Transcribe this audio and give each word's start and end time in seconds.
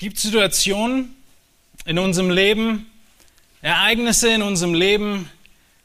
gibt 0.00 0.18
Situationen 0.18 1.14
in 1.84 1.98
unserem 1.98 2.30
Leben, 2.30 2.90
Ereignisse 3.60 4.30
in 4.30 4.40
unserem 4.40 4.72
Leben, 4.72 5.30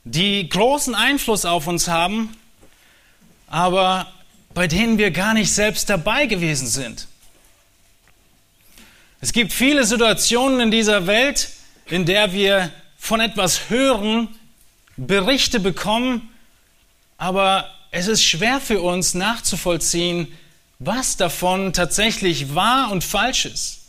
die 0.06 0.48
großen 0.48 0.96
Einfluss 0.96 1.44
auf 1.44 1.68
uns 1.68 1.90
haben, 1.90 2.34
aber 3.48 4.08
bei 4.54 4.68
denen 4.68 4.98
wir 4.98 5.12
gar 5.12 5.34
nicht 5.34 5.52
selbst 5.52 5.90
dabei 5.90 6.28
gewesen 6.28 6.66
sind. 6.66 7.10
Es 9.20 9.34
gibt 9.34 9.52
viele 9.52 9.84
Situationen 9.86 10.62
in 10.62 10.72
dieser 10.72 11.08
Welt, 11.08 11.50
in 11.88 12.06
der 12.06 12.32
wir 12.32 12.72
von 12.98 13.20
etwas 13.20 13.70
hören, 13.70 14.30
Berichte 14.96 15.60
bekommen, 15.60 16.30
aber 17.18 17.70
es 17.92 18.08
ist 18.08 18.24
schwer 18.24 18.62
für 18.62 18.82
uns 18.82 19.14
nachzuvollziehen, 19.14 20.30
was 20.80 21.18
davon 21.18 21.74
tatsächlich 21.74 22.56
wahr 22.56 22.92
und 22.92 23.04
falsch 23.04 23.46
ist. 23.46 23.85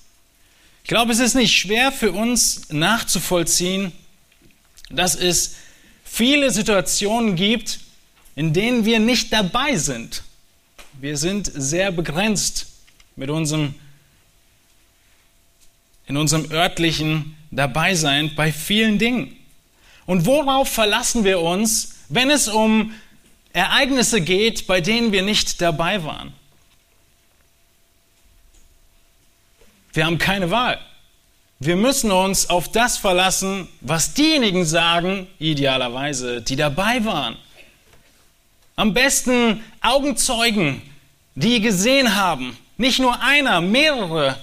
Ich 0.87 0.89
glaube, 0.89 1.11
es 1.11 1.19
ist 1.19 1.35
nicht 1.35 1.53
schwer 1.53 1.91
für 1.91 2.13
uns 2.13 2.69
nachzuvollziehen, 2.71 3.91
dass 4.89 5.17
es 5.17 5.57
viele 6.05 6.53
Situationen 6.53 7.35
gibt, 7.35 7.81
in 8.37 8.53
denen 8.53 8.85
wir 8.85 9.01
nicht 9.01 9.33
dabei 9.33 9.75
sind. 9.79 10.23
Wir 10.93 11.17
sind 11.17 11.51
sehr 11.53 11.91
begrenzt 11.91 12.67
mit 13.17 13.31
unserem, 13.31 13.75
in 16.07 16.17
unserem 16.17 16.53
örtlichen 16.53 17.37
Dabeisein 17.51 18.37
bei 18.37 18.53
vielen 18.53 19.01
Dingen. 19.01 19.37
Und 20.07 20.25
worauf 20.25 20.69
verlassen 20.69 21.25
wir 21.25 21.41
uns, 21.41 21.97
wenn 22.11 22.31
es 22.31 22.47
um 22.47 22.95
Ereignisse 23.53 24.21
geht, 24.21 24.69
bei 24.69 24.81
denen 24.81 25.11
wir 25.11 25.23
nicht 25.23 25.61
dabei 25.61 26.05
waren? 26.05 26.33
Wir 29.97 30.05
haben 30.05 30.19
keine 30.19 30.51
Wahl. 30.51 30.79
Wir 31.59 31.75
müssen 31.75 32.13
uns 32.13 32.51
auf 32.51 32.71
das 32.71 32.99
verlassen, 32.99 33.67
was 33.81 34.13
diejenigen 34.13 34.67
sagen, 34.67 35.27
idealerweise, 35.39 36.43
die 36.43 36.55
dabei 36.55 37.03
waren. 37.07 37.39
Am 38.77 38.93
besten 38.93 39.65
Augenzeugen, 39.81 40.83
die 41.35 41.63
gesehen 41.63 42.15
haben, 42.15 42.59
nicht 42.77 42.99
nur 42.99 43.23
einer, 43.23 43.63
mehrere 43.63 44.37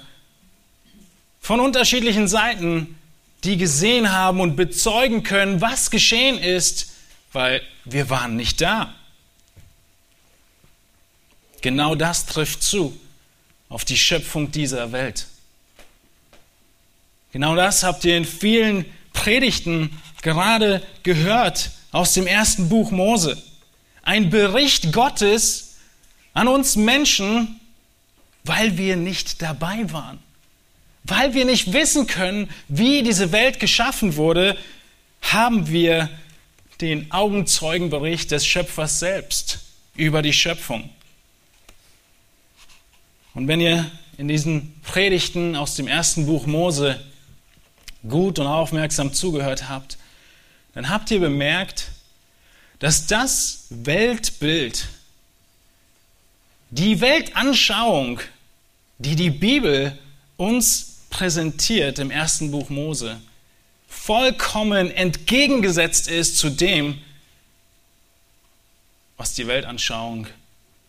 von 1.40 1.60
unterschiedlichen 1.60 2.28
Seiten, 2.28 2.98
die 3.44 3.58
gesehen 3.58 4.12
haben 4.12 4.40
und 4.40 4.56
bezeugen 4.56 5.22
können, 5.22 5.62
was 5.62 5.92
geschehen 5.92 6.40
ist, 6.40 6.94
weil 7.32 7.62
wir 7.86 8.10
waren 8.10 8.36
nicht 8.36 8.60
da. 8.60 8.96
Genau 11.62 11.94
das 11.94 12.26
trifft 12.26 12.64
zu 12.64 13.00
auf 13.70 13.86
die 13.86 13.98
Schöpfung 13.98 14.52
dieser 14.52 14.92
Welt. 14.92 15.28
Genau 17.34 17.56
das 17.56 17.82
habt 17.82 18.06
ihr 18.06 18.16
in 18.16 18.26
vielen 18.26 18.86
Predigten 19.12 19.90
gerade 20.22 20.84
gehört 21.02 21.72
aus 21.92 22.14
dem 22.14 22.28
ersten 22.28 22.70
Buch 22.70 22.92
Mose. 22.92 23.42
Ein 24.04 24.30
Bericht 24.30 24.94
Gottes 24.94 25.78
an 26.36 26.48
uns 26.48 26.76
Menschen, 26.76 27.60
weil 28.44 28.78
wir 28.78 28.98
nicht 28.98 29.42
dabei 29.42 29.92
waren. 29.92 30.20
Weil 31.06 31.34
wir 31.34 31.46
nicht 31.46 31.74
wissen 31.74 32.06
können, 32.06 32.52
wie 32.68 33.02
diese 33.02 33.32
Welt 33.32 33.60
geschaffen 33.60 34.16
wurde, 34.16 34.56
haben 35.22 35.70
wir 35.70 36.10
den 36.82 37.12
Augenzeugenbericht 37.12 38.30
des 38.30 38.46
Schöpfers 38.46 39.00
selbst 39.00 39.60
über 39.96 40.22
die 40.22 40.34
Schöpfung. 40.34 40.88
Und 43.34 43.48
wenn 43.48 43.60
ihr 43.60 43.90
in 44.20 44.28
diesen 44.28 44.80
Predigten 44.84 45.56
aus 45.56 45.76
dem 45.76 45.88
ersten 45.88 46.28
Buch 46.28 46.46
Mose 46.46 47.04
gut 48.08 48.40
und 48.40 48.48
aufmerksam 48.48 49.14
zugehört 49.14 49.70
habt, 49.70 49.98
dann 50.74 50.90
habt 50.90 51.12
ihr 51.12 51.20
bemerkt, 51.20 51.92
dass 52.80 53.08
das 53.08 53.66
Weltbild, 53.70 54.88
die 56.72 57.02
Weltanschauung, 57.02 58.20
die 58.98 59.16
die 59.16 59.30
Bibel 59.30 59.98
uns 60.38 60.98
präsentiert 61.10 62.00
im 62.00 62.12
ersten 62.12 62.52
Buch 62.52 62.70
Mose, 62.70 63.22
vollkommen 63.88 64.90
entgegengesetzt 64.90 66.08
ist 66.08 66.38
zu 66.38 66.50
dem, 66.50 67.00
was 69.18 69.34
die 69.36 69.48
Weltanschauung 69.48 70.28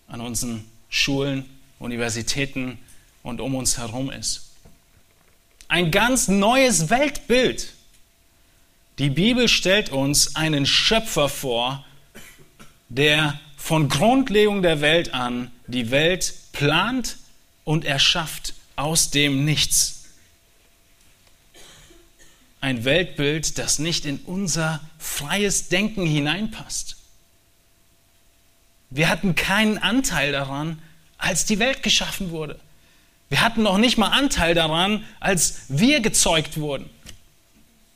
an 0.09 0.21
unseren 0.21 0.65
Schulen, 0.89 1.45
Universitäten 1.79 2.79
und 3.23 3.41
um 3.41 3.55
uns 3.55 3.77
herum 3.79 4.11
ist 4.11 4.54
ein 5.69 5.91
ganz 5.91 6.29
neues 6.29 6.91
Weltbild. 6.91 7.73
Die 8.99 9.11
Bibel 9.11 9.49
stellt 9.49 9.91
uns 9.91 10.37
einen 10.37 10.67
Schöpfer 10.67 11.29
vor, 11.29 11.85
der 12.89 13.41
von 13.57 13.89
Grundlegung 13.89 14.63
der 14.63 14.81
Welt 14.81 15.15
an 15.15 15.51
die 15.67 15.91
Welt 15.91 16.35
plant 16.53 17.17
und 17.65 17.85
erschafft 17.85 18.55
aus 18.77 19.11
dem 19.11 19.45
Nichts. 19.45 20.05
Ein 22.61 22.85
Weltbild, 22.85 23.59
das 23.59 23.79
nicht 23.79 24.07
in 24.07 24.19
unser 24.21 24.81
freies 24.99 25.69
Denken 25.69 26.07
hineinpasst. 26.07 26.97
Wir 28.91 29.09
hatten 29.09 29.35
keinen 29.35 29.79
Anteil 29.79 30.33
daran, 30.33 30.81
als 31.19 31.45
die 31.45 31.59
Welt 31.59 31.83
geschaffen 31.83 32.31
wurde. 32.31 32.61
Wir 33.35 33.43
hatten 33.43 33.65
noch 33.65 33.79
nicht 33.79 33.99
mal 33.99 34.11
Anteil 34.11 34.55
daran, 34.55 35.05
als 35.19 35.63
wir 35.67 35.99
gezeugt 35.99 36.57
wurden. 36.57 36.89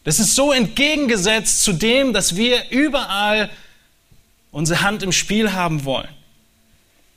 Das 0.03 0.19
ist 0.19 0.35
so 0.35 0.51
entgegengesetzt 0.51 1.63
zu 1.63 1.73
dem, 1.73 2.13
dass 2.13 2.35
wir 2.35 2.71
überall 2.71 3.49
unsere 4.51 4.81
Hand 4.81 5.05
im 5.05 5.13
Spiel 5.13 5.53
haben 5.53 5.85
wollen. 5.85 6.09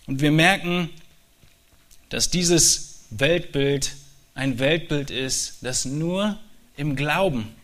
Und 0.06 0.22
wir 0.22 0.30
merken, 0.30 0.92
dass 2.10 2.30
dieses 2.30 3.06
Weltbild 3.10 3.96
ein 4.36 4.60
Weltbild 4.60 5.10
ist, 5.10 5.58
das 5.62 5.86
nur 5.86 6.38
im 6.78 6.96
Glauben, 6.96 7.56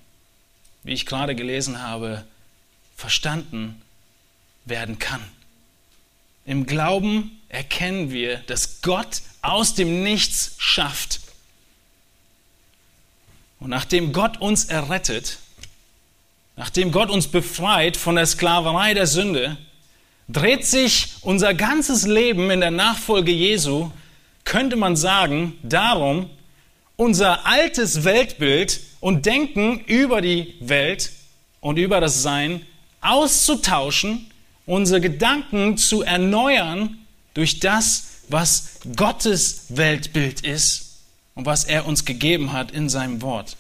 wie 0.81 0.93
ich 0.93 1.05
gerade 1.05 1.35
gelesen 1.35 1.83
habe, 1.83 2.23
verstanden 2.95 3.79
werden 4.65 4.97
kann. 4.97 5.21
Im 6.45 6.65
Glauben 6.65 7.39
erkennen 7.47 8.09
wir, 8.09 8.37
dass 8.47 8.81
Gott 8.81 9.21
aus 9.47 9.73
dem 9.73 10.03
Nichts 10.03 10.55
schafft. 10.57 11.21
Und 13.59 13.69
nachdem 13.69 14.13
Gott 14.13 14.39
uns 14.39 14.65
errettet, 14.65 15.37
nachdem 16.55 16.91
Gott 16.91 17.09
uns 17.09 17.27
befreit 17.27 17.97
von 17.97 18.15
der 18.15 18.25
Sklaverei 18.25 18.93
der 18.93 19.07
Sünde, 19.07 19.57
dreht 20.27 20.65
sich 20.65 21.13
unser 21.21 21.53
ganzes 21.53 22.05
Leben 22.05 22.51
in 22.51 22.59
der 22.59 22.71
Nachfolge 22.71 23.31
Jesu, 23.31 23.91
könnte 24.43 24.75
man 24.75 24.95
sagen, 24.95 25.57
darum, 25.63 26.29
unser 26.97 27.45
altes 27.45 28.03
Weltbild 28.03 28.81
und 28.99 29.25
Denken 29.25 29.79
über 29.85 30.21
die 30.21 30.55
Welt 30.59 31.11
und 31.61 31.77
über 31.77 32.01
das 32.01 32.21
Sein 32.21 32.65
auszutauschen, 33.01 34.29
unsere 34.65 34.99
Gedanken 34.99 35.77
zu 35.77 36.01
erneuern 36.01 36.97
durch 37.33 37.59
das, 37.59 38.16
was 38.29 38.79
Gottes 38.95 39.65
Weltbild 39.69 40.41
ist 40.41 40.99
und 41.35 41.45
was 41.45 41.63
er 41.63 41.85
uns 41.85 42.05
gegeben 42.05 42.51
hat 42.51 42.71
in 42.71 42.89
seinem 42.89 43.21
Wort. 43.21 43.55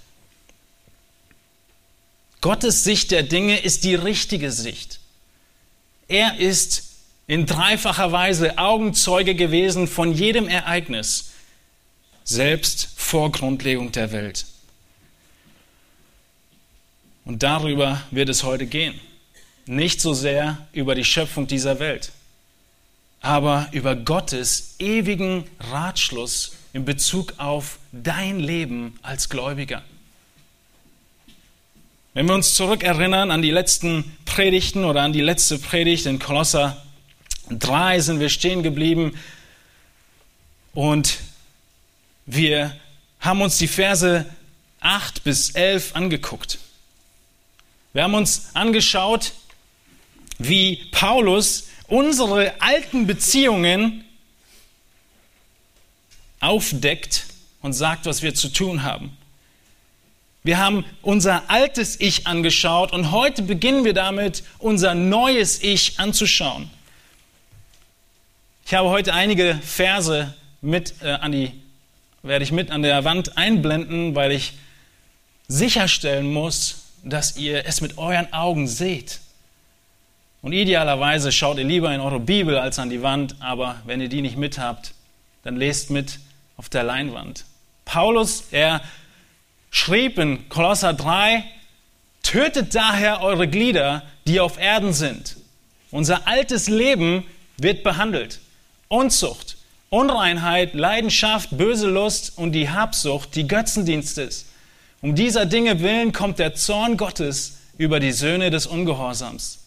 Gottes 2.41 2.83
Sicht 2.83 3.11
der 3.11 3.23
Dinge 3.23 3.59
ist 3.59 3.83
die 3.83 3.95
richtige 3.95 4.51
Sicht. 4.51 4.99
Er 6.07 6.37
ist 6.37 6.83
in 7.27 7.45
dreifacher 7.45 8.11
Weise 8.11 8.57
Augenzeuge 8.57 9.35
gewesen 9.35 9.87
von 9.87 10.13
jedem 10.13 10.47
Ereignis, 10.47 11.31
selbst 12.23 12.89
vor 12.95 13.31
Grundlegung 13.31 13.91
der 13.91 14.11
Welt. 14.11 14.45
Und 17.25 17.43
darüber 17.43 18.01
wird 18.11 18.29
es 18.29 18.43
heute 18.43 18.65
gehen. 18.65 18.99
Nicht 19.65 19.99
so 19.99 20.13
sehr 20.13 20.65
über 20.71 20.95
die 20.95 21.03
Schöpfung 21.03 21.47
dieser 21.47 21.79
Welt 21.79 22.11
aber 23.21 23.67
über 23.71 23.95
Gottes 23.95 24.75
ewigen 24.79 25.45
Ratschluss 25.59 26.55
in 26.73 26.85
Bezug 26.85 27.33
auf 27.37 27.79
dein 27.91 28.39
Leben 28.39 28.99
als 29.01 29.29
Gläubiger. 29.29 29.83
Wenn 32.13 32.27
wir 32.27 32.35
uns 32.35 32.55
zurückerinnern 32.55 33.31
an 33.31 33.41
die 33.41 33.51
letzten 33.51 34.17
Predigten 34.25 34.85
oder 34.85 35.03
an 35.03 35.13
die 35.13 35.21
letzte 35.21 35.59
Predigt 35.59 36.05
in 36.05 36.19
Kolosser 36.19 36.83
3 37.49 37.99
sind 37.99 38.19
wir 38.19 38.29
stehen 38.29 38.63
geblieben 38.63 39.17
und 40.73 41.19
wir 42.25 42.75
haben 43.19 43.41
uns 43.41 43.57
die 43.57 43.67
Verse 43.67 44.25
8 44.79 45.23
bis 45.23 45.51
11 45.51 45.95
angeguckt. 45.95 46.59
Wir 47.93 48.03
haben 48.03 48.15
uns 48.15 48.49
angeschaut, 48.53 49.33
wie 50.37 50.85
Paulus 50.91 51.66
unsere 51.87 52.61
alten 52.61 53.07
Beziehungen 53.07 54.05
aufdeckt 56.39 57.25
und 57.61 57.73
sagt, 57.73 58.05
was 58.05 58.21
wir 58.21 58.35
zu 58.35 58.49
tun 58.49 58.83
haben. 58.83 59.17
Wir 60.43 60.59
haben 60.59 60.85
unser 61.01 61.49
altes 61.49 61.99
Ich 61.99 62.25
angeschaut 62.27 62.93
und 62.93 63.11
heute 63.11 63.41
beginnen 63.41 63.83
wir 63.83 63.93
damit, 63.93 64.43
unser 64.59 64.95
neues 64.95 65.61
Ich 65.61 65.99
anzuschauen. 65.99 66.69
Ich 68.65 68.73
habe 68.73 68.89
heute 68.89 69.13
einige 69.13 69.59
Verse 69.61 70.33
mit 70.61 70.95
äh, 71.01 71.11
an 71.11 71.31
die, 71.31 71.51
werde 72.23 72.43
ich 72.43 72.51
mit 72.51 72.71
an 72.71 72.81
der 72.81 73.03
Wand 73.03 73.37
einblenden, 73.37 74.15
weil 74.15 74.31
ich 74.31 74.53
sicherstellen 75.47 76.31
muss, 76.31 76.83
dass 77.03 77.37
ihr 77.37 77.65
es 77.65 77.81
mit 77.81 77.97
euren 77.97 78.31
Augen 78.33 78.67
seht. 78.67 79.19
Und 80.41 80.53
idealerweise 80.53 81.31
schaut 81.31 81.57
ihr 81.57 81.63
lieber 81.63 81.93
in 81.93 82.01
eure 82.01 82.19
Bibel 82.19 82.57
als 82.57 82.79
an 82.79 82.89
die 82.89 83.01
Wand, 83.01 83.35
aber 83.39 83.81
wenn 83.85 84.01
ihr 84.01 84.09
die 84.09 84.21
nicht 84.21 84.37
mit 84.37 84.59
habt, 84.59 84.93
dann 85.43 85.55
lest 85.55 85.89
mit 85.89 86.19
auf 86.57 86.69
der 86.69 86.83
Leinwand. 86.83 87.45
Paulus, 87.85 88.45
er 88.51 88.81
schrieb 89.71 90.17
in 90.17 90.49
Kolosser 90.49 90.93
3, 90.93 91.43
tötet 92.23 92.75
daher 92.75 93.21
eure 93.21 93.47
Glieder, 93.47 94.03
die 94.27 94.39
auf 94.39 94.59
Erden 94.59 94.93
sind. 94.93 95.37
Unser 95.91 96.27
altes 96.27 96.67
Leben 96.67 97.23
wird 97.57 97.83
behandelt. 97.83 98.39
Unzucht, 98.89 99.57
Unreinheit, 99.89 100.73
Leidenschaft, 100.73 101.57
böse 101.57 101.87
Lust 101.87 102.37
und 102.37 102.51
die 102.51 102.69
Habsucht, 102.69 103.35
die 103.35 103.47
Götzendienst 103.47 104.17
ist. 104.17 104.47
Um 105.01 105.15
dieser 105.15 105.45
Dinge 105.45 105.79
willen 105.81 106.11
kommt 106.11 106.39
der 106.39 106.55
Zorn 106.55 106.97
Gottes 106.97 107.59
über 107.77 107.99
die 107.99 108.11
Söhne 108.11 108.49
des 108.49 108.67
Ungehorsams. 108.67 109.59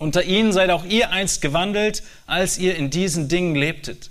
Unter 0.00 0.24
ihnen 0.24 0.50
seid 0.50 0.70
auch 0.70 0.86
ihr 0.86 1.10
einst 1.10 1.42
gewandelt, 1.42 2.02
als 2.26 2.56
ihr 2.56 2.74
in 2.74 2.88
diesen 2.88 3.28
Dingen 3.28 3.54
lebtet. 3.54 4.10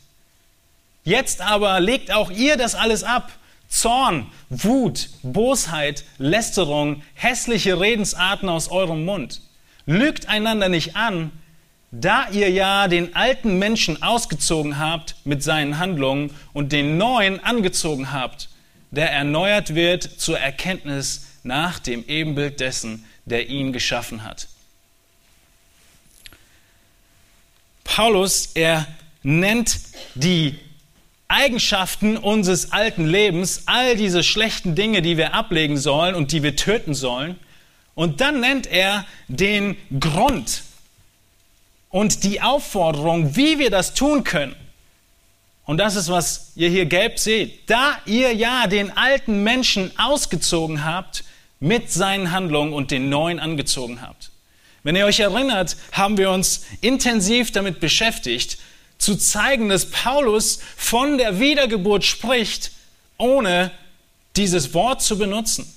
Jetzt 1.04 1.42
aber 1.42 1.80
legt 1.80 2.12
auch 2.12 2.30
ihr 2.30 2.58
das 2.58 2.76
alles 2.76 3.04
ab. 3.04 3.32
Zorn, 3.70 4.28
Wut, 4.52 5.10
Bosheit, 5.24 6.04
Lästerung, 6.20 7.02
hässliche 7.16 7.80
Redensarten 7.80 8.50
aus 8.50 8.70
eurem 8.70 9.04
Mund. 9.04 9.42
Lügt 9.88 10.30
einander 10.30 10.70
nicht 10.70 10.96
an, 10.96 11.32
da 11.90 12.30
ihr 12.30 12.52
ja 12.52 12.88
den 12.88 13.16
alten 13.16 13.58
Menschen 13.58 14.04
ausgezogen 14.04 14.78
habt 14.78 15.16
mit 15.24 15.42
seinen 15.42 15.80
Handlungen 15.80 16.30
und 16.54 16.72
den 16.72 17.00
neuen 17.00 17.44
angezogen 17.44 18.12
habt, 18.12 18.50
der 18.92 19.12
erneuert 19.12 19.74
wird 19.74 20.04
zur 20.04 20.40
Erkenntnis 20.40 21.26
nach 21.42 21.80
dem 21.80 22.06
Ebenbild 22.08 22.60
dessen, 22.60 23.06
der 23.26 23.50
ihn 23.50 23.74
geschaffen 23.74 24.24
hat. 24.24 24.50
Paulus, 27.96 28.52
er 28.54 28.88
nennt 29.24 29.80
die 30.14 30.60
Eigenschaften 31.28 32.18
unseres 32.18 32.72
alten 32.72 33.08
Lebens, 33.08 33.64
all 33.66 33.98
diese 33.98 34.24
schlechten 34.24 34.76
Dinge, 34.76 35.02
die 35.02 35.18
wir 35.18 35.34
ablegen 35.34 35.76
sollen 35.76 36.14
und 36.14 36.32
die 36.32 36.44
wir 36.44 36.56
töten 36.56 36.94
sollen. 36.94 37.38
Und 37.96 38.22
dann 38.22 38.40
nennt 38.40 38.68
er 38.68 39.06
den 39.28 39.76
Grund 40.00 40.64
und 41.90 42.24
die 42.24 42.42
Aufforderung, 42.42 43.36
wie 43.36 43.58
wir 43.58 43.72
das 43.72 43.96
tun 43.96 44.24
können. 44.24 44.56
Und 45.66 45.78
das 45.80 45.96
ist, 45.96 46.10
was 46.10 46.54
ihr 46.56 46.70
hier 46.70 46.86
gelb 46.86 47.18
seht. 47.18 47.70
Da 47.70 47.98
ihr 48.06 48.34
ja 48.34 48.68
den 48.68 48.96
alten 48.96 49.44
Menschen 49.44 49.92
ausgezogen 49.98 50.86
habt 50.86 51.24
mit 51.60 51.92
seinen 51.92 52.32
Handlungen 52.32 52.72
und 52.72 52.92
den 52.92 53.10
neuen 53.10 53.40
angezogen 53.40 54.02
habt. 54.02 54.30
Wenn 54.84 54.96
ihr 54.96 55.06
euch 55.06 55.20
erinnert, 55.20 55.78
haben 55.92 56.18
wir 56.18 56.32
uns 56.32 56.66
intensiv 56.82 57.52
damit 57.52 57.80
beschäftigt, 57.80 58.58
zu 58.98 59.16
zeigen, 59.16 59.70
dass 59.70 59.90
Paulus 59.90 60.60
von 60.76 61.18
der 61.18 61.40
Wiedergeburt 61.40 62.04
spricht, 62.04 62.72
ohne 63.18 63.72
dieses 64.36 64.74
Wort 64.74 65.02
zu 65.02 65.18
benutzen. 65.18 65.74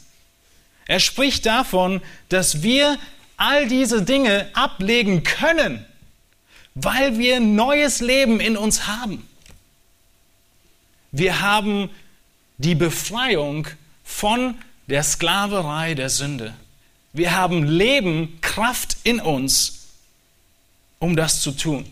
Er 0.87 1.01
spricht 1.01 1.47
davon, 1.47 2.03
dass 2.29 2.63
wir 2.63 2.99
all 3.37 3.69
diese 3.69 4.03
Dinge 4.03 4.49
ablegen 4.55 5.23
können, 5.25 5.85
weil 6.75 7.19
wir 7.19 7.41
neues 7.41 8.01
Leben 8.01 8.41
in 8.41 8.57
uns 8.57 8.87
haben. 8.87 9.27
Wir 11.13 11.41
haben 11.41 11.91
die 12.59 12.75
Befreiung 12.75 13.67
von 14.05 14.55
der 14.87 15.03
Sklaverei 15.03 15.95
der 15.95 16.09
Sünde. 16.09 16.55
Wir 17.12 17.37
haben 17.37 17.64
Leben, 17.64 18.41
Kraft 18.41 18.97
in 19.05 19.20
uns, 19.20 19.88
um 20.99 21.14
das 21.14 21.41
zu 21.43 21.53
tun. 21.53 21.85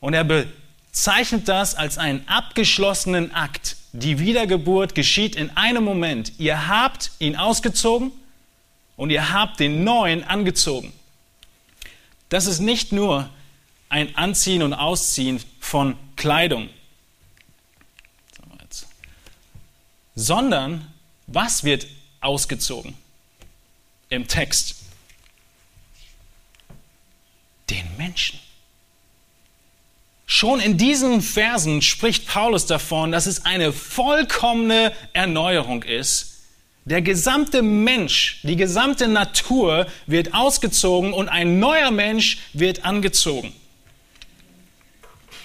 Und 0.00 0.14
er 0.14 0.24
bezeichnet 0.24 1.48
das 1.48 1.74
als 1.76 1.96
einen 1.96 2.26
abgeschlossenen 2.26 3.32
Akt. 3.34 3.76
Die 3.92 4.18
Wiedergeburt 4.18 4.94
geschieht 4.94 5.36
in 5.36 5.56
einem 5.56 5.84
Moment. 5.84 6.32
Ihr 6.38 6.66
habt 6.66 7.12
ihn 7.18 7.36
ausgezogen 7.36 8.10
und 8.96 9.10
ihr 9.10 9.32
habt 9.32 9.60
den 9.60 9.84
neuen 9.84 10.24
angezogen. 10.24 10.92
Das 12.28 12.46
ist 12.46 12.58
nicht 12.58 12.90
nur 12.90 13.30
ein 13.88 14.16
Anziehen 14.16 14.62
und 14.62 14.74
Ausziehen 14.74 15.40
von 15.60 15.96
Kleidung, 16.16 16.68
sondern 20.16 20.92
was 21.28 21.62
wird 21.62 21.86
ausgezogen 22.20 22.94
im 24.08 24.28
Text? 24.28 24.76
Den 27.70 27.84
Menschen. 27.96 28.38
Schon 30.26 30.60
in 30.60 30.76
diesen 30.76 31.22
Versen 31.22 31.82
spricht 31.82 32.26
Paulus 32.26 32.66
davon, 32.66 33.12
dass 33.12 33.26
es 33.26 33.44
eine 33.44 33.72
vollkommene 33.72 34.92
Erneuerung 35.12 35.82
ist. 35.84 36.42
Der 36.84 37.02
gesamte 37.02 37.62
Mensch, 37.62 38.40
die 38.42 38.56
gesamte 38.56 39.08
Natur 39.08 39.86
wird 40.06 40.34
ausgezogen 40.34 41.12
und 41.12 41.28
ein 41.28 41.58
neuer 41.58 41.90
Mensch 41.90 42.38
wird 42.52 42.84
angezogen. 42.84 43.52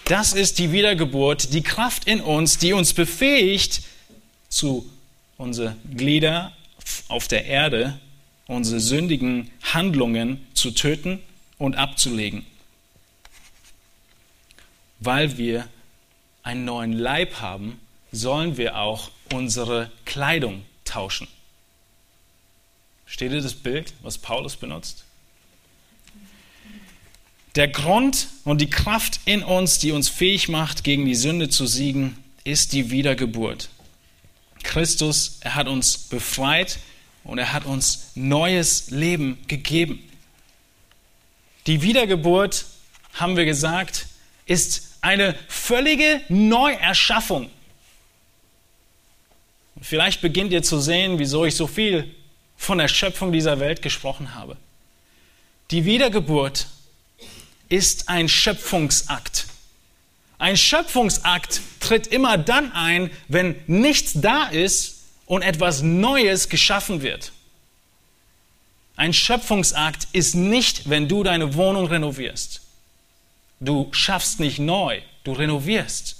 Das 0.06 0.34
ist 0.34 0.60
die 0.60 0.72
Wiedergeburt, 0.72 1.54
die 1.54 1.63
Kraft 1.63 2.06
in 2.06 2.22
uns, 2.22 2.58
die 2.58 2.74
uns 2.74 2.94
befähigt, 2.94 3.81
zu 4.50 4.88
unsere 5.38 5.75
Glieder 5.96 6.52
auf 7.08 7.28
der 7.28 7.46
Erde, 7.46 8.00
unsere 8.51 8.80
sündigen 8.80 9.50
Handlungen 9.63 10.45
zu 10.53 10.71
töten 10.71 11.19
und 11.57 11.75
abzulegen 11.75 12.45
weil 15.01 15.38
wir 15.38 15.68
einen 16.44 16.63
neuen 16.63 16.94
Leib 16.94 17.42
haben, 17.42 17.80
sollen 18.12 18.56
wir 18.56 18.77
auch 18.77 19.12
unsere 19.33 19.92
Kleidung 20.06 20.63
tauschen. 20.86 21.27
Steht 23.05 23.34
ihr 23.34 23.41
das 23.41 23.55
Bild, 23.55 23.93
was 24.03 24.17
Paulus 24.17 24.55
benutzt? 24.55 25.03
Der 27.55 27.67
Grund 27.67 28.27
und 28.46 28.62
die 28.62 28.70
Kraft 28.70 29.20
in 29.25 29.43
uns, 29.43 29.79
die 29.79 29.91
uns 29.91 30.08
fähig 30.08 30.48
macht, 30.48 30.86
gegen 30.86 31.05
die 31.05 31.15
Sünde 31.15 31.50
zu 31.50 31.65
siegen, 31.65 32.17
ist 32.46 32.72
die 32.72 32.91
Wiedergeburt. 32.91 33.70
Christus, 34.63 35.39
er 35.41 35.55
hat 35.55 35.67
uns 35.67 35.98
befreit 35.98 36.79
und 37.24 37.38
er 37.38 37.54
hat 37.54 37.66
uns 37.66 38.12
neues 38.16 38.90
Leben 38.92 39.38
gegeben. 39.48 40.08
Die 41.68 41.82
Wiedergeburt, 41.82 42.66
haben 43.13 43.38
wir 43.38 43.46
gesagt, 43.46 44.08
ist 44.46 44.98
eine 45.01 45.36
völlige 45.48 46.22
Neuerschaffung. 46.30 47.50
Vielleicht 49.82 50.22
beginnt 50.22 50.51
ihr 50.51 50.63
zu 50.63 50.80
sehen, 50.80 51.20
wieso 51.20 51.46
ich 51.46 51.56
so 51.56 51.68
viel 51.68 52.13
von 52.58 52.78
der 52.78 52.88
Schöpfung 52.88 53.32
dieser 53.32 53.60
Welt 53.60 53.82
gesprochen 53.82 54.36
habe. 54.36 54.56
Die 55.72 55.86
Wiedergeburt 55.86 56.68
ist 57.70 58.10
ein 58.10 58.30
Schöpfungsakt. 58.30 59.48
Ein 60.38 60.58
Schöpfungsakt 60.58 61.62
tritt 61.80 62.08
immer 62.08 62.38
dann 62.38 62.72
ein, 62.72 63.10
wenn 63.28 63.56
nichts 63.68 64.13
da 64.16 64.48
ist 64.48 65.00
und 65.32 65.44
etwas 65.44 65.82
Neues 65.82 66.50
geschaffen 66.50 67.02
wird. 67.02 67.32
Ein 68.98 69.14
Schöpfungsakt 69.14 70.10
ist 70.12 70.36
nicht, 70.36 70.90
wenn 70.90 71.08
du 71.08 71.24
deine 71.24 71.56
Wohnung 71.56 71.86
renovierst. 71.86 72.60
Du 73.62 73.88
schaffst 73.94 74.42
nicht 74.42 74.60
neu, 74.60 75.02
du 75.24 75.32
renovierst. 75.32 76.18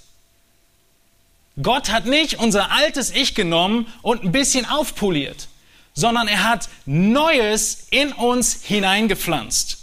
Gott 1.62 1.92
hat 1.92 2.06
nicht 2.06 2.36
unser 2.36 2.72
altes 2.72 3.12
Ich 3.12 3.36
genommen 3.36 3.86
und 4.02 4.24
ein 4.24 4.32
bisschen 4.32 4.66
aufpoliert, 4.66 5.50
sondern 5.94 6.30
er 6.30 6.46
hat 6.46 6.70
Neues 6.86 7.88
in 7.90 8.14
uns 8.14 8.64
hineingepflanzt. 8.64 9.78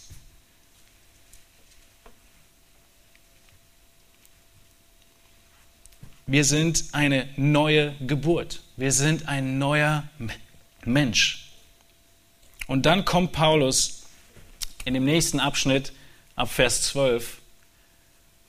Wir 6.27 6.47
sind 6.47 6.85
eine 6.93 7.29
neue 7.37 7.95
Geburt. 8.01 8.63
Wir 8.79 8.93
sind 8.93 9.27
ein 9.27 9.59
neuer 9.59 10.05
Mensch. 10.85 11.51
Und 12.69 12.87
dann 12.87 13.05
kommt 13.05 13.33
Paulus 13.33 14.05
in 14.85 14.95
dem 14.95 15.05
nächsten 15.05 15.41
Abschnitt 15.41 15.93
ab 16.37 16.49
Vers 16.49 16.83
12 16.83 17.39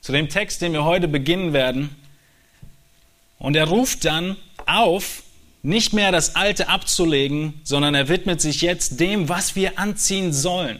zu 0.00 0.12
dem 0.12 0.28
Text, 0.28 0.62
den 0.62 0.72
wir 0.72 0.84
heute 0.84 1.08
beginnen 1.08 1.52
werden. 1.52 1.96
Und 3.40 3.56
er 3.56 3.66
ruft 3.66 4.04
dann 4.04 4.36
auf, 4.66 5.24
nicht 5.64 5.94
mehr 5.94 6.12
das 6.12 6.36
Alte 6.36 6.68
abzulegen, 6.68 7.60
sondern 7.64 7.96
er 7.96 8.08
widmet 8.08 8.40
sich 8.40 8.60
jetzt 8.60 9.00
dem, 9.00 9.28
was 9.28 9.56
wir 9.56 9.80
anziehen 9.80 10.32
sollen. 10.32 10.78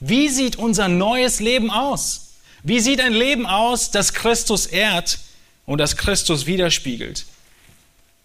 Wie 0.00 0.28
sieht 0.28 0.56
unser 0.56 0.88
neues 0.88 1.40
Leben 1.40 1.70
aus? 1.70 2.34
Wie 2.62 2.80
sieht 2.80 3.00
ein 3.00 3.14
Leben 3.14 3.46
aus, 3.46 3.90
das 3.90 4.12
Christus 4.12 4.66
ehrt 4.66 5.18
und 5.64 5.78
das 5.78 5.96
Christus 5.96 6.44
widerspiegelt? 6.44 7.24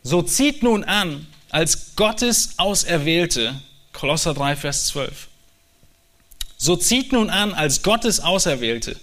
So 0.10 0.22
zieht 0.22 0.64
nun 0.64 0.86
an, 0.86 1.28
als 1.50 1.98
Gottes 1.98 2.54
Auserwählte, 2.60 3.60
Kolosser 3.92 4.34
3, 4.34 4.56
Vers 4.56 4.86
12. 4.86 5.28
So 6.56 6.78
zieht 6.78 7.12
nun 7.12 7.30
an, 7.30 7.54
als 7.54 7.84
Gottes 7.84 8.22
Auserwählte, 8.22 8.98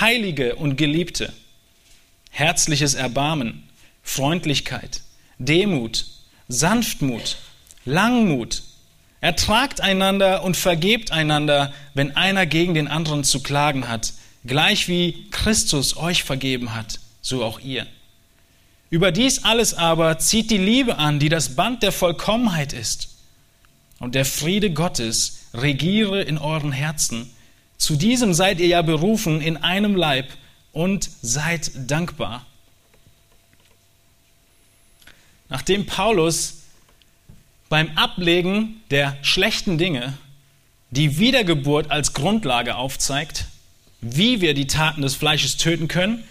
Heilige 0.00 0.56
und 0.56 0.76
Geliebte, 0.76 1.34
herzliches 2.30 2.94
Erbarmen, 2.94 3.68
Freundlichkeit, 4.02 5.02
Demut, 5.36 6.06
Sanftmut, 6.48 7.36
Langmut. 7.84 8.62
Ertragt 9.20 9.82
einander 9.82 10.44
und 10.44 10.56
vergebt 10.56 11.10
einander, 11.10 11.74
wenn 11.92 12.16
einer 12.16 12.46
gegen 12.46 12.72
den 12.72 12.88
anderen 12.88 13.22
zu 13.22 13.42
klagen 13.42 13.86
hat, 13.86 14.14
gleich 14.46 14.88
wie 14.88 15.28
Christus 15.30 15.98
euch 15.98 16.24
vergeben 16.24 16.74
hat, 16.74 17.00
so 17.20 17.44
auch 17.44 17.60
ihr. 17.60 17.86
Über 18.90 19.12
dies 19.12 19.44
alles 19.44 19.74
aber 19.74 20.18
zieht 20.18 20.50
die 20.50 20.58
Liebe 20.58 20.98
an, 20.98 21.18
die 21.18 21.28
das 21.28 21.56
Band 21.56 21.82
der 21.82 21.92
Vollkommenheit 21.92 22.72
ist. 22.72 23.16
Und 23.98 24.14
der 24.14 24.24
Friede 24.24 24.72
Gottes 24.72 25.48
regiere 25.52 26.22
in 26.22 26.38
euren 26.38 26.72
Herzen. 26.72 27.30
Zu 27.76 27.96
diesem 27.96 28.32
seid 28.32 28.60
ihr 28.60 28.66
ja 28.66 28.82
berufen 28.82 29.40
in 29.40 29.56
einem 29.58 29.94
Leib 29.94 30.28
und 30.72 31.10
seid 31.22 31.70
dankbar. 31.74 32.46
Nachdem 35.48 35.86
Paulus 35.86 36.62
beim 37.68 37.90
Ablegen 37.96 38.82
der 38.90 39.16
schlechten 39.22 39.78
Dinge 39.78 40.14
die 40.90 41.18
Wiedergeburt 41.18 41.90
als 41.90 42.14
Grundlage 42.14 42.76
aufzeigt, 42.76 43.46
wie 44.00 44.40
wir 44.40 44.54
die 44.54 44.66
Taten 44.66 45.02
des 45.02 45.14
Fleisches 45.14 45.56
töten 45.56 45.88
können, 45.88 46.24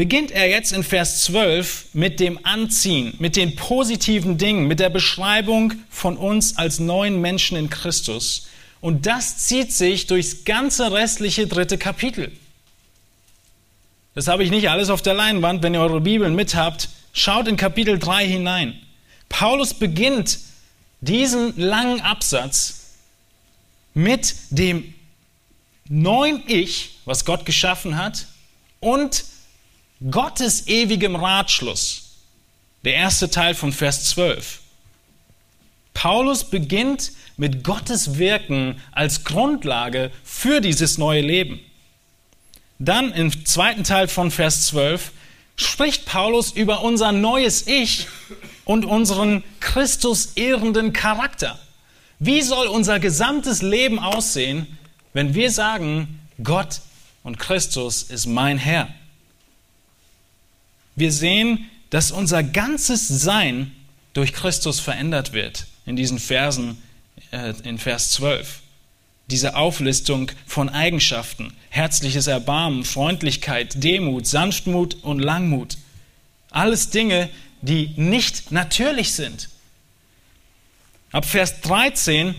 beginnt 0.00 0.30
er 0.30 0.48
jetzt 0.48 0.72
in 0.72 0.82
Vers 0.82 1.24
12 1.24 1.88
mit 1.92 2.20
dem 2.20 2.40
Anziehen, 2.46 3.12
mit 3.18 3.36
den 3.36 3.54
positiven 3.54 4.38
Dingen, 4.38 4.66
mit 4.66 4.80
der 4.80 4.88
Beschreibung 4.88 5.74
von 5.90 6.16
uns 6.16 6.56
als 6.56 6.78
neuen 6.78 7.20
Menschen 7.20 7.58
in 7.58 7.68
Christus. 7.68 8.46
Und 8.80 9.04
das 9.04 9.36
zieht 9.36 9.74
sich 9.74 10.06
durchs 10.06 10.46
ganze 10.46 10.90
restliche 10.90 11.46
dritte 11.46 11.76
Kapitel. 11.76 12.32
Das 14.14 14.26
habe 14.26 14.42
ich 14.42 14.50
nicht 14.50 14.70
alles 14.70 14.88
auf 14.88 15.02
der 15.02 15.12
Leinwand. 15.12 15.62
Wenn 15.62 15.74
ihr 15.74 15.82
eure 15.82 16.00
Bibeln 16.00 16.34
mit 16.34 16.54
habt, 16.54 16.88
Schaut 17.12 17.46
in 17.46 17.58
Kapitel 17.58 17.98
3 17.98 18.26
hinein. 18.26 18.80
Paulus 19.28 19.74
beginnt 19.74 20.38
diesen 21.02 21.58
langen 21.60 22.00
Absatz 22.00 22.94
mit 23.92 24.34
dem 24.48 24.94
neuen 25.90 26.42
Ich, 26.46 27.00
was 27.04 27.26
Gott 27.26 27.44
geschaffen 27.44 27.98
hat, 27.98 28.28
und 28.78 29.24
Gottes 30.08 30.66
ewigem 30.66 31.14
Ratschluss. 31.14 32.16
Der 32.84 32.94
erste 32.94 33.28
Teil 33.28 33.54
von 33.54 33.70
Vers 33.70 34.06
12. 34.06 34.60
Paulus 35.92 36.44
beginnt 36.44 37.12
mit 37.36 37.62
Gottes 37.62 38.16
Wirken 38.16 38.80
als 38.92 39.24
Grundlage 39.24 40.10
für 40.24 40.62
dieses 40.62 40.96
neue 40.96 41.20
Leben. 41.20 41.60
Dann 42.78 43.12
im 43.12 43.44
zweiten 43.44 43.84
Teil 43.84 44.08
von 44.08 44.30
Vers 44.30 44.68
12 44.68 45.12
spricht 45.56 46.06
Paulus 46.06 46.52
über 46.52 46.82
unser 46.82 47.12
neues 47.12 47.66
Ich 47.66 48.06
und 48.64 48.86
unseren 48.86 49.44
Christus 49.60 50.32
ehrenden 50.36 50.94
Charakter. 50.94 51.58
Wie 52.18 52.40
soll 52.40 52.68
unser 52.68 53.00
gesamtes 53.00 53.60
Leben 53.60 53.98
aussehen, 53.98 54.78
wenn 55.12 55.34
wir 55.34 55.50
sagen, 55.50 56.20
Gott 56.42 56.80
und 57.22 57.38
Christus 57.38 58.04
ist 58.04 58.24
mein 58.24 58.56
Herr? 58.56 58.88
Wir 60.96 61.12
sehen, 61.12 61.70
dass 61.90 62.12
unser 62.12 62.42
ganzes 62.42 63.08
Sein 63.08 63.72
durch 64.12 64.32
Christus 64.32 64.80
verändert 64.80 65.32
wird 65.32 65.66
in 65.86 65.96
diesen 65.96 66.18
Versen, 66.18 66.82
äh, 67.32 67.54
in 67.64 67.78
Vers 67.78 68.12
12 68.12 68.60
diese 69.30 69.54
Auflistung 69.54 70.30
von 70.46 70.68
Eigenschaften. 70.68 71.54
Herzliches 71.70 72.26
Erbarmen, 72.26 72.84
Freundlichkeit, 72.84 73.82
Demut, 73.82 74.26
Sanftmut 74.26 75.02
und 75.02 75.20
Langmut. 75.20 75.78
Alles 76.50 76.90
Dinge, 76.90 77.30
die 77.62 77.92
nicht 77.96 78.50
natürlich 78.50 79.12
sind. 79.12 79.48
Ab 81.12 81.24
Vers 81.24 81.60
13 81.60 82.34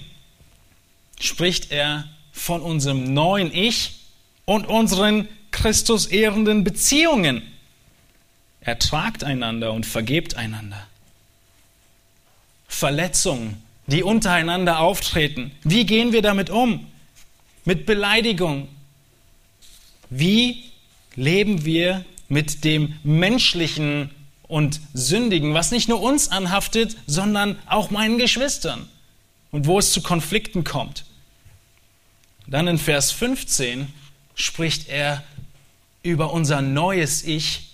spricht 1.20 1.72
er 1.72 2.08
von 2.32 2.62
unserem 2.62 3.14
neuen 3.14 3.54
Ich 3.54 4.00
und 4.46 4.68
unseren 4.68 5.28
Christus 5.52 6.08
ehrenden 6.08 6.64
Beziehungen. 6.64 7.42
Ertragt 8.62 9.24
einander 9.24 9.74
und 9.74 9.86
vergebt 9.86 10.36
einander. 10.36 10.88
Verletzungen 12.68 13.62
die 13.88 14.04
untereinander 14.04 14.80
auftreten. 14.80 15.52
Wie 15.64 15.86
gehen 15.86 16.14
wir 16.14 16.22
damit 16.22 16.50
um? 16.50 16.88
Mit 17.66 17.86
Beleidigung. 17.86 18.68
Wie 20.10 20.64
leben 21.16 21.66
wir 21.66 22.06
mit 22.30 22.64
dem 22.64 22.96
menschlichen 23.04 24.10
und 24.44 24.80
sündigen, 24.94 25.54
was 25.54 25.72
nicht 25.72 25.90
nur 25.90 26.02
uns 26.02 26.30
anhaftet, 26.30 26.98
sondern 27.06 27.60
auch 27.68 27.92
meinen 27.92 28.18
Geschwistern 28.18 28.88
und 29.52 29.68
wo 29.68 29.80
es 29.80 29.92
zu 29.92 30.02
Konflikten 30.02 30.64
kommt? 30.64 31.06
Dann 32.48 32.68
in 32.68 32.78
Vers 32.78 33.12
15 33.12 33.92
spricht 34.36 34.90
er 34.90 35.24
über 36.04 36.34
unser 36.34 36.62
neues 36.62 37.24
Ich 37.24 37.71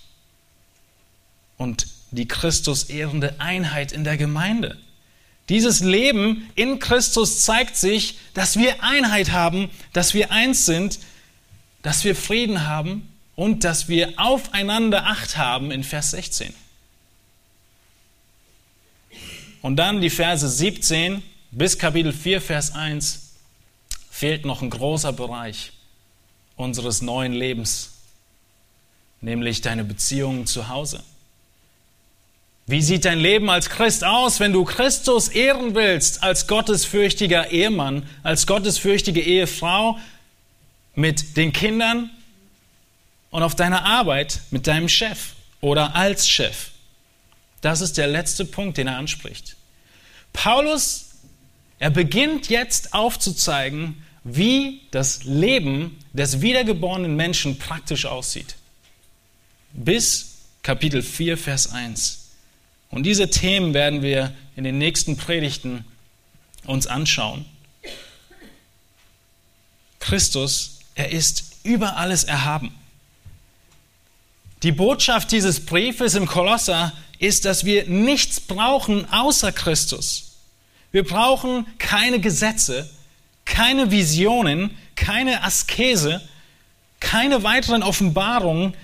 und 1.58 1.86
die 2.10 2.26
Christus 2.26 2.84
ehrende 2.84 3.38
Einheit 3.38 3.92
in 3.92 4.04
der 4.04 4.16
Gemeinde. 4.16 4.78
Dieses 5.48 5.80
Leben 5.80 6.50
in 6.54 6.78
Christus 6.78 7.40
zeigt 7.40 7.76
sich, 7.76 8.18
dass 8.34 8.58
wir 8.58 8.82
Einheit 8.82 9.32
haben, 9.32 9.70
dass 9.92 10.14
wir 10.14 10.30
eins 10.30 10.66
sind, 10.66 10.98
dass 11.82 12.04
wir 12.04 12.14
Frieden 12.14 12.66
haben 12.66 13.08
und 13.34 13.64
dass 13.64 13.88
wir 13.88 14.14
aufeinander 14.16 15.06
Acht 15.06 15.36
haben 15.36 15.70
in 15.70 15.84
Vers 15.84 16.10
16. 16.12 16.52
Und 19.62 19.76
dann 19.76 20.00
die 20.00 20.10
Verse 20.10 20.48
17 20.48 21.22
bis 21.50 21.78
Kapitel 21.78 22.12
4, 22.12 22.40
Vers 22.40 22.74
1 22.74 23.32
fehlt 24.10 24.44
noch 24.44 24.62
ein 24.62 24.70
großer 24.70 25.12
Bereich 25.12 25.72
unseres 26.56 27.02
neuen 27.02 27.32
Lebens, 27.32 27.92
nämlich 29.20 29.60
deine 29.60 29.84
Beziehungen 29.84 30.46
zu 30.46 30.68
Hause. 30.68 31.02
Wie 32.68 32.82
sieht 32.82 33.06
dein 33.06 33.18
Leben 33.18 33.48
als 33.48 33.70
Christ 33.70 34.04
aus, 34.04 34.40
wenn 34.40 34.52
du 34.52 34.62
Christus 34.62 35.28
ehren 35.28 35.74
willst 35.74 36.22
als 36.22 36.46
gottesfürchtiger 36.46 37.50
Ehemann, 37.50 38.06
als 38.22 38.46
gottesfürchtige 38.46 39.22
Ehefrau 39.22 39.98
mit 40.94 41.38
den 41.38 41.54
Kindern 41.54 42.10
und 43.30 43.42
auf 43.42 43.56
deiner 43.56 43.86
Arbeit 43.86 44.42
mit 44.50 44.66
deinem 44.66 44.90
Chef 44.90 45.30
oder 45.62 45.96
als 45.96 46.28
Chef? 46.28 46.72
Das 47.62 47.80
ist 47.80 47.96
der 47.96 48.06
letzte 48.06 48.44
Punkt, 48.44 48.76
den 48.76 48.86
er 48.86 48.98
anspricht. 48.98 49.56
Paulus, 50.34 51.06
er 51.78 51.88
beginnt 51.88 52.50
jetzt 52.50 52.92
aufzuzeigen, 52.92 54.04
wie 54.24 54.82
das 54.90 55.24
Leben 55.24 55.98
des 56.12 56.42
wiedergeborenen 56.42 57.16
Menschen 57.16 57.58
praktisch 57.58 58.04
aussieht. 58.04 58.56
Bis 59.72 60.34
Kapitel 60.62 61.02
4, 61.02 61.38
Vers 61.38 61.72
1. 61.72 62.17
Und 62.90 63.04
diese 63.04 63.30
Themen 63.30 63.74
werden 63.74 64.02
wir 64.02 64.34
in 64.56 64.64
den 64.64 64.78
nächsten 64.78 65.16
Predigten 65.16 65.84
uns 66.64 66.86
anschauen. 66.86 67.44
Christus, 70.00 70.80
er 70.94 71.10
ist 71.10 71.58
über 71.64 71.96
alles 71.96 72.24
erhaben. 72.24 72.74
Die 74.62 74.72
Botschaft 74.72 75.30
dieses 75.30 75.64
Briefes 75.64 76.14
im 76.14 76.26
Kolosser 76.26 76.92
ist, 77.18 77.44
dass 77.44 77.64
wir 77.64 77.86
nichts 77.86 78.40
brauchen 78.40 79.10
außer 79.12 79.52
Christus. 79.52 80.36
Wir 80.90 81.04
brauchen 81.04 81.66
keine 81.78 82.20
Gesetze, 82.20 82.88
keine 83.44 83.90
Visionen, 83.90 84.76
keine 84.96 85.44
Askese, 85.44 86.20
keine 87.00 87.42
weiteren 87.42 87.82
Offenbarungen, 87.82 88.74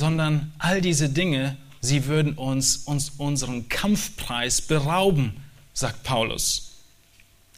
sondern 0.00 0.52
all 0.58 0.80
diese 0.80 1.10
Dinge, 1.10 1.56
sie 1.82 2.06
würden 2.06 2.32
uns, 2.32 2.78
uns 2.78 3.10
unseren 3.18 3.68
Kampfpreis 3.68 4.62
berauben, 4.62 5.36
sagt 5.74 6.02
Paulus. 6.02 6.78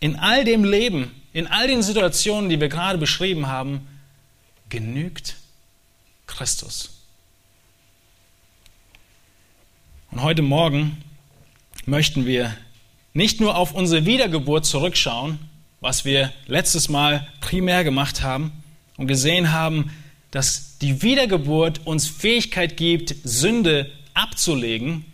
In 0.01 0.17
all 0.17 0.45
dem 0.45 0.65
Leben, 0.65 1.13
in 1.33 1.47
all 1.47 1.69
den 1.69 1.83
Situationen, 1.83 2.51
die 2.51 2.61
wir 2.61 2.69
gerade 2.69 2.99
beschrieben 2.99 3.47
haben, 3.47 3.87
genügt 4.69 5.37
Christus. 6.27 6.91
Und 10.11 10.23
heute 10.23 10.43
Morgen 10.43 10.99
möchten 11.87 12.27
wir 12.27 12.55
nicht 13.15 13.41
nur 13.41 13.57
auf 13.57 13.73
unsere 13.73 14.05
Wiedergeburt 14.05 14.67
zurückschauen, 14.67 15.39
was 15.81 16.05
wir 16.05 16.33
letztes 16.47 16.89
Mal 16.89 17.29
primär 17.41 17.85
gemacht 17.85 18.23
haben 18.23 18.51
und 18.97 19.07
gesehen 19.07 19.53
haben, 19.53 19.93
dass 20.33 20.79
die 20.79 21.03
Wiedergeburt 21.03 21.87
uns 21.87 22.09
Fähigkeit 22.09 22.77
gibt, 22.77 23.15
Sünde 23.23 23.93
abzulegen, 24.15 25.05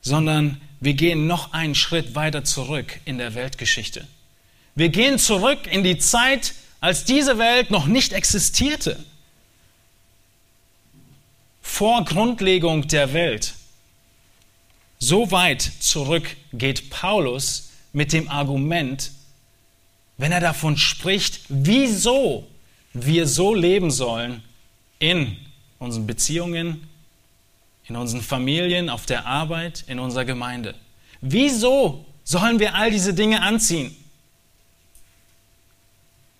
sondern 0.00 0.60
wir 0.80 0.94
gehen 0.94 1.28
noch 1.28 1.52
einen 1.52 1.76
Schritt 1.76 2.16
weiter 2.16 2.42
zurück 2.42 2.98
in 3.04 3.18
der 3.18 3.34
Weltgeschichte. 3.34 4.08
Wir 4.74 4.88
gehen 4.88 5.18
zurück 5.18 5.66
in 5.70 5.84
die 5.84 5.98
Zeit, 5.98 6.54
als 6.80 7.04
diese 7.04 7.38
Welt 7.38 7.70
noch 7.70 7.86
nicht 7.86 8.14
existierte. 8.14 8.98
Vor 11.60 12.04
Grundlegung 12.04 12.88
der 12.88 13.12
Welt. 13.12 13.54
So 14.98 15.30
weit 15.30 15.60
zurück 15.80 16.36
geht 16.52 16.88
Paulus 16.90 17.70
mit 17.92 18.12
dem 18.12 18.28
Argument, 18.28 19.12
wenn 20.16 20.32
er 20.32 20.40
davon 20.40 20.78
spricht, 20.78 21.40
wieso 21.48 22.48
wir 22.92 23.26
so 23.26 23.54
leben 23.54 23.90
sollen 23.90 24.42
in 24.98 25.36
unseren 25.78 26.06
Beziehungen, 26.06 26.86
in 27.86 27.96
unseren 27.96 28.22
Familien, 28.22 28.88
auf 28.88 29.06
der 29.06 29.26
Arbeit, 29.26 29.84
in 29.86 29.98
unserer 29.98 30.24
Gemeinde. 30.24 30.74
Wieso 31.20 32.04
sollen 32.24 32.58
wir 32.58 32.74
all 32.74 32.90
diese 32.90 33.14
Dinge 33.14 33.42
anziehen? 33.42 33.96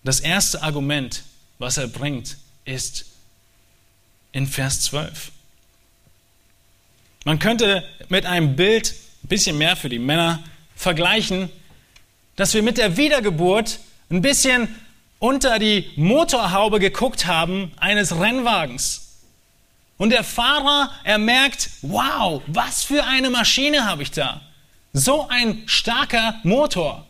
Das 0.03 0.19
erste 0.19 0.61
Argument, 0.61 1.23
was 1.59 1.77
er 1.77 1.87
bringt, 1.87 2.37
ist 2.65 3.05
in 4.31 4.47
Vers 4.47 4.81
12. 4.81 5.31
Man 7.25 7.39
könnte 7.39 7.83
mit 8.09 8.25
einem 8.25 8.55
Bild, 8.55 8.95
ein 9.23 9.27
bisschen 9.27 9.57
mehr 9.57 9.77
für 9.77 9.87
die 9.89 9.99
Männer, 9.99 10.43
vergleichen, 10.75 11.49
dass 12.35 12.53
wir 12.53 12.63
mit 12.63 12.77
der 12.77 12.97
Wiedergeburt 12.97 13.79
ein 14.09 14.21
bisschen 14.21 14.67
unter 15.23 15.57
die 15.57 15.89
Motorhaube 15.95 16.81
geguckt 16.81 17.27
haben 17.27 17.71
eines 17.77 18.19
Rennwagens. 18.19 19.19
Und 19.95 20.09
der 20.09 20.25
Fahrer, 20.25 20.91
er 21.05 21.17
merkt, 21.17 21.69
wow, 21.81 22.41
was 22.47 22.83
für 22.83 23.05
eine 23.05 23.29
Maschine 23.29 23.85
habe 23.85 24.03
ich 24.03 24.11
da. 24.11 24.41
So 24.91 25.29
ein 25.29 25.63
starker 25.65 26.41
Motor. 26.43 27.07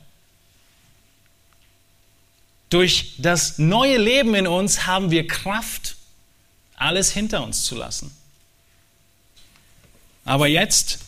Durch 2.70 3.16
das 3.18 3.58
neue 3.58 3.98
Leben 3.98 4.36
in 4.36 4.46
uns 4.46 4.86
haben 4.86 5.10
wir 5.10 5.26
Kraft, 5.26 5.96
alles 6.76 7.12
hinter 7.12 7.44
uns 7.44 7.66
zu 7.66 7.74
lassen. 7.74 8.16
Aber 10.24 10.46
jetzt 10.46 11.00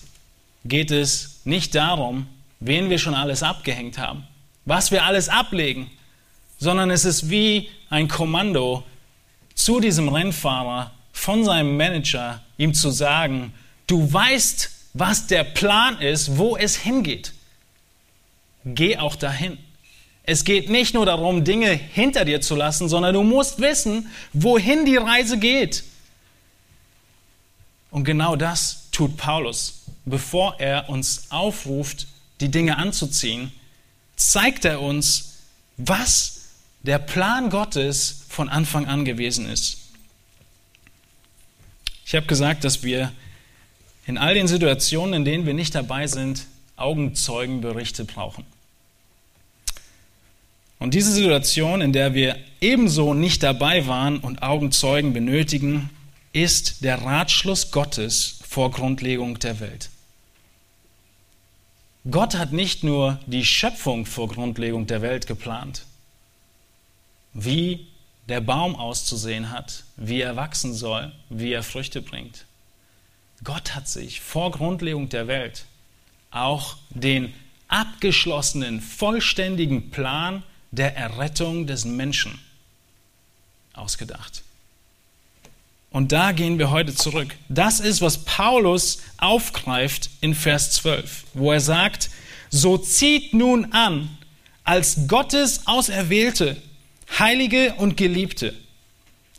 geht 0.63 0.89
es 0.89 1.41
nicht 1.43 1.75
darum, 1.75 2.25
wen 2.59 2.89
wir 2.89 2.97
schon 2.97 3.13
alles 3.13 3.43
abgehängt 3.43 3.99
haben, 3.99 4.25
was 4.65 4.89
wir 4.89 5.05
alles 5.05 5.29
ablegen, 5.29 5.91
sondern 6.57 6.89
es 6.91 7.05
ist 7.05 7.29
wie 7.29 7.69
ein 7.89 8.07
Kommando 8.07 8.83
zu 9.53 9.79
diesem 9.79 10.09
Rennfahrer 10.09 10.91
von 11.11 11.45
seinem 11.45 11.77
Manager, 11.77 12.41
ihm 12.57 12.73
zu 12.73 12.89
sagen, 12.89 13.53
du 13.87 14.11
weißt, 14.11 14.69
was 14.93 15.27
der 15.27 15.43
Plan 15.43 15.99
ist, 15.99 16.37
wo 16.37 16.57
es 16.57 16.75
hingeht. 16.75 17.33
Geh 18.65 18.97
auch 18.97 19.15
dahin. 19.15 19.57
Es 20.23 20.43
geht 20.43 20.69
nicht 20.69 20.93
nur 20.93 21.05
darum, 21.05 21.43
Dinge 21.43 21.69
hinter 21.71 22.25
dir 22.25 22.41
zu 22.41 22.55
lassen, 22.55 22.89
sondern 22.89 23.13
du 23.13 23.23
musst 23.23 23.59
wissen, 23.59 24.09
wohin 24.33 24.85
die 24.85 24.97
Reise 24.97 25.37
geht. 25.37 25.83
Und 27.91 28.03
genau 28.05 28.35
das 28.35 28.89
tut 28.91 29.17
Paulus. 29.17 29.83
Bevor 30.05 30.59
er 30.59 30.89
uns 30.89 31.27
aufruft, 31.29 32.07
die 32.41 32.49
Dinge 32.49 32.77
anzuziehen, 32.77 33.51
zeigt 34.15 34.65
er 34.65 34.81
uns, 34.81 35.35
was 35.77 36.34
der 36.85 36.99
Plan 36.99 37.49
Gottes 37.49 38.25
von 38.29 38.47
Anfang 38.47 38.85
an 38.85 39.05
gewesen 39.05 39.49
ist. 39.49 39.77
Ich 42.05 42.15
habe 42.15 42.27
gesagt, 42.27 42.63
dass 42.63 42.83
wir 42.83 43.11
in 44.05 44.17
all 44.17 44.35
den 44.35 44.47
Situationen, 44.47 45.13
in 45.15 45.25
denen 45.25 45.45
wir 45.45 45.55
nicht 45.55 45.73
dabei 45.73 46.05
sind, 46.05 46.45
Augenzeugenberichte 46.75 48.05
brauchen. 48.05 48.45
Und 50.77 50.93
diese 50.93 51.11
Situation, 51.11 51.81
in 51.81 51.93
der 51.93 52.13
wir 52.13 52.37
ebenso 52.61 53.13
nicht 53.15 53.41
dabei 53.41 53.87
waren 53.87 54.19
und 54.19 54.43
Augenzeugen 54.43 55.13
benötigen, 55.13 55.89
ist 56.33 56.83
der 56.83 57.01
Ratschluss 57.01 57.71
Gottes 57.71 58.39
vor 58.47 58.69
Grundlegung 58.69 59.39
der 59.39 59.59
Welt. 59.59 59.89
Gott 62.11 62.35
hat 62.35 62.51
nicht 62.51 62.83
nur 62.83 63.19
die 63.25 63.45
Schöpfung 63.45 64.05
vor 64.05 64.27
Grundlegung 64.27 64.85
der 64.85 65.01
Welt 65.01 65.25
geplant, 65.25 65.85
wie 67.35 67.87
der 68.27 68.41
Baum 68.41 68.75
auszusehen 68.75 69.51
hat, 69.51 69.83
wie 69.97 70.21
er 70.21 70.35
wachsen 70.35 70.73
soll, 70.73 71.11
wie 71.29 71.51
er 71.51 71.61
Früchte 71.61 72.01
bringt. 72.01 72.45
Gott 73.43 73.75
hat 73.75 73.87
sich 73.87 74.21
vor 74.21 74.49
Grundlegung 74.51 75.09
der 75.09 75.27
Welt 75.27 75.65
auch 76.31 76.77
den 76.89 77.33
abgeschlossenen, 77.67 78.81
vollständigen 78.81 79.91
Plan 79.91 80.43
der 80.71 80.95
Errettung 80.95 81.67
des 81.67 81.85
Menschen 81.85 82.39
ausgedacht. 83.73 84.43
Und 85.91 86.11
da 86.11 86.31
gehen 86.31 86.57
wir 86.57 86.71
heute 86.71 86.93
zurück. 86.95 87.35
Das 87.47 87.79
ist, 87.79 88.01
was 88.01 88.25
Paulus 88.25 89.01
aufgreift 89.17 90.09
in 90.21 90.35
Vers 90.35 90.71
12, 90.71 91.25
wo 91.33 91.51
er 91.51 91.61
sagt, 91.61 92.09
so 92.49 92.77
zieht 92.77 93.33
nun 93.33 93.71
an, 93.71 94.17
als 94.63 95.07
Gottes 95.07 95.67
Auserwählte, 95.67 96.61
Heilige 97.09 97.75
und 97.75 97.97
Geliebte, 97.97 98.53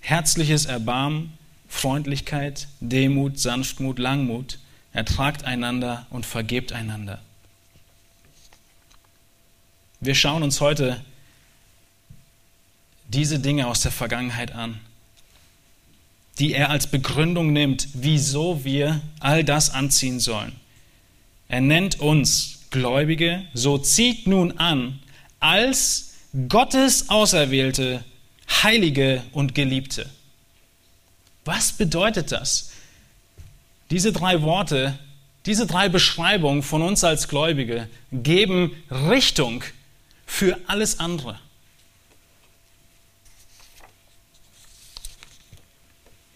herzliches 0.01 0.65
Erbarmen, 0.65 1.37
Freundlichkeit, 1.69 2.69
Demut, 2.81 3.39
Sanftmut, 3.39 3.99
Langmut, 3.99 4.59
ertragt 4.93 5.45
einander 5.45 6.07
und 6.11 6.25
vergebt 6.25 6.73
einander. 6.73 7.21
Wir 10.01 10.15
schauen 10.15 10.43
uns 10.43 10.61
heute 10.61 11.05
diese 13.09 13.39
Dinge 13.39 13.67
aus 13.67 13.81
der 13.81 13.93
Vergangenheit 13.93 14.53
an, 14.53 14.81
die 16.39 16.53
er 16.53 16.71
als 16.71 16.87
Begründung 16.87 17.53
nimmt, 17.53 17.89
wieso 17.95 18.65
wir 18.65 19.01
all 19.21 19.45
das 19.45 19.71
anziehen 19.71 20.21
sollen. 20.21 20.53
Er 21.49 21.61
nennt 21.61 22.01
uns 22.01 22.61
Gläubige, 22.71 23.45
so 23.55 23.79
zieht 23.79 24.27
nun 24.27 24.59
an, 24.59 24.99
als 25.41 26.06
Gottes 26.49 27.09
Auserwählte, 27.09 28.05
Heilige 28.63 29.23
und 29.33 29.55
Geliebte. 29.55 30.11
Was 31.47 31.73
bedeutet 31.73 32.31
das? 32.31 32.73
Diese 33.91 34.13
drei 34.13 34.43
Worte, 34.43 34.99
diese 35.47 35.67
drei 35.67 35.89
Beschreibungen 35.89 36.63
von 36.63 36.83
uns 36.83 37.05
als 37.05 37.29
Gläubige 37.29 37.89
geben 38.13 38.77
Richtung 38.91 39.65
für 40.27 40.59
alles 40.67 41.01
andere. 41.01 41.39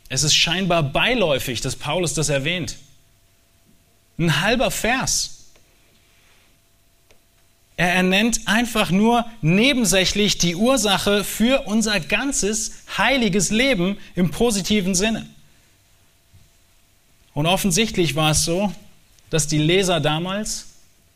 Es 0.08 0.22
ist 0.22 0.34
scheinbar 0.34 0.82
beiläufig, 0.82 1.60
dass 1.60 1.76
Paulus 1.76 2.14
das 2.14 2.30
erwähnt. 2.30 2.76
Ein 4.18 4.40
halber 4.40 4.70
Vers. 4.70 5.39
Er 7.80 7.94
ernennt 7.94 8.42
einfach 8.44 8.90
nur 8.90 9.24
nebensächlich 9.40 10.36
die 10.36 10.54
Ursache 10.54 11.24
für 11.24 11.62
unser 11.62 11.98
ganzes 11.98 12.72
heiliges 12.98 13.48
Leben 13.48 13.96
im 14.14 14.30
positiven 14.30 14.94
Sinne. 14.94 15.26
Und 17.32 17.46
offensichtlich 17.46 18.16
war 18.16 18.32
es 18.32 18.44
so, 18.44 18.70
dass 19.30 19.46
die 19.46 19.56
Leser 19.56 19.98
damals 19.98 20.66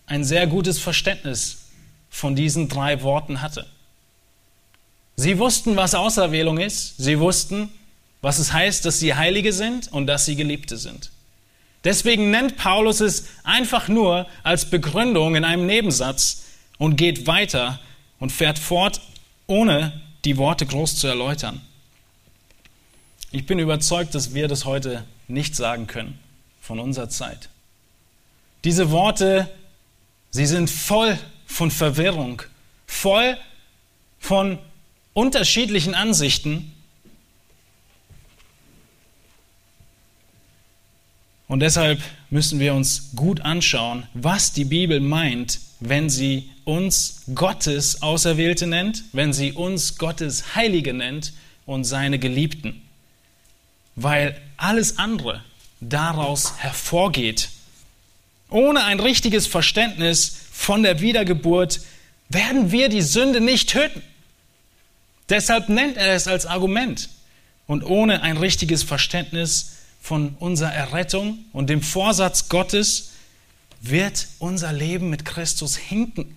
ein 0.06 0.24
sehr 0.24 0.46
gutes 0.46 0.78
Verständnis 0.78 1.66
von 2.08 2.34
diesen 2.34 2.70
drei 2.70 3.02
Worten 3.02 3.42
hatte. 3.42 3.66
Sie 5.16 5.38
wussten, 5.38 5.76
was 5.76 5.94
Auserwählung 5.94 6.56
ist. 6.56 6.96
Sie 6.96 7.20
wussten, 7.20 7.68
was 8.22 8.38
es 8.38 8.54
heißt, 8.54 8.86
dass 8.86 9.00
sie 9.00 9.14
Heilige 9.14 9.52
sind 9.52 9.92
und 9.92 10.06
dass 10.06 10.24
sie 10.24 10.34
Geliebte 10.34 10.78
sind. 10.78 11.10
Deswegen 11.84 12.30
nennt 12.30 12.56
Paulus 12.56 13.00
es 13.00 13.26
einfach 13.42 13.88
nur 13.88 14.26
als 14.42 14.70
Begründung 14.70 15.34
in 15.34 15.44
einem 15.44 15.66
Nebensatz 15.66 16.43
und 16.78 16.96
geht 16.96 17.26
weiter 17.26 17.80
und 18.18 18.30
fährt 18.30 18.58
fort, 18.58 19.00
ohne 19.46 20.00
die 20.24 20.36
Worte 20.36 20.66
groß 20.66 20.96
zu 20.96 21.06
erläutern. 21.06 21.60
Ich 23.30 23.46
bin 23.46 23.58
überzeugt, 23.58 24.14
dass 24.14 24.34
wir 24.34 24.48
das 24.48 24.64
heute 24.64 25.04
nicht 25.28 25.56
sagen 25.56 25.86
können 25.86 26.18
von 26.60 26.78
unserer 26.78 27.08
Zeit. 27.08 27.48
Diese 28.64 28.90
Worte, 28.90 29.50
sie 30.30 30.46
sind 30.46 30.70
voll 30.70 31.18
von 31.46 31.70
Verwirrung, 31.70 32.42
voll 32.86 33.36
von 34.18 34.58
unterschiedlichen 35.12 35.94
Ansichten. 35.94 36.72
Und 41.46 41.60
deshalb 41.60 42.00
müssen 42.30 42.58
wir 42.58 42.74
uns 42.74 43.10
gut 43.14 43.42
anschauen, 43.42 44.06
was 44.14 44.52
die 44.52 44.64
Bibel 44.64 45.00
meint, 45.00 45.60
wenn 45.80 46.08
sie 46.08 46.50
uns 46.64 47.22
Gottes 47.34 48.02
Auserwählte 48.02 48.66
nennt, 48.66 49.04
wenn 49.12 49.32
sie 49.32 49.52
uns 49.52 49.98
Gottes 49.98 50.54
Heilige 50.54 50.94
nennt 50.94 51.32
und 51.66 51.84
seine 51.84 52.18
Geliebten. 52.18 52.82
Weil 53.96 54.40
alles 54.56 54.98
andere 54.98 55.42
daraus 55.80 56.58
hervorgeht. 56.58 57.50
Ohne 58.50 58.84
ein 58.84 59.00
richtiges 59.00 59.46
Verständnis 59.46 60.36
von 60.52 60.82
der 60.82 61.00
Wiedergeburt 61.00 61.80
werden 62.28 62.72
wir 62.72 62.88
die 62.88 63.02
Sünde 63.02 63.40
nicht 63.40 63.70
töten. 63.70 64.02
Deshalb 65.28 65.68
nennt 65.68 65.96
er 65.96 66.14
es 66.14 66.28
als 66.28 66.46
Argument. 66.46 67.08
Und 67.66 67.84
ohne 67.84 68.22
ein 68.22 68.36
richtiges 68.36 68.82
Verständnis 68.82 69.76
von 70.00 70.36
unserer 70.38 70.72
Errettung 70.72 71.38
und 71.52 71.70
dem 71.70 71.80
Vorsatz 71.80 72.48
Gottes 72.50 73.12
wird 73.80 74.28
unser 74.38 74.72
Leben 74.72 75.08
mit 75.08 75.24
Christus 75.24 75.76
hinken. 75.76 76.36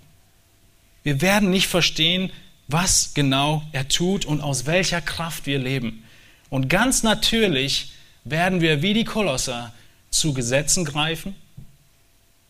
Wir 1.08 1.22
werden 1.22 1.52
nicht 1.52 1.68
verstehen, 1.68 2.34
was 2.68 3.14
genau 3.14 3.64
er 3.72 3.88
tut 3.88 4.26
und 4.26 4.42
aus 4.42 4.66
welcher 4.66 5.00
Kraft 5.00 5.46
wir 5.46 5.58
leben. 5.58 6.04
Und 6.50 6.68
ganz 6.68 7.02
natürlich 7.02 7.94
werden 8.26 8.60
wir 8.60 8.82
wie 8.82 8.94
die 8.94 9.06
Kolosser 9.06 9.74
zu 10.10 10.34
Gesetzen 10.34 10.84
greifen, 10.84 11.34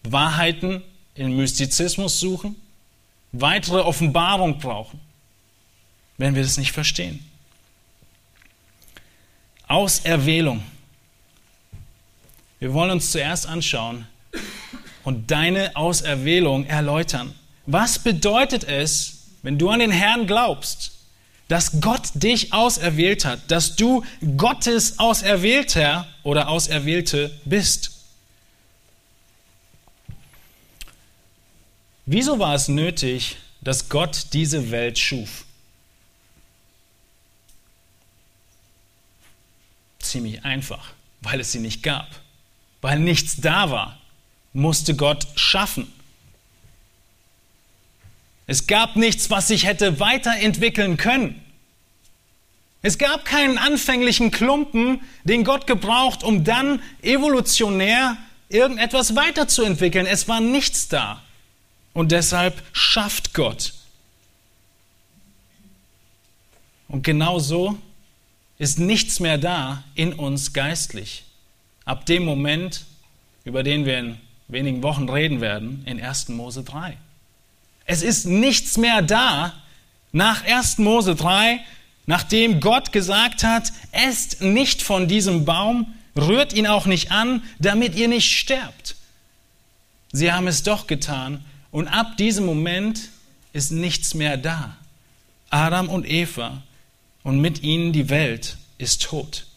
Wahrheiten 0.02 0.82
in 1.13 1.38
Mystizismus 1.38 2.20
suchen, 2.20 2.56
weitere 3.32 3.82
Offenbarung 3.82 4.58
brauchen, 4.58 5.00
wenn 6.17 6.34
wir 6.34 6.41
das 6.41 6.58
nicht 6.58 6.72
verstehen. 6.72 7.24
Auserwählung. 9.67 10.63
Wir 12.58 12.74
wollen 12.74 12.89
uns 12.89 13.12
zuerst 13.12 13.46
anschauen 13.46 14.08
und 15.04 15.30
deine 15.30 15.76
Auserwählung 15.76 16.65
erläutern. 16.65 17.36
Was 17.67 17.99
bedeutet 17.99 18.63
es, 18.63 19.25
wenn 19.43 19.58
du 19.58 19.69
an 19.69 19.80
den 19.80 19.91
Herrn 19.91 20.25
glaubst, 20.25 20.93
dass 21.49 21.82
Gott 21.82 22.10
dich 22.13 22.53
auserwählt 22.53 23.25
hat, 23.25 23.51
dass 23.51 23.75
du 23.75 24.03
Gottes 24.38 24.99
Auserwählter 24.99 26.08
oder 26.23 26.47
Auserwählte 26.47 27.30
bist? 27.43 27.91
Wieso 32.06 32.39
war 32.39 32.56
es 32.56 32.69
nötig, 32.69 33.36
dass 33.60 33.89
Gott 33.89 34.27
diese 34.32 34.71
Welt 34.71 34.97
schuf? 34.97 35.43
Ziemlich 39.99 40.45
einfach, 40.45 40.93
weil 41.19 41.41
es 41.41 41.51
sie 41.51 41.60
nicht 41.60 41.84
gab. 41.84 42.08
Weil 42.80 42.99
nichts 42.99 43.41
da 43.41 43.71
war, 43.71 43.99
musste 44.53 44.95
Gott 44.95 45.27
schaffen. 45.36 45.91
Es 48.47 48.65
gab 48.65 48.95
nichts, 48.95 49.29
was 49.29 49.49
sich 49.49 49.65
hätte 49.65 49.99
weiterentwickeln 49.99 50.95
können. 50.97 51.43
Es 52.81 52.97
gab 52.97 53.25
keinen 53.25 53.57
anfänglichen 53.57 54.31
Klumpen, 54.31 55.01
den 55.25 55.43
Gott 55.43 55.67
gebraucht, 55.67 56.23
um 56.23 56.45
dann 56.45 56.81
evolutionär 57.01 58.17
irgendetwas 58.47 59.15
weiterzuentwickeln. 59.15 60.05
Es 60.05 60.29
war 60.29 60.39
nichts 60.39 60.88
da. 60.88 61.21
Und 61.93 62.13
deshalb 62.13 62.63
schafft 62.71 63.33
Gott. 63.33 63.73
Und 66.88 67.03
genau 67.03 67.39
so 67.39 67.77
ist 68.57 68.79
nichts 68.79 69.19
mehr 69.19 69.38
da 69.38 69.83
in 69.95 70.13
uns 70.13 70.53
geistlich. 70.53 71.25
Ab 71.83 72.05
dem 72.05 72.23
Moment, 72.23 72.86
über 73.43 73.63
den 73.63 73.86
wir 73.86 73.99
in 73.99 74.17
wenigen 74.47 74.83
Wochen 74.83 75.10
reden 75.10 75.41
werden, 75.41 75.83
in 75.86 76.01
1. 76.01 76.29
Mose 76.29 76.63
3. 76.63 76.97
Es 77.88 78.02
ist 78.02 78.26
nichts 78.26 78.78
mehr 78.78 79.02
da 79.02 79.54
nach 80.12 80.43
1. 80.43 80.78
Mose 80.80 81.15
3, 81.15 81.62
nachdem 82.06 82.60
Gott 82.60 82.91
gesagt 82.91 83.43
hat, 83.43 83.71
esst 83.91 84.41
nicht 84.41 84.82
von 84.82 85.08
diesem 85.08 85.45
Baum, 85.45 85.95
rührt 86.15 86.52
ihn 86.54 86.67
auch 86.67 86.86
nicht 86.86 87.12
an, 87.12 87.43
damit 87.60 87.95
ihr 87.95 88.10
nicht 88.10 88.30
sterbt. 88.30 88.95
Sie 90.12 90.32
haben 90.32 90.47
es 90.47 90.63
doch 90.63 90.86
getan 90.86 91.43
und 91.71 91.88
ab 91.88 92.17
diesem 92.17 92.45
Moment 92.45 93.10
ist 93.54 93.71
nichts 93.71 94.13
mehr 94.13 94.36
da. 94.36 94.76
Adam 95.50 95.88
und 95.89 96.08
Eva 96.08 96.62
und 97.23 97.39
mit 97.39 97.63
ihnen 97.63 97.93
die 97.93 98.10
Welt 98.10 98.58
ist 98.78 99.04
tot. 99.04 99.47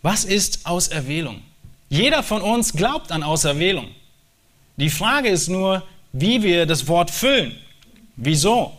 Was 0.00 0.24
ist 0.24 0.64
Auserwählung? 0.64 1.42
Jeder 1.90 2.22
von 2.22 2.40
uns 2.40 2.72
glaubt 2.72 3.12
an 3.12 3.22
Auserwählung. 3.22 3.94
Die 4.80 4.88
Frage 4.88 5.28
ist 5.28 5.48
nur, 5.48 5.86
wie 6.12 6.42
wir 6.42 6.64
das 6.64 6.88
Wort 6.88 7.10
füllen. 7.10 7.54
Wieso? 8.16 8.76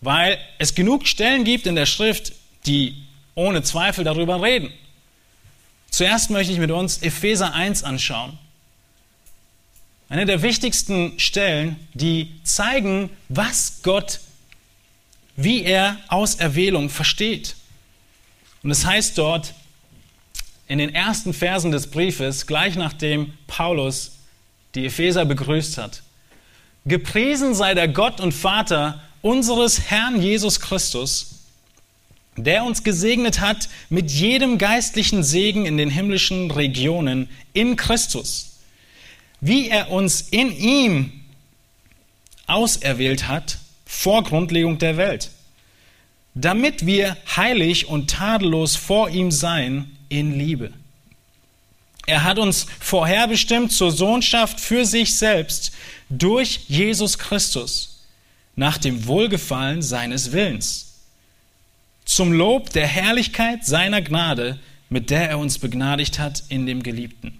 Weil 0.00 0.36
es 0.58 0.74
genug 0.74 1.06
Stellen 1.06 1.44
gibt 1.44 1.66
in 1.68 1.76
der 1.76 1.86
Schrift, 1.86 2.32
die 2.66 2.96
ohne 3.36 3.62
Zweifel 3.62 4.02
darüber 4.02 4.42
reden. 4.42 4.72
Zuerst 5.90 6.30
möchte 6.30 6.52
ich 6.52 6.58
mit 6.58 6.72
uns 6.72 6.98
Epheser 6.98 7.54
1 7.54 7.84
anschauen. 7.84 8.36
Eine 10.08 10.26
der 10.26 10.42
wichtigsten 10.42 11.20
Stellen, 11.20 11.76
die 11.94 12.32
zeigen, 12.42 13.08
was 13.28 13.80
Gott, 13.84 14.18
wie 15.36 15.62
er 15.62 15.98
Auserwählung 16.08 16.90
versteht. 16.90 17.54
Und 18.64 18.72
es 18.72 18.84
heißt 18.84 19.16
dort 19.16 19.54
in 20.66 20.78
den 20.78 20.92
ersten 20.92 21.32
Versen 21.32 21.70
des 21.70 21.88
Briefes, 21.88 22.48
gleich 22.48 22.74
nachdem 22.74 23.34
Paulus 23.46 24.17
die 24.74 24.86
Epheser 24.86 25.24
begrüßt 25.24 25.78
hat, 25.78 26.02
Gepriesen 26.84 27.54
sei 27.54 27.74
der 27.74 27.88
Gott 27.88 28.20
und 28.20 28.32
Vater 28.32 29.02
unseres 29.20 29.90
Herrn 29.90 30.22
Jesus 30.22 30.60
Christus, 30.60 31.40
der 32.36 32.64
uns 32.64 32.82
gesegnet 32.82 33.40
hat 33.40 33.68
mit 33.90 34.10
jedem 34.10 34.58
geistlichen 34.58 35.22
Segen 35.22 35.66
in 35.66 35.76
den 35.76 35.90
himmlischen 35.90 36.50
Regionen 36.50 37.28
in 37.52 37.76
Christus 37.76 38.48
wie 39.40 39.68
er 39.68 39.90
uns 39.90 40.22
in 40.22 40.56
ihm 40.56 41.12
auserwählt 42.46 43.28
hat 43.28 43.58
vor 43.86 44.24
Grundlegung 44.24 44.78
der 44.78 44.96
Welt, 44.96 45.30
damit 46.34 46.86
wir 46.86 47.16
heilig 47.36 47.88
und 47.88 48.10
tadellos 48.10 48.76
vor 48.76 49.10
ihm 49.10 49.30
sein 49.30 49.90
in 50.08 50.38
Liebe. 50.38 50.72
Er 52.08 52.24
hat 52.24 52.38
uns 52.38 52.66
vorherbestimmt 52.80 53.70
zur 53.70 53.92
Sohnschaft 53.92 54.60
für 54.60 54.86
sich 54.86 55.18
selbst 55.18 55.72
durch 56.08 56.60
Jesus 56.66 57.18
Christus, 57.18 58.00
nach 58.56 58.78
dem 58.78 59.06
Wohlgefallen 59.06 59.82
seines 59.82 60.32
Willens, 60.32 60.94
zum 62.06 62.32
Lob 62.32 62.70
der 62.70 62.86
Herrlichkeit 62.86 63.66
seiner 63.66 64.00
Gnade, 64.00 64.58
mit 64.88 65.10
der 65.10 65.28
er 65.28 65.38
uns 65.38 65.58
begnadigt 65.58 66.18
hat 66.18 66.44
in 66.48 66.64
dem 66.64 66.82
Geliebten. 66.82 67.38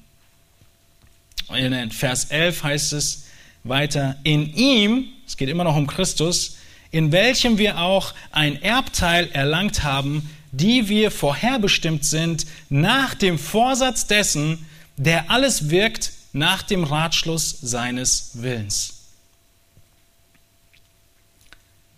In 1.56 1.90
Vers 1.90 2.26
11 2.26 2.62
heißt 2.62 2.92
es 2.92 3.24
weiter, 3.64 4.16
in 4.22 4.52
ihm, 4.52 5.06
es 5.26 5.38
geht 5.38 5.48
immer 5.48 5.64
noch 5.64 5.76
um 5.76 5.86
Christus, 5.86 6.58
in 6.90 7.10
welchem 7.10 7.56
wir 7.56 7.78
auch 7.80 8.12
ein 8.32 8.60
Erbteil 8.60 9.30
erlangt 9.32 9.82
haben, 9.82 10.28
die 10.52 10.88
wir 10.88 11.10
vorherbestimmt 11.10 12.04
sind, 12.04 12.46
nach 12.68 13.14
dem 13.14 13.38
Vorsatz 13.38 14.06
dessen, 14.06 14.66
der 14.96 15.30
alles 15.30 15.70
wirkt 15.70 16.12
nach 16.32 16.62
dem 16.62 16.84
Ratschluss 16.84 17.58
seines 17.60 18.30
Willens. 18.34 18.94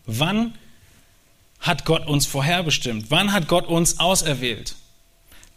Wann 0.07 0.55
hat 1.61 1.85
Gott 1.85 2.07
uns 2.07 2.27
vorherbestimmt? 2.27 3.07
Wann 3.11 3.33
hat 3.33 3.49
Gott 3.49 3.67
uns 3.67 4.01
auserwählt? 4.01 4.75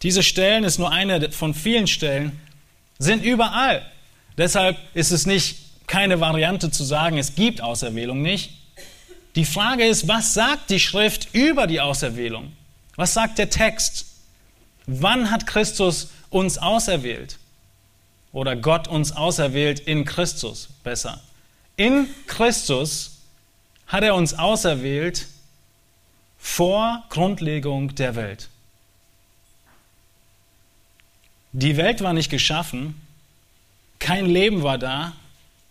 Diese 0.02 0.22
Stellen 0.22 0.64
ist 0.64 0.78
nur 0.78 0.92
eine 0.92 1.32
von 1.32 1.54
vielen 1.54 1.86
Stellen, 1.86 2.38
sind 2.98 3.24
überall. 3.24 3.84
Deshalb 4.36 4.76
ist 4.94 5.10
es 5.10 5.26
nicht 5.26 5.56
keine 5.86 6.20
Variante 6.20 6.70
zu 6.70 6.84
sagen, 6.84 7.18
es 7.18 7.34
gibt 7.34 7.60
Auserwählung 7.60 8.22
nicht. 8.22 8.50
Die 9.34 9.44
Frage 9.44 9.86
ist, 9.86 10.06
was 10.06 10.34
sagt 10.34 10.70
die 10.70 10.80
Schrift 10.80 11.28
über 11.32 11.66
die 11.66 11.80
Auserwählung? 11.80 12.52
Was 12.96 13.14
sagt 13.14 13.38
der 13.38 13.50
Text? 13.50 14.06
Wann 14.86 15.30
hat 15.30 15.46
Christus 15.46 16.10
uns 16.30 16.58
auserwählt? 16.58 17.38
Oder 18.32 18.56
Gott 18.56 18.88
uns 18.88 19.12
auserwählt 19.12 19.80
in 19.80 20.04
Christus, 20.04 20.68
besser. 20.82 21.22
In 21.76 22.08
Christus 22.26 23.18
hat 23.86 24.02
er 24.02 24.14
uns 24.14 24.34
auserwählt 24.34 25.26
vor 26.38 27.04
Grundlegung 27.10 27.94
der 27.94 28.16
Welt. 28.16 28.48
Die 31.52 31.76
Welt 31.76 32.02
war 32.02 32.12
nicht 32.12 32.30
geschaffen, 32.30 33.00
kein 34.00 34.26
Leben 34.26 34.62
war 34.62 34.76
da, 34.76 35.12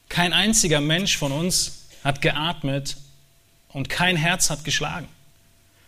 kein 0.07 0.31
einziger 0.31 0.79
Mensch 0.79 1.17
von 1.17 1.31
uns 1.31 1.85
hat 2.03 2.21
geatmet 2.21 2.97
und 3.69 3.89
kein 3.89 4.15
Herz 4.15 4.49
hat 4.49 4.63
geschlagen. 4.63 5.07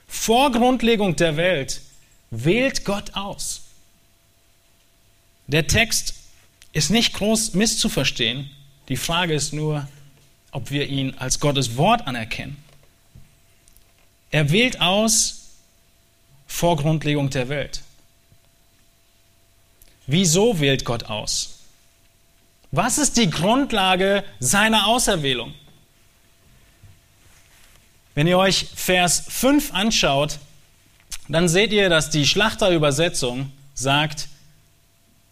Vor 0.07 0.51
Grundlegung 0.51 1.15
der 1.15 1.37
Welt 1.37 1.81
wählt 2.31 2.85
Gott 2.85 3.15
aus. 3.15 3.61
Der 5.47 5.67
Text 5.67 6.15
ist 6.73 6.89
nicht 6.89 7.13
groß 7.13 7.53
misszuverstehen. 7.53 8.49
Die 8.89 8.97
Frage 8.97 9.33
ist 9.33 9.53
nur, 9.53 9.87
ob 10.51 10.71
wir 10.71 10.87
ihn 10.87 11.15
als 11.15 11.39
Gottes 11.39 11.77
Wort 11.77 12.07
anerkennen. 12.07 12.57
Er 14.31 14.51
wählt 14.51 14.81
aus 14.81 15.51
vor 16.47 16.77
Grundlegung 16.77 17.29
der 17.29 17.49
Welt. 17.49 17.81
Wieso 20.07 20.59
wählt 20.59 20.85
Gott 20.85 21.03
aus? 21.03 21.59
Was 22.71 22.97
ist 22.97 23.17
die 23.17 23.29
Grundlage 23.29 24.23
seiner 24.39 24.87
Auserwählung? 24.87 25.53
Wenn 28.15 28.27
ihr 28.27 28.37
euch 28.37 28.67
Vers 28.73 29.25
5 29.27 29.73
anschaut, 29.73 30.39
dann 31.27 31.49
seht 31.49 31.73
ihr, 31.73 31.89
dass 31.89 32.09
die 32.09 32.25
Schlachterübersetzung 32.25 33.51
sagt, 33.73 34.29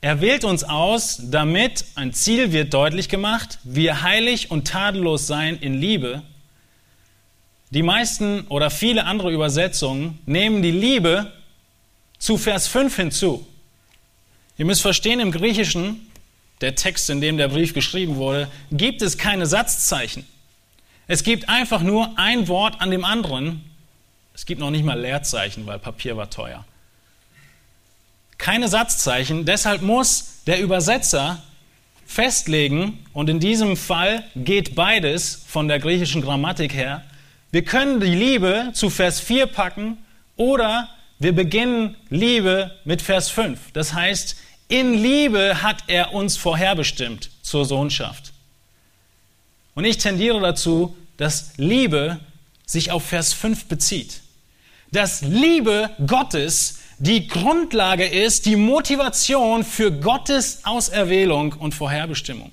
er 0.02 0.20
wählt 0.20 0.44
uns 0.44 0.66
aus, 0.66 1.22
damit 1.24 1.86
ein 1.96 2.12
Ziel 2.14 2.52
wird 2.52 2.74
deutlich 2.74 3.08
gemacht, 3.08 3.60
wir 3.64 4.02
heilig 4.02 4.52
und 4.52 4.68
tadellos 4.68 5.28
sein 5.28 5.58
in 5.58 5.76
Liebe. 5.76 6.24
Die 7.70 7.84
meisten 7.84 8.42
oder 8.50 8.70
viele 8.70 9.06
andere 9.06 9.32
Übersetzungen 9.32 10.20
nehmen 10.26 10.62
die 10.62 10.72
Liebe 10.72 11.32
zu 12.20 12.38
Vers 12.38 12.68
5 12.68 12.96
hinzu. 12.98 13.48
Ihr 14.58 14.66
müsst 14.66 14.82
verstehen, 14.82 15.22
im 15.22 15.32
Griechischen, 15.32 16.12
der 16.60 16.76
Text, 16.76 17.10
in 17.10 17.22
dem 17.22 17.38
der 17.38 17.48
Brief 17.48 17.74
geschrieben 17.74 18.18
wurde, 18.18 18.50
gibt 18.72 19.02
es 19.02 19.18
keine 19.18 19.46
Satzzeichen. 19.46 20.26
Es 21.08 21.24
gibt 21.24 21.50
einfach 21.50 21.82
nur 21.82 22.18
ein 22.18 22.48
Wort 22.48 22.82
an 22.82 22.92
dem 22.92 23.06
anderen. 23.06 23.64
Es 24.34 24.46
gibt 24.46 24.60
noch 24.60 24.72
nicht 24.72 24.86
mal 24.86 25.00
Leerzeichen, 25.00 25.66
weil 25.66 25.80
Papier 25.80 26.18
war 26.18 26.30
teuer 26.30 26.66
keine 28.44 28.68
Satzzeichen. 28.68 29.46
Deshalb 29.46 29.82
muss 29.82 30.42
der 30.48 30.60
Übersetzer 30.60 31.42
festlegen, 32.06 33.00
und 33.14 33.30
in 33.30 33.40
diesem 33.40 33.78
Fall 33.78 34.26
geht 34.36 34.76
beides 34.76 35.46
von 35.48 35.70
der 35.70 35.80
griechischen 35.80 36.22
Grammatik 36.22 36.74
her, 36.74 37.06
wir 37.52 37.64
können 37.64 38.02
die 38.02 38.14
Liebe 38.14 38.72
zu 38.74 38.90
Vers 38.90 39.22
4 39.22 39.46
packen 39.46 39.98
oder 40.36 40.90
wir 41.20 41.34
beginnen 41.34 41.96
Liebe 42.10 42.72
mit 42.84 43.02
Vers 43.02 43.30
5. 43.30 43.72
Das 43.72 43.94
heißt, 43.94 44.36
in 44.68 44.94
Liebe 44.94 45.62
hat 45.62 45.86
er 45.88 46.14
uns 46.14 46.36
vorherbestimmt 46.36 47.30
zur 47.44 47.64
Sohnschaft. 47.64 48.33
Und 49.76 49.86
ich 49.86 49.98
tendiere 49.98 50.40
dazu, 50.40 50.96
dass 51.18 51.54
Liebe 51.58 52.20
sich 52.66 52.92
auf 52.92 53.06
Vers 53.06 53.34
5 53.34 53.66
bezieht. 53.66 54.22
Dass 54.92 55.22
Liebe 55.22 55.90
Gottes 56.06 56.80
die 57.00 57.28
Grundlage 57.28 58.06
ist, 58.06 58.46
die 58.46 58.56
Motivation 58.56 59.64
für 59.64 59.92
Gottes 59.92 60.60
Auserwählung 60.64 61.54
und 61.54 61.74
Vorherbestimmung. 61.74 62.52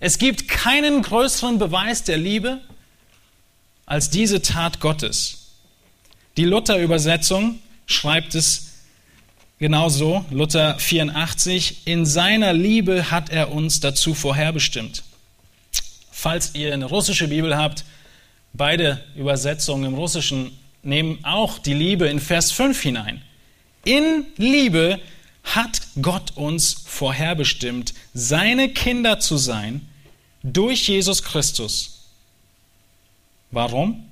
Es 0.00 0.18
gibt 0.18 0.48
keinen 0.48 1.02
größeren 1.02 1.58
Beweis 1.58 2.04
der 2.04 2.16
Liebe 2.16 2.60
als 3.84 4.10
diese 4.10 4.42
Tat 4.42 4.80
Gottes. 4.80 5.48
Die 6.36 6.44
Luther-Übersetzung 6.44 7.58
schreibt 7.86 8.36
es 8.36 8.74
genauso, 9.58 10.24
Luther 10.30 10.78
84, 10.78 11.86
in 11.86 12.06
seiner 12.06 12.52
Liebe 12.52 13.10
hat 13.10 13.30
er 13.30 13.50
uns 13.50 13.80
dazu 13.80 14.14
vorherbestimmt. 14.14 15.02
Falls 16.20 16.56
ihr 16.56 16.74
eine 16.74 16.86
russische 16.86 17.28
Bibel 17.28 17.56
habt, 17.56 17.84
beide 18.52 19.04
Übersetzungen 19.14 19.84
im 19.84 19.94
Russischen 19.94 20.50
nehmen 20.82 21.20
auch 21.24 21.60
die 21.60 21.74
Liebe 21.74 22.08
in 22.08 22.18
Vers 22.18 22.50
5 22.50 22.82
hinein. 22.82 23.22
In 23.84 24.26
Liebe 24.36 24.98
hat 25.44 25.80
Gott 26.02 26.32
uns 26.34 26.72
vorherbestimmt, 26.72 27.94
seine 28.14 28.68
Kinder 28.68 29.20
zu 29.20 29.36
sein 29.36 29.86
durch 30.42 30.88
Jesus 30.88 31.22
Christus. 31.22 32.08
Warum? 33.52 34.10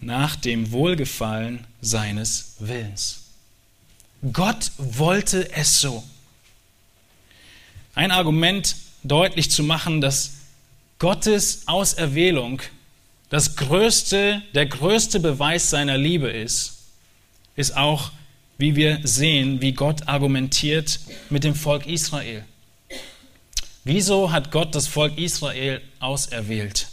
Nach 0.00 0.36
dem 0.36 0.70
Wohlgefallen 0.70 1.66
seines 1.80 2.54
Willens. 2.60 3.22
Gott 4.32 4.70
wollte 4.78 5.50
es 5.54 5.80
so. 5.80 6.04
Ein 7.96 8.12
Argument 8.12 8.76
deutlich 9.02 9.50
zu 9.50 9.64
machen, 9.64 10.00
dass 10.00 10.34
Gottes 11.00 11.62
Auserwählung 11.66 12.60
das 13.30 13.56
größte, 13.56 14.42
der 14.54 14.66
größte 14.66 15.18
Beweis 15.18 15.70
seiner 15.70 15.96
Liebe 15.96 16.28
ist, 16.28 16.76
ist 17.56 17.74
auch, 17.74 18.12
wie 18.58 18.76
wir 18.76 19.00
sehen, 19.02 19.62
wie 19.62 19.72
Gott 19.72 20.08
argumentiert 20.08 21.00
mit 21.30 21.42
dem 21.42 21.54
Volk 21.54 21.86
Israel. 21.86 22.44
Wieso 23.82 24.30
hat 24.30 24.50
Gott 24.50 24.74
das 24.74 24.88
Volk 24.88 25.16
Israel 25.16 25.80
auserwählt? 26.00 26.88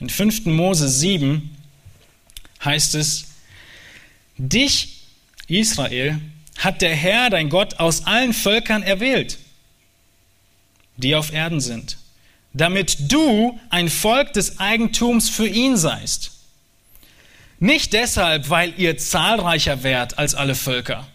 In 0.00 0.10
5. 0.10 0.46
Mose 0.46 0.88
7 0.88 1.56
heißt 2.64 2.96
es, 2.96 3.26
dich, 4.36 5.04
Israel, 5.46 6.20
hat 6.58 6.82
der 6.82 6.96
Herr, 6.96 7.30
dein 7.30 7.50
Gott, 7.50 7.78
aus 7.78 8.04
allen 8.04 8.32
Völkern 8.32 8.82
erwählt, 8.82 9.38
die 10.96 11.14
auf 11.14 11.32
Erden 11.32 11.60
sind 11.60 11.98
damit 12.52 13.12
du 13.12 13.58
ein 13.70 13.88
Volk 13.88 14.32
des 14.32 14.58
Eigentums 14.58 15.28
für 15.28 15.46
ihn 15.46 15.76
seist. 15.76 16.32
Nicht 17.60 17.92
deshalb, 17.92 18.50
weil 18.50 18.72
ihr 18.76 18.96
zahlreicher 18.98 19.82
wärt 19.82 20.18
als 20.18 20.34
alle 20.34 20.54
Völker, 20.54 21.06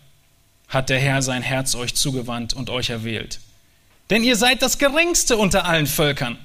hat 0.67 0.89
der 0.89 0.99
Herr 0.99 1.21
sein 1.21 1.41
Herz 1.41 1.75
euch 1.75 1.95
zugewandt 1.95 2.53
und 2.53 2.69
euch 2.69 2.89
erwählt. 2.89 3.39
Denn 4.09 4.23
ihr 4.23 4.35
seid 4.35 4.61
das 4.61 4.77
geringste 4.77 5.37
unter 5.37 5.65
allen 5.65 5.87
Völkern. 5.87 6.37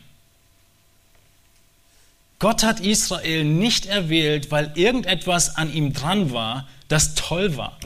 Gott 2.38 2.62
hat 2.62 2.78
Israel 2.78 3.42
nicht 3.44 3.86
erwählt, 3.86 4.52
weil 4.52 4.70
irgendetwas 4.76 5.56
an 5.56 5.72
ihm 5.72 5.92
dran 5.92 6.32
war, 6.32 6.68
das 6.86 7.16
toll 7.16 7.56
war. 7.56 7.76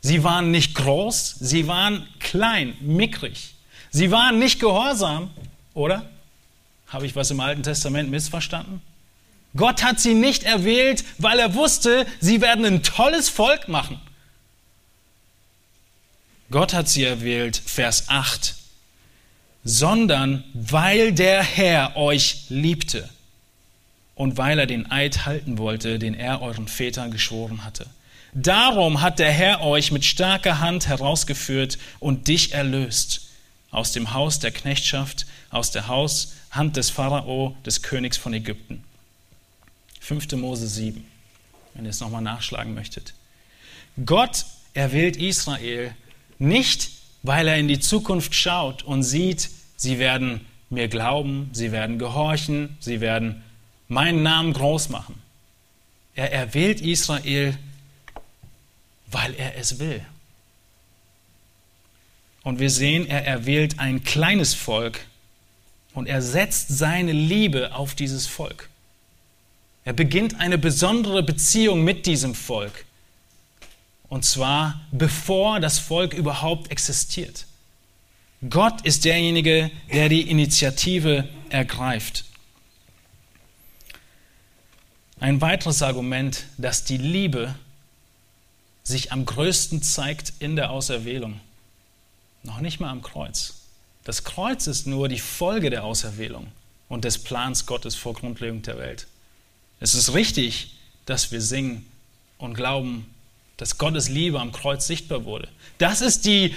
Sie 0.00 0.24
waren 0.24 0.50
nicht 0.50 0.74
groß, 0.74 1.36
sie 1.38 1.68
waren 1.68 2.08
klein, 2.18 2.74
mickrig. 2.80 3.54
Sie 3.90 4.10
waren 4.10 4.38
nicht 4.38 4.58
gehorsam, 4.58 5.30
oder? 5.74 6.08
Habe 6.88 7.06
ich 7.06 7.16
was 7.16 7.30
im 7.30 7.40
Alten 7.40 7.62
Testament 7.62 8.10
missverstanden? 8.10 8.82
Gott 9.56 9.82
hat 9.82 10.00
sie 10.00 10.14
nicht 10.14 10.44
erwählt, 10.44 11.04
weil 11.18 11.38
er 11.38 11.54
wusste, 11.54 12.06
sie 12.20 12.40
werden 12.40 12.64
ein 12.64 12.82
tolles 12.82 13.28
Volk 13.28 13.68
machen. 13.68 14.00
Gott 16.50 16.74
hat 16.74 16.88
sie 16.88 17.04
erwählt, 17.04 17.56
Vers 17.64 18.08
8, 18.08 18.54
sondern 19.64 20.44
weil 20.54 21.12
der 21.12 21.42
Herr 21.42 21.96
euch 21.96 22.44
liebte 22.48 23.08
und 24.14 24.36
weil 24.36 24.58
er 24.58 24.66
den 24.66 24.90
Eid 24.90 25.24
halten 25.24 25.58
wollte, 25.58 25.98
den 25.98 26.14
er 26.14 26.42
euren 26.42 26.68
Vätern 26.68 27.10
geschworen 27.10 27.64
hatte. 27.64 27.86
Darum 28.34 29.02
hat 29.02 29.18
der 29.18 29.30
Herr 29.30 29.62
euch 29.62 29.92
mit 29.92 30.04
starker 30.04 30.60
Hand 30.60 30.88
herausgeführt 30.88 31.78
und 32.00 32.28
dich 32.28 32.52
erlöst 32.52 33.28
aus 33.70 33.92
dem 33.92 34.12
Haus 34.12 34.38
der 34.38 34.50
Knechtschaft, 34.50 35.26
aus 35.52 35.70
der 35.70 35.86
Haus, 35.86 36.34
Hand 36.50 36.76
des 36.76 36.90
Pharao, 36.90 37.56
des 37.64 37.82
Königs 37.82 38.16
von 38.16 38.34
Ägypten. 38.34 38.82
5. 40.00 40.32
Mose 40.32 40.66
7, 40.66 41.06
wenn 41.74 41.84
ihr 41.84 41.90
es 41.90 42.00
nochmal 42.00 42.22
nachschlagen 42.22 42.74
möchtet. 42.74 43.14
Gott 44.04 44.46
erwählt 44.74 45.16
Israel 45.16 45.94
nicht, 46.38 46.90
weil 47.22 47.46
er 47.46 47.58
in 47.58 47.68
die 47.68 47.78
Zukunft 47.78 48.34
schaut 48.34 48.82
und 48.82 49.04
sieht, 49.04 49.50
sie 49.76 49.98
werden 49.98 50.44
mir 50.70 50.88
glauben, 50.88 51.50
sie 51.52 51.70
werden 51.70 51.98
gehorchen, 51.98 52.76
sie 52.80 53.00
werden 53.00 53.44
meinen 53.88 54.22
Namen 54.22 54.54
groß 54.54 54.88
machen. 54.88 55.20
Er 56.14 56.32
erwählt 56.32 56.80
Israel, 56.80 57.56
weil 59.06 59.34
er 59.34 59.56
es 59.56 59.78
will. 59.78 60.00
Und 62.42 62.58
wir 62.58 62.70
sehen, 62.70 63.06
er 63.06 63.24
erwählt 63.24 63.78
ein 63.78 64.02
kleines 64.02 64.54
Volk 64.54 65.00
und 65.94 66.06
er 66.06 66.22
setzt 66.22 66.68
seine 66.68 67.12
Liebe 67.12 67.74
auf 67.74 67.94
dieses 67.94 68.26
Volk. 68.26 68.68
Er 69.84 69.92
beginnt 69.92 70.38
eine 70.38 70.58
besondere 70.58 71.22
Beziehung 71.22 71.82
mit 71.82 72.06
diesem 72.06 72.34
Volk. 72.34 72.84
Und 74.08 74.24
zwar 74.24 74.80
bevor 74.92 75.58
das 75.58 75.78
Volk 75.78 76.14
überhaupt 76.14 76.70
existiert. 76.70 77.46
Gott 78.48 78.82
ist 78.82 79.04
derjenige, 79.04 79.70
der 79.92 80.08
die 80.08 80.28
Initiative 80.28 81.28
ergreift. 81.48 82.24
Ein 85.20 85.40
weiteres 85.40 85.82
Argument, 85.82 86.44
dass 86.58 86.84
die 86.84 86.96
Liebe 86.96 87.54
sich 88.82 89.12
am 89.12 89.24
größten 89.24 89.82
zeigt 89.82 90.32
in 90.40 90.56
der 90.56 90.70
Auserwählung. 90.70 91.40
Noch 92.42 92.60
nicht 92.60 92.80
mal 92.80 92.90
am 92.90 93.02
Kreuz. 93.02 93.61
Das 94.04 94.24
Kreuz 94.24 94.66
ist 94.66 94.86
nur 94.86 95.08
die 95.08 95.18
Folge 95.18 95.70
der 95.70 95.84
Auserwählung 95.84 96.48
und 96.88 97.04
des 97.04 97.18
Plans 97.18 97.66
Gottes 97.66 97.94
vor 97.94 98.14
Grundlegung 98.14 98.62
der 98.62 98.78
Welt. 98.78 99.06
Es 99.80 99.94
ist 99.94 100.14
richtig, 100.14 100.74
dass 101.06 101.32
wir 101.32 101.40
singen 101.40 101.86
und 102.38 102.54
glauben, 102.54 103.06
dass 103.56 103.78
Gottes 103.78 104.08
Liebe 104.08 104.40
am 104.40 104.52
Kreuz 104.52 104.86
sichtbar 104.86 105.24
wurde. 105.24 105.48
Das 105.78 106.00
ist 106.00 106.24
die 106.24 106.54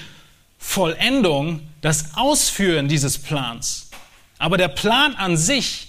Vollendung, 0.57 1.61
das 1.81 2.15
Ausführen 2.15 2.87
dieses 2.87 3.17
Plans. 3.17 3.89
Aber 4.37 4.57
der 4.57 4.67
Plan 4.67 5.15
an 5.15 5.37
sich 5.37 5.87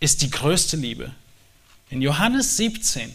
ist 0.00 0.22
die 0.22 0.30
größte 0.30 0.76
Liebe. 0.76 1.10
In 1.90 2.00
Johannes 2.00 2.56
17 2.56 3.12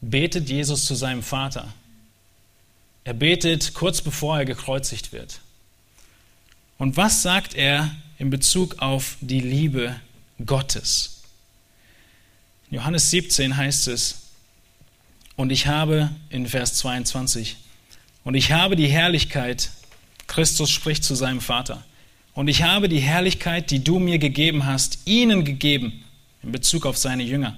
betet 0.00 0.48
Jesus 0.48 0.84
zu 0.84 0.94
seinem 0.94 1.22
Vater. 1.22 1.72
Er 3.04 3.14
betet 3.14 3.74
kurz 3.74 4.00
bevor 4.00 4.38
er 4.38 4.44
gekreuzigt 4.44 5.12
wird. 5.12 5.40
Und 6.78 6.96
was 6.96 7.22
sagt 7.22 7.54
er 7.54 7.94
in 8.18 8.30
Bezug 8.30 8.78
auf 8.78 9.16
die 9.20 9.40
Liebe 9.40 9.96
Gottes? 10.44 11.22
In 12.70 12.76
Johannes 12.76 13.10
17 13.10 13.56
heißt 13.56 13.88
es, 13.88 14.18
und 15.36 15.50
ich 15.50 15.66
habe 15.66 16.10
in 16.30 16.46
Vers 16.46 16.74
22, 16.74 17.56
und 18.24 18.34
ich 18.34 18.52
habe 18.52 18.76
die 18.76 18.88
Herrlichkeit, 18.88 19.70
Christus 20.26 20.70
spricht 20.70 21.04
zu 21.04 21.14
seinem 21.14 21.40
Vater, 21.40 21.84
und 22.34 22.48
ich 22.48 22.62
habe 22.62 22.88
die 22.88 23.00
Herrlichkeit, 23.00 23.70
die 23.70 23.84
du 23.84 23.98
mir 23.98 24.18
gegeben 24.18 24.64
hast, 24.64 25.00
ihnen 25.04 25.44
gegeben, 25.44 26.04
in 26.42 26.52
Bezug 26.52 26.86
auf 26.86 26.96
seine 26.96 27.22
Jünger, 27.22 27.56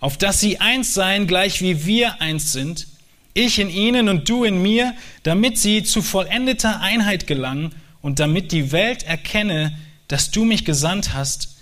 auf 0.00 0.18
dass 0.18 0.40
sie 0.40 0.58
eins 0.58 0.94
seien, 0.94 1.26
gleich 1.26 1.60
wie 1.60 1.86
wir 1.86 2.20
eins 2.20 2.52
sind, 2.52 2.86
ich 3.34 3.58
in 3.58 3.70
ihnen 3.70 4.08
und 4.08 4.28
du 4.28 4.44
in 4.44 4.60
mir, 4.60 4.94
damit 5.22 5.58
sie 5.58 5.82
zu 5.82 6.02
vollendeter 6.02 6.80
Einheit 6.80 7.26
gelangen 7.26 7.74
und 8.00 8.18
damit 8.18 8.52
die 8.52 8.72
Welt 8.72 9.04
erkenne, 9.04 9.78
dass 10.08 10.30
du 10.30 10.44
mich 10.44 10.64
gesandt 10.64 11.14
hast. 11.14 11.56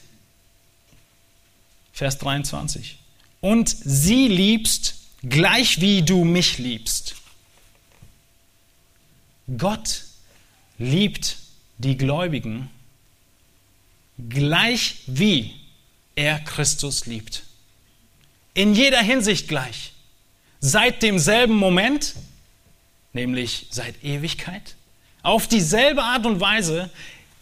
Vers 1.93 2.19
23. 2.19 2.99
Und 3.41 3.69
sie 3.69 4.29
liebst, 4.29 4.97
gleich 5.23 5.81
wie 5.81 6.03
du 6.03 6.25
mich 6.25 6.59
liebst. 6.59 7.15
Gott 9.57 10.05
liebt 10.79 11.37
die 11.79 11.97
Gläubigen 11.97 12.71
gleich 14.29 14.97
wie 15.07 15.55
er 16.15 16.41
Christus 16.41 17.07
liebt. 17.07 17.45
In 18.55 18.75
jeder 18.75 19.01
Hinsicht 19.01 19.49
gleich. 19.49 19.93
Seit 20.61 21.03
demselben 21.03 21.55
Moment, 21.55 22.15
nämlich 23.13 23.67
seit 23.71 24.03
Ewigkeit, 24.05 24.77
auf 25.23 25.47
dieselbe 25.47 26.03
Art 26.03 26.27
und 26.27 26.41
Weise, 26.41 26.91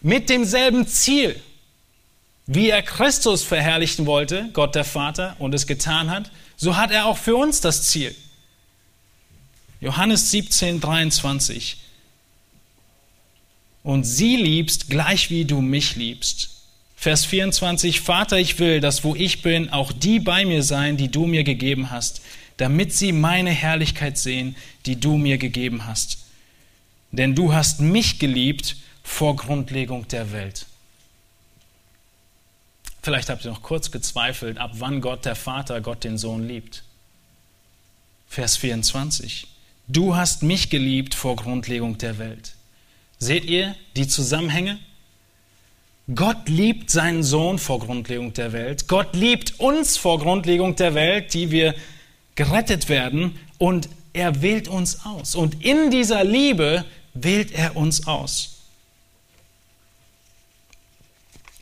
mit 0.01 0.31
demselben 0.31 0.87
Ziel, 0.87 1.41
wie 2.47 2.71
er 2.71 2.83
Christus 2.83 3.43
verherrlichen 3.43 4.07
wollte, 4.07 4.49
Gott 4.53 4.75
der 4.75 4.85
Vater, 4.85 5.37
und 5.39 5.55
es 5.55 5.67
getan 5.67 6.11
hat, 6.11 6.31
so 6.57 6.77
hat 6.77 6.91
er 6.91 7.07
auch 7.07 7.19
für 7.19 7.37
uns 7.37 7.61
das 7.61 7.89
Ziel. 7.89 8.15
Johannes 9.81 10.31
17, 10.31 10.81
23. 10.81 11.77
Und 13.83 14.05
sie 14.05 14.37
liebst, 14.37 14.91
gleich 14.91 15.31
wie 15.31 15.45
du 15.45 15.61
mich 15.61 15.97
liebst. 15.97 16.51
Vers 16.97 17.25
24, 17.25 18.01
Vater, 18.01 18.39
ich 18.39 18.59
will, 18.59 18.81
dass 18.81 19.05
wo 19.05 19.15
ich 19.15 19.43
bin, 19.43 19.71
auch 19.71 19.93
die 19.93 20.19
bei 20.19 20.45
mir 20.45 20.63
sein, 20.63 20.97
die 20.97 21.11
du 21.11 21.27
mir 21.27 21.45
gegeben 21.45 21.91
hast, 21.91 22.23
damit 22.59 22.93
sie 22.93 23.13
meine 23.13 23.51
Herrlichkeit 23.51 24.19
sehen, 24.19 24.55
die 24.85 25.01
du 25.01 25.17
mir 25.17 25.39
gegeben 25.39 25.87
hast. 25.87 26.19
Denn 27.11 27.35
du 27.35 27.55
hast 27.55 27.81
mich 27.81 28.19
geliebt 28.19 28.77
vor 29.03 29.37
Grundlegung 29.37 30.07
der 30.09 30.33
Welt. 30.33 30.67
Vielleicht 33.03 33.31
habt 33.31 33.45
ihr 33.45 33.51
noch 33.51 33.63
kurz 33.63 33.91
gezweifelt, 33.91 34.59
ab 34.59 34.73
wann 34.75 35.01
Gott 35.01 35.25
der 35.25 35.37
Vater 35.37 35.81
Gott 35.81 36.05
den 36.05 36.19
Sohn 36.19 36.47
liebt. 36.47 36.83
Vers 38.29 38.59
24. 38.59 39.47
Du 39.87 40.17
hast 40.17 40.43
mich 40.43 40.69
geliebt 40.69 41.15
vor 41.15 41.37
Grundlegung 41.37 41.97
der 41.97 42.19
Welt. 42.19 42.55
Seht 43.19 43.47
ihr 43.47 43.75
die 43.97 44.07
Zusammenhänge? 44.07 44.79
Gott 46.15 46.49
liebt 46.49 46.91
seinen 46.91 47.23
Sohn 47.23 47.59
vor 47.59 47.81
Grundlegung 47.81 48.33
der 48.33 48.53
Welt. 48.53 48.89
Gott 48.89 49.15
liebt 49.15 49.61
uns 49.61 49.97
vor 49.97 50.19
Grundlegung 50.19 50.77
der 50.77 50.95
Welt, 50.95 51.33
die 51.35 51.51
wir 51.51 51.75
gerettet 52.39 52.89
werden. 52.89 53.37
Und 53.59 53.89
er 54.13 54.41
wählt 54.43 54.69
uns 54.69 55.05
aus. 55.05 55.35
Und 55.35 55.63
in 55.65 55.91
dieser 55.91 56.23
Liebe 56.23 56.85
wählt 57.13 57.51
er 57.51 57.77
uns 57.77 58.07
aus. 58.07 58.61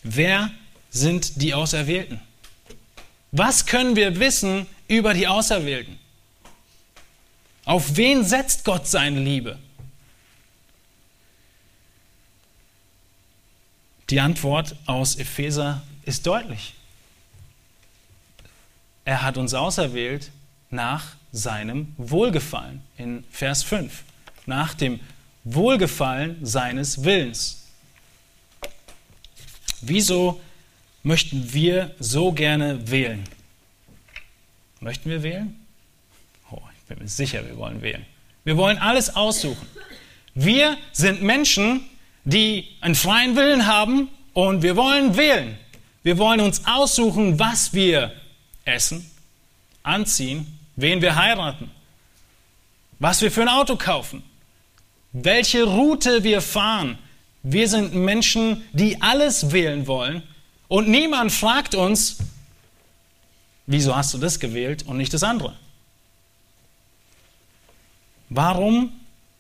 Wer 0.03 0.51
sind 0.91 1.41
die 1.41 1.55
Auserwählten? 1.55 2.21
Was 3.33 3.65
können 3.65 3.97
wir 3.97 4.21
wissen 4.21 4.67
über 4.87 5.15
die 5.15 5.27
Auserwählten? 5.27 5.99
Auf 7.65 7.97
wen 7.97 8.23
setzt 8.23 8.65
Gott 8.65 8.87
seine 8.87 9.21
Liebe? 9.21 9.59
Die 14.11 14.21
Antwort 14.21 14.77
aus 14.85 15.17
Epheser 15.17 15.83
ist 16.05 16.27
deutlich. 16.27 16.75
Er 19.07 19.23
hat 19.23 19.39
uns 19.39 19.55
auserwählt 19.55 20.31
nach 20.71 21.17
seinem 21.33 21.95
Wohlgefallen 21.97 22.83
in 22.97 23.25
Vers 23.31 23.63
5. 23.63 24.03
Nach 24.47 24.75
dem 24.75 25.01
Wohlgefallen 25.45 26.45
seines 26.45 27.05
Willens. 27.05 27.67
Wieso 29.81 30.41
möchten 31.03 31.53
wir 31.53 31.95
so 32.01 32.33
gerne 32.33 32.91
wählen? 32.91 33.25
Möchten 34.81 35.09
wir 35.11 35.23
wählen? 35.23 35.65
Oh, 36.51 36.61
ich 36.77 36.83
bin 36.89 36.99
mir 36.99 37.09
sicher, 37.09 37.47
wir 37.47 37.57
wollen 37.57 37.83
wählen. 37.83 38.05
Wir 38.45 38.57
wollen 38.57 38.79
alles 38.79 39.15
aussuchen. 39.15 39.67
Wir 40.35 40.77
sind 40.93 41.23
Menschen, 41.23 41.83
die 42.25 42.69
einen 42.81 42.95
freien 42.95 43.37
Willen 43.37 43.67
haben 43.67 44.09
und 44.35 44.63
wir 44.63 44.77
wollen 44.77 45.17
wählen. 45.17 45.57
Wir 46.03 46.19
wollen 46.19 46.41
uns 46.41 46.67
aussuchen, 46.67 47.39
was 47.39 47.73
wir 47.73 48.13
essen, 48.65 49.11
anziehen, 49.87 50.59
wen 50.77 51.01
wir 51.01 51.17
heiraten, 51.17 51.71
was 52.99 53.23
wir 53.23 53.31
für 53.31 53.43
ein 53.43 53.49
Auto 53.49 53.77
kaufen, 53.77 54.23
welche 55.13 55.65
Route 55.65 56.25
wir 56.25 56.41
fahren. 56.41 56.99
Wir 57.43 57.69
sind 57.69 57.95
Menschen, 57.95 58.65
die 58.73 59.01
alles 59.01 59.53
wählen 59.53 59.87
wollen 59.87 60.23
und 60.69 60.89
niemand 60.89 61.33
fragt 61.33 61.75
uns, 61.75 62.19
wieso 63.67 63.95
hast 63.95 64.13
du 64.15 64.19
das 64.19 64.41
gewählt 64.41 64.85
und 64.87 64.97
nicht 64.97 65.15
das 65.15 65.23
andere? 65.23 65.55
Warum 68.29 68.93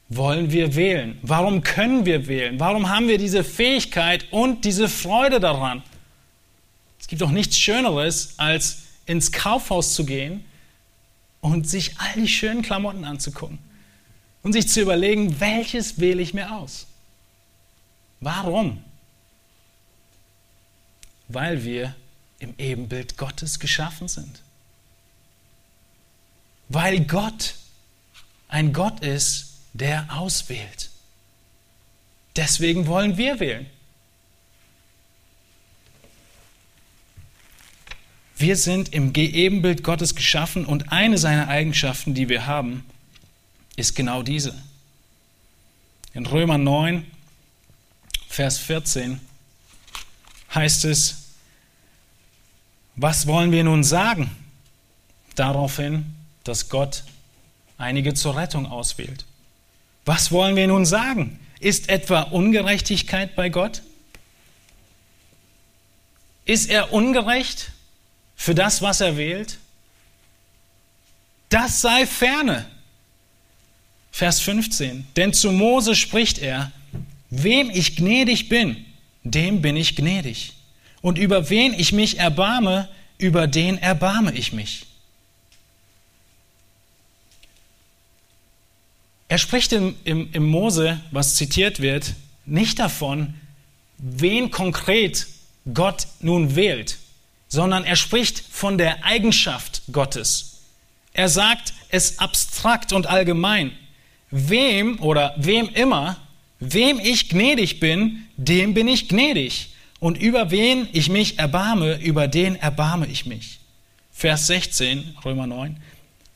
wollen 0.09 0.53
wir 0.53 0.77
wählen? 0.77 1.19
Warum 1.23 1.63
können 1.63 2.07
wir 2.07 2.29
wählen? 2.29 2.61
Warum 2.61 2.89
haben 2.89 3.09
wir 3.09 3.19
diese 3.19 3.43
Fähigkeit 3.43 4.27
und 4.31 4.65
diese 4.65 4.89
Freude 4.89 5.41
daran? 5.41 5.83
Es 7.01 7.09
gibt 7.09 7.23
doch 7.23 7.31
nichts 7.31 7.59
Schöneres, 7.59 8.35
als 8.37 8.86
ins 9.07 9.33
Kaufhaus 9.33 9.95
zu 9.95 10.05
gehen 10.05 10.45
und 11.41 11.69
sich 11.69 11.99
all 11.99 12.15
die 12.15 12.29
schönen 12.29 12.63
Klamotten 12.63 13.05
anzugucken 13.05 13.59
und 14.43 14.53
sich 14.53 14.69
zu 14.69 14.81
überlegen, 14.81 15.41
welches 15.41 15.99
wähle 16.01 16.23
ich 16.23 16.35
mir 16.35 16.53
aus? 16.53 16.87
Warum? 18.21 18.83
Weil 21.29 21.65
wir 21.65 21.95
im 22.39 22.55
Ebenbild 22.59 23.17
Gottes 23.17 23.59
geschaffen 23.59 24.09
sind. 24.09 24.43
Weil 26.69 27.05
Gott 27.05 27.55
ein 28.49 28.73
Gott 28.73 29.01
ist, 29.01 29.55
der 29.73 30.07
auswählt. 30.17 30.91
Deswegen 32.37 32.87
wollen 32.87 33.17
wir 33.17 33.41
wählen. 33.41 33.67
Wir 38.39 38.57
sind 38.57 38.93
im 38.93 39.15
Ebenbild 39.15 39.83
Gottes 39.83 40.15
geschaffen 40.15 40.67
und 40.67 40.93
eine 40.93 41.17
seiner 41.17 41.49
Eigenschaften, 41.49 42.13
die 42.13 42.29
wir 42.29 42.47
haben, 42.47 42.85
ist 43.77 43.97
genau 43.97 44.23
diese. 44.23 44.55
In 46.13 46.27
Römer 46.27 46.59
9, 46.59 47.07
Vers 48.29 48.59
14 48.59 49.21
heißt 50.55 50.85
es, 50.85 51.23
was 52.95 53.27
wollen 53.27 53.53
wir 53.53 53.65
nun 53.65 53.85
sagen? 53.85 54.31
Daraufhin, 55.35 56.15
dass 56.45 56.69
Gott 56.69 57.05
einige 57.79 58.13
zur 58.13 58.37
Rettung 58.37 58.67
auswählt. 58.67 59.25
Was 60.05 60.31
wollen 60.31 60.57
wir 60.57 60.67
nun 60.67 60.85
sagen? 60.85 61.39
Ist 61.59 61.89
etwa 61.89 62.23
Ungerechtigkeit 62.23 63.35
bei 63.35 63.49
Gott? 63.49 63.83
Ist 66.45 66.69
er 66.69 66.93
ungerecht 66.93 67.73
für 68.37 68.55
das, 68.55 68.83
was 68.83 69.01
er 69.01 69.17
wählt? 69.17 69.59
Das 71.49 71.81
sei 71.81 72.07
ferne. 72.07 72.67
Vers 74.13 74.41
15. 74.41 75.07
Denn 75.17 75.33
zu 75.33 75.53
Mose 75.53 75.95
spricht 75.95 76.39
er, 76.39 76.73
wem 77.31 77.71
ich 77.71 77.97
gnädig 77.97 78.49
bin, 78.49 78.85
dem 79.25 79.63
bin 79.63 79.77
ich 79.77 79.97
gnädig. 79.97 80.53
Und 81.03 81.19
über 81.19 81.51
wen 81.51 81.75
ich 81.75 81.93
mich 81.93 82.19
erbarme, 82.19 82.89
über 83.19 83.47
den 83.47 83.79
erbarme 83.79 84.33
ich 84.33 84.53
mich. 84.53 84.87
er 89.29 89.39
spricht 89.39 89.73
im, 89.73 89.97
im, 90.05 90.29
im 90.33 90.47
Mose, 90.47 91.01
was 91.11 91.35
zitiert 91.35 91.81
wird, 91.81 92.15
nicht 92.45 92.79
davon, 92.79 93.35
wen 93.99 94.51
konkret 94.51 95.27
Gott 95.73 96.07
nun 96.21 96.55
wählt, 96.55 96.99
sondern 97.49 97.85
er 97.85 97.97
spricht 97.97 98.43
von 98.51 98.79
der 98.79 99.05
Eigenschaft 99.05 99.83
Gottes. 99.93 100.63
Er 101.13 101.29
sagt 101.29 101.73
es 101.89 102.19
abstrakt 102.19 102.93
und 102.93 103.07
allgemein. 103.07 103.73
Wem 104.31 105.01
oder 105.01 105.35
wem 105.39 105.69
immer, 105.69 106.17
wem 106.59 106.99
ich 106.99 107.29
gnädig 107.29 107.81
bin, 107.81 108.27
dem 108.37 108.75
bin 108.75 108.89
ich 108.89 109.09
gnädig. 109.09 109.71
Und 109.99 110.19
über 110.19 110.51
wen 110.51 110.89
ich 110.93 111.09
mich 111.09 111.39
erbarme, 111.39 111.97
über 112.01 112.29
den 112.29 112.57
erbarme 112.57 113.07
ich 113.07 113.25
mich. 113.25 113.61
Vers 114.13 114.47
16, 114.49 115.17
Römer 115.25 115.47
9. 115.47 115.79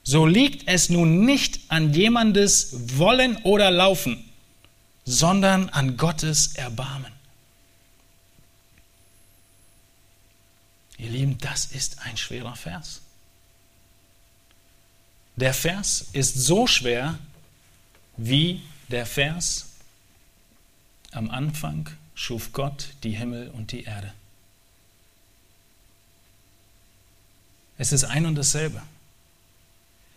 So 0.02 0.26
liegt 0.26 0.66
es 0.66 0.88
nun 0.88 1.24
nicht 1.24 1.60
an 1.68 1.92
jemandes 1.92 2.98
Wollen 2.98 3.36
oder 3.42 3.70
Laufen, 3.70 4.24
sondern 5.04 5.68
an 5.68 5.96
Gottes 5.96 6.54
Erbarmen. 6.54 7.12
Ihr 11.00 11.08
Lieben, 11.08 11.38
das 11.38 11.64
ist 11.64 12.00
ein 12.00 12.18
schwerer 12.18 12.56
Vers. 12.56 13.00
Der 15.36 15.54
Vers 15.54 16.08
ist 16.12 16.34
so 16.34 16.66
schwer 16.66 17.18
wie 18.18 18.62
der 18.88 19.06
Vers 19.06 19.66
am 21.12 21.30
Anfang 21.30 21.88
schuf 22.14 22.52
Gott 22.52 22.88
die 23.02 23.12
Himmel 23.12 23.48
und 23.48 23.72
die 23.72 23.84
Erde. 23.84 24.12
Es 27.78 27.92
ist 27.92 28.04
ein 28.04 28.26
und 28.26 28.34
dasselbe. 28.34 28.82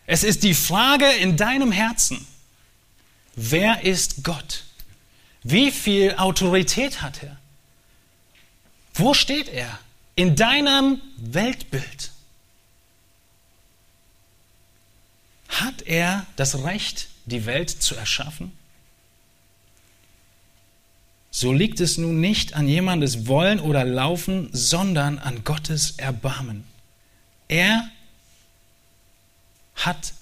Es 0.05 0.23
ist 0.25 0.43
die 0.43 0.53
Frage 0.53 1.09
in 1.13 1.37
deinem 1.37 1.71
Herzen, 1.71 2.27
wer 3.35 3.83
ist 3.83 4.25
Gott? 4.25 4.65
Wie 5.43 5.71
viel 5.71 6.15
Autorität 6.17 7.01
hat 7.01 7.23
er? 7.23 7.37
Wo 8.93 9.13
steht 9.13 9.47
er 9.47 9.79
in 10.15 10.35
deinem 10.35 11.01
Weltbild? 11.17 12.11
Hat 15.49 15.83
er 15.83 16.25
das 16.35 16.63
Recht, 16.63 17.09
die 17.25 17.45
Welt 17.45 17.69
zu 17.69 17.95
erschaffen? 17.95 18.51
So 21.31 21.51
liegt 21.51 21.79
es 21.79 21.97
nun 21.97 22.19
nicht 22.19 22.53
an 22.53 22.67
jemandes 22.67 23.27
Wollen 23.27 23.59
oder 23.59 23.83
Laufen, 23.83 24.49
sondern 24.51 25.17
an 25.17 25.43
Gottes 25.43 25.95
Erbarmen. 25.97 26.63
Er 27.47 27.89
hat 29.75 30.13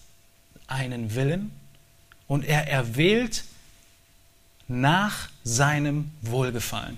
einen 0.68 1.14
Willen 1.14 1.52
und 2.28 2.46
er 2.46 2.68
erwählt 2.70 3.44
nach 4.70 5.30
seinem 5.44 6.12
Wohlgefallen. 6.22 6.98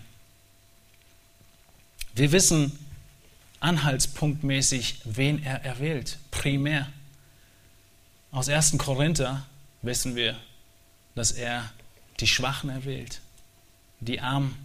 Wir 2.14 2.32
wissen 2.32 2.78
anhaltspunktmäßig, 3.64 5.00
wen 5.06 5.44
er 5.44 5.64
erwählt, 5.64 6.18
primär. 6.32 6.92
Aus 8.32 8.50
1. 8.50 8.78
Korinther 8.78 9.46
wissen 9.82 10.16
wir, 10.16 10.38
dass 11.16 11.32
er 11.32 11.72
die 12.20 12.28
Schwachen 12.28 12.70
erwählt, 12.70 13.22
die 14.00 14.20
Armen, 14.20 14.56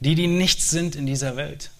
die, 0.00 0.14
die 0.14 0.26
nichts 0.26 0.70
sind 0.70 0.96
in 0.96 1.06
dieser 1.06 1.36
Welt. 1.36 1.70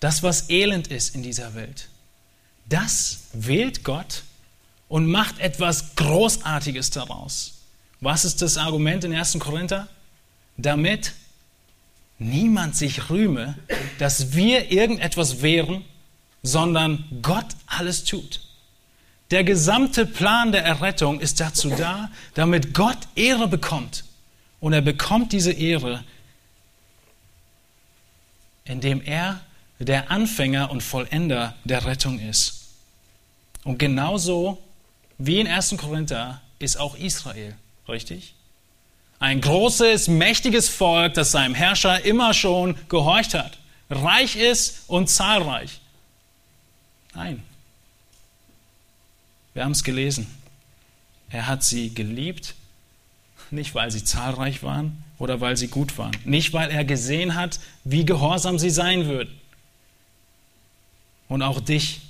Das, 0.00 0.22
was 0.22 0.50
elend 0.50 0.88
ist 0.88 1.14
in 1.14 1.22
dieser 1.22 1.54
Welt. 1.54 1.88
Das 2.66 3.20
wählt 3.32 3.84
Gott 3.84 4.24
und 4.88 5.06
macht 5.06 5.38
etwas 5.38 5.94
Großartiges 5.94 6.90
daraus. 6.90 7.60
Was 8.00 8.24
ist 8.24 8.42
das 8.42 8.56
Argument 8.56 9.04
in 9.04 9.14
1. 9.14 9.38
Korinther? 9.38 9.88
Damit 10.56 11.12
niemand 12.28 12.76
sich 12.76 13.10
rühme, 13.10 13.56
dass 13.98 14.34
wir 14.34 14.70
irgendetwas 14.70 15.42
wären, 15.42 15.84
sondern 16.42 17.04
Gott 17.22 17.46
alles 17.66 18.04
tut. 18.04 18.40
Der 19.30 19.44
gesamte 19.44 20.04
Plan 20.04 20.52
der 20.52 20.64
Errettung 20.64 21.20
ist 21.20 21.40
dazu 21.40 21.70
da, 21.70 22.10
damit 22.34 22.74
Gott 22.74 22.98
Ehre 23.14 23.48
bekommt. 23.48 24.04
Und 24.60 24.74
er 24.74 24.82
bekommt 24.82 25.32
diese 25.32 25.52
Ehre, 25.52 26.04
indem 28.64 29.00
er 29.00 29.40
der 29.78 30.10
Anfänger 30.10 30.70
und 30.70 30.82
Vollender 30.82 31.56
der 31.64 31.84
Rettung 31.86 32.20
ist. 32.20 32.68
Und 33.64 33.78
genauso 33.78 34.62
wie 35.18 35.40
in 35.40 35.46
1. 35.46 35.76
Korinther 35.78 36.40
ist 36.58 36.76
auch 36.76 36.96
Israel, 36.96 37.56
richtig? 37.88 38.34
Ein 39.22 39.40
großes, 39.40 40.08
mächtiges 40.08 40.68
Volk, 40.68 41.14
das 41.14 41.30
seinem 41.30 41.54
Herrscher 41.54 42.04
immer 42.04 42.34
schon 42.34 42.74
gehorcht 42.88 43.34
hat, 43.34 43.56
reich 43.88 44.34
ist 44.34 44.82
und 44.88 45.08
zahlreich. 45.08 45.78
Nein. 47.14 47.40
Wir 49.54 49.62
haben 49.62 49.70
es 49.70 49.84
gelesen. 49.84 50.26
Er 51.30 51.46
hat 51.46 51.62
sie 51.62 51.94
geliebt, 51.94 52.56
nicht 53.52 53.76
weil 53.76 53.92
sie 53.92 54.02
zahlreich 54.02 54.64
waren 54.64 55.04
oder 55.20 55.40
weil 55.40 55.56
sie 55.56 55.68
gut 55.68 55.98
waren, 55.98 56.16
nicht 56.24 56.52
weil 56.52 56.72
er 56.72 56.84
gesehen 56.84 57.36
hat, 57.36 57.60
wie 57.84 58.04
gehorsam 58.04 58.58
sie 58.58 58.70
sein 58.70 59.06
würden. 59.06 59.40
Und 61.28 61.42
auch 61.42 61.60
dich 61.60 62.00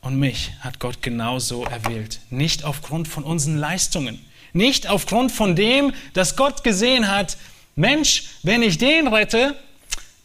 und 0.00 0.18
mich 0.18 0.52
hat 0.60 0.80
Gott 0.80 1.02
genauso 1.02 1.64
erwählt. 1.64 2.20
Nicht 2.30 2.64
aufgrund 2.64 3.06
von 3.06 3.22
unseren 3.22 3.58
Leistungen, 3.58 4.18
nicht 4.52 4.88
aufgrund 4.88 5.32
von 5.32 5.56
dem, 5.56 5.92
dass 6.12 6.36
Gott 6.36 6.64
gesehen 6.64 7.08
hat, 7.08 7.36
Mensch, 7.76 8.24
wenn 8.42 8.62
ich 8.62 8.78
den 8.78 9.08
rette, 9.08 9.56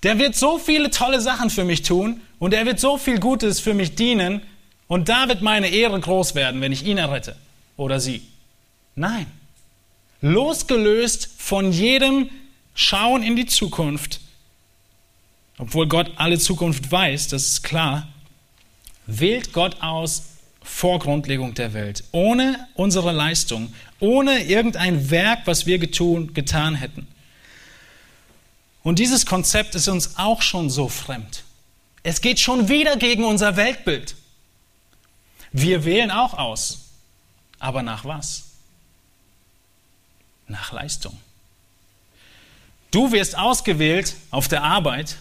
der 0.04 0.20
wird 0.20 0.36
so 0.36 0.58
viele 0.58 0.90
tolle 0.92 1.22
Sachen 1.22 1.50
für 1.50 1.64
mich 1.64 1.82
tun 1.82 2.22
und 2.40 2.54
er 2.54 2.66
wird 2.66 2.80
so 2.80 2.98
viel 2.98 3.20
Gutes 3.20 3.60
für 3.60 3.74
mich 3.74 3.96
dienen 3.96 4.42
und 4.88 5.10
da 5.10 5.28
wird 5.28 5.42
meine 5.42 5.70
Ehre 5.70 6.00
groß 6.00 6.36
werden, 6.36 6.62
wenn 6.62 6.72
ich 6.72 6.86
ihn 6.86 6.98
errette 6.98 7.36
oder 7.78 8.00
sie. 8.00 8.22
Nein. 8.96 9.26
Losgelöst 10.22 11.30
von 11.38 11.72
jedem 11.72 12.30
Schauen 12.74 13.24
in 13.24 13.36
die 13.36 13.46
Zukunft 13.46 14.20
obwohl 15.58 15.88
Gott 15.88 16.12
alle 16.18 16.38
Zukunft 16.38 16.92
weiß, 16.92 17.30
das 17.30 17.48
ist 17.48 17.64
klar, 17.64 18.08
wählt 19.06 19.54
Gott 19.54 19.82
aus 19.82 20.24
vor 20.62 21.00
Grundlegung 21.00 21.54
der 21.54 21.74
Welt, 21.74 22.04
ohne 22.12 22.68
unsere 22.74 23.12
Leistung, 23.12 23.74
ohne 24.00 24.44
irgendein 24.44 25.10
Werk, 25.10 25.42
was 25.46 25.66
wir 25.66 25.80
getun, 25.80 26.34
getan 26.34 26.76
hätten. 26.76 27.08
Und 28.84 29.00
dieses 29.00 29.26
Konzept 29.26 29.74
ist 29.76 29.88
uns 29.88 30.18
auch 30.18 30.42
schon 30.42 30.70
so 30.70 30.88
fremd. 30.88 31.44
Es 32.04 32.22
geht 32.22 32.40
schon 32.40 32.70
wieder 32.70 32.98
gegen 32.98 33.24
unser 33.24 33.56
Weltbild. 33.56 34.16
Wir 35.52 35.86
wählen 35.86 36.12
auch 36.12 36.36
aus. 36.36 36.90
Aber 37.58 37.82
nach 37.82 38.06
was? 38.06 38.44
Nach 40.48 40.72
Leistung. 40.72 41.18
Du 42.92 43.12
wirst 43.12 43.38
ausgewählt 43.38 44.16
auf 44.30 44.48
der 44.48 44.64
Arbeit, 44.64 45.18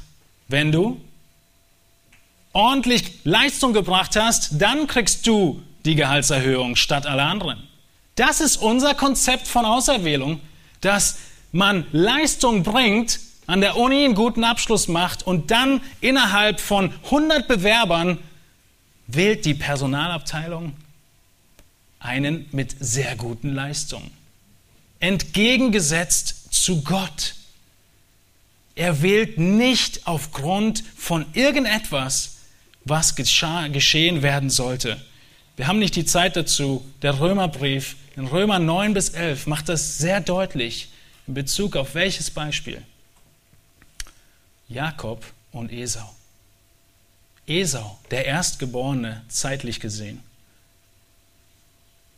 wenn 0.49 0.70
du 0.70 1.01
ordentlich 2.53 3.20
Leistung 3.25 3.72
gebracht 3.72 4.16
hast, 4.16 4.61
dann 4.61 4.87
kriegst 4.87 5.27
du 5.27 5.62
die 5.85 5.95
Gehaltserhöhung 5.95 6.77
statt 6.77 7.07
alle 7.07 7.22
anderen. 7.22 7.66
Das 8.17 8.41
ist 8.41 8.57
unser 8.57 8.95
Konzept 8.95 9.49
von 9.49 9.65
Auserwählung, 9.65 10.41
dass 10.81 11.17
man 11.53 11.87
Leistung 11.93 12.62
bringt, 12.62 13.21
an 13.47 13.61
der 13.61 13.77
Uni 13.77 14.05
einen 14.05 14.15
guten 14.15 14.45
Abschluss 14.45 14.89
macht 14.89 15.27
und 15.27 15.51
dann 15.51 15.81
innerhalb 16.01 16.61
von 16.61 16.93
100 17.05 17.47
Bewerbern 17.47 18.19
wählt 19.07 19.45
die 19.45 19.55
Personalabteilung 19.55 20.75
einen 21.99 22.47
mit 22.53 22.77
sehr 22.81 23.17
guten 23.17 23.55
Leistungen. 23.55 24.11
Entgegengesetzt 25.01 26.55
zu 26.55 26.83
Gott. 26.83 27.35
Er 28.75 29.03
wählt 29.03 29.39
nicht 29.39 30.07
aufgrund 30.07 30.83
von 30.97 31.27
irgendetwas, 31.35 32.37
was 32.85 33.15
geschehen 33.15 34.23
werden 34.23 34.51
sollte. 34.51 35.01
Wir 35.57 35.67
haben 35.67 35.79
nicht 35.79 35.97
die 35.97 36.05
Zeit 36.05 36.37
dazu. 36.37 36.85
Der 37.03 37.21
Römerbrief 37.21 37.97
in 38.17 38.27
Römer 38.27 38.59
9 38.59 38.95
bis 38.95 39.11
11 39.11 39.47
macht 39.47 39.69
das 39.69 39.99
sehr 39.99 40.21
deutlich 40.21 40.89
in 41.27 41.35
Bezug 41.35 41.77
auf 41.77 41.95
welches 41.95 42.31
Beispiel? 42.31 42.83
Jakob 44.69 45.25
und 45.53 45.73
Esau. 45.73 46.15
Esau, 47.47 47.99
der 48.11 48.25
Erstgeborene, 48.25 49.23
zeitlich 49.29 49.81
gesehen, 49.81 50.23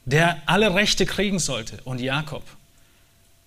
der 0.05 0.41
alle 0.47 0.75
Rechte 0.75 1.05
kriegen 1.05 1.41
sollte, 1.41 1.81
und 1.85 2.01
Jakob. 2.01 2.45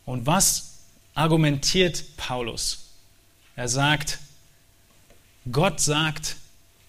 Und 0.05 0.25
was 0.25 0.79
argumentiert 1.13 2.03
Paulus? 2.17 2.89
Er 3.55 3.69
sagt, 3.69 4.19
Gott 5.49 5.79
sagt 5.79 6.35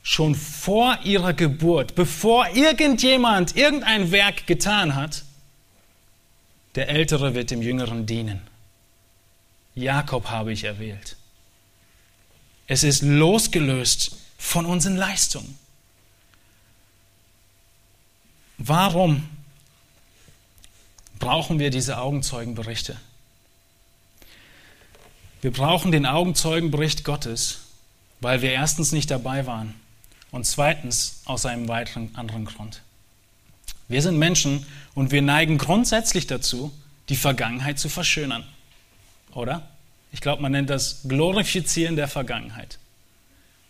schon 0.03 0.35
vor 0.35 0.99
ihrer 1.05 1.35
Geburt, 1.35 1.95
bevor 1.95 2.49
irgendjemand 2.49 3.57
irgendein 3.57 4.11
Werk 4.11 4.47
getan 4.47 4.97
hat, 4.97 5.25
der 6.75 6.89
Ältere 6.89 7.35
wird 7.35 7.51
dem 7.51 7.63
Jüngeren 7.63 8.07
dienen. 8.07 8.41
Jakob 9.75 10.31
habe 10.31 10.53
ich 10.53 10.65
erwählt. 10.65 11.17
Es 12.67 12.85
ist 12.85 13.03
losgelöst 13.03 14.17
von 14.39 14.67
unseren 14.67 14.97
Leistungen. 14.97 15.59
Warum 18.59 19.29
brauchen 21.19 21.59
wir 21.59 21.71
diese 21.71 21.99
Augenzeugenberichte? 21.99 22.97
Wir 25.41 25.51
brauchen 25.51 25.91
den 25.91 26.05
Augenzeugenbericht 26.05 27.05
Gottes, 27.05 27.61
weil 28.21 28.43
wir 28.43 28.53
erstens 28.53 28.93
nicht 28.93 29.11
dabei 29.11 29.47
waren 29.47 29.75
und 30.31 30.45
zweitens 30.45 31.23
aus 31.25 31.47
einem 31.47 31.69
weiteren 31.69 32.15
anderen 32.15 32.45
Grund. 32.45 32.83
Wir 33.91 34.03
sind 34.03 34.19
Menschen 34.19 34.65
und 34.95 35.11
wir 35.11 35.21
neigen 35.21 35.59
grundsätzlich 35.59 36.29
dazu, 36.29 36.73
die 37.09 37.17
Vergangenheit 37.17 37.81
zu 37.81 37.89
verschönern. 37.89 38.45
Oder? 39.35 39.69
Ich 40.13 40.21
glaube, 40.21 40.41
man 40.43 40.53
nennt 40.53 40.71
das 40.71 41.01
Glorifizieren 41.09 41.97
der 41.97 42.07
Vergangenheit. 42.07 42.79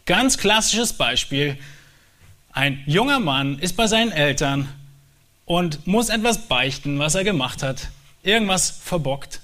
Ganz 0.05 0.37
klassisches 0.37 0.93
Beispiel. 0.93 1.57
Ein 2.53 2.83
junger 2.87 3.19
Mann 3.19 3.59
ist 3.61 3.79
bei 3.79 3.87
seinen 3.87 4.13
Eltern 4.13 4.69
und 5.47 5.87
muss 5.87 6.11
etwas 6.11 6.49
beichten, 6.49 6.99
was 6.99 7.15
er 7.15 7.25
gemacht 7.25 7.63
hat. 7.63 7.89
Irgendwas 8.23 8.69
verbockt. 8.71 9.41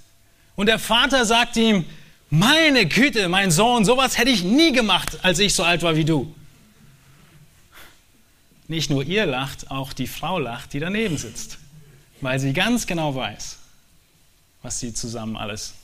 Und 0.57 0.67
der 0.67 0.79
Vater 0.79 1.25
sagt 1.25 1.57
ihm, 1.57 1.87
meine 2.29 2.85
Güte, 2.85 3.31
mein 3.31 3.51
Sohn, 3.51 3.87
sowas 3.87 4.19
hätte 4.19 4.31
ich 4.31 4.45
nie 4.45 4.73
gemacht, 4.73 5.21
als 5.23 5.39
ich 5.39 5.55
so 5.55 5.63
alt 5.63 5.83
war 5.83 5.97
wie 5.97 6.05
du. 6.05 6.35
Nicht 8.69 8.91
nur 8.91 9.05
ihr 9.05 9.27
lacht, 9.27 9.71
auch 9.71 9.93
die 9.93 10.07
Frau 10.07 10.39
lacht, 10.39 10.73
die 10.73 10.81
daneben 10.81 11.19
sitzt, 11.19 11.59
weil 12.21 12.41
sie 12.41 12.53
ganz 12.53 12.87
genau 12.87 13.15
weiß, 13.15 13.59
was 14.63 14.81
sie 14.81 14.93
zusammen 14.93 15.37
alles 15.37 15.75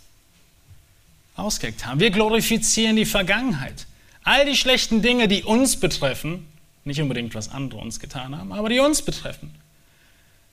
ausgeheckt 1.37 1.87
haben. 1.87 2.01
Wir 2.01 2.11
glorifizieren 2.11 2.97
die 2.97 3.07
Vergangenheit. 3.07 3.87
All 4.24 4.45
die 4.45 4.57
schlechten 4.57 5.03
Dinge, 5.03 5.28
die 5.28 5.43
uns 5.43 5.78
betreffen, 5.78 6.47
nicht 6.85 7.01
unbedingt 7.01 7.35
was 7.35 7.49
andere 7.49 7.80
uns 7.80 8.01
getan 8.01 8.37
haben, 8.37 8.53
aber 8.53 8.68
die 8.68 8.80
uns 8.80 9.03
betreffen, 9.03 9.55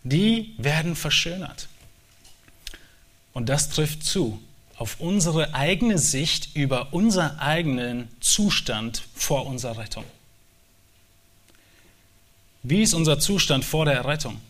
die 0.04 0.54
werden 0.58 0.96
verschönert. 0.96 1.68
Und 3.34 3.50
das 3.50 3.70
trifft 3.70 4.04
zu 4.04 4.42
auf 4.78 5.00
unsere 5.00 5.54
eigene 5.54 5.98
Sicht 5.98 6.56
über 6.56 6.94
unseren 6.94 7.38
eigenen 7.38 8.08
Zustand 8.22 9.04
vor 9.14 9.46
unserer 9.46 9.78
Rettung. 9.78 10.06
Wie 12.64 12.82
ist 12.82 12.94
unser 12.94 13.20
Zustand 13.20 13.66
vor 13.66 13.86
der 13.86 13.96
Errettung? 13.96 14.42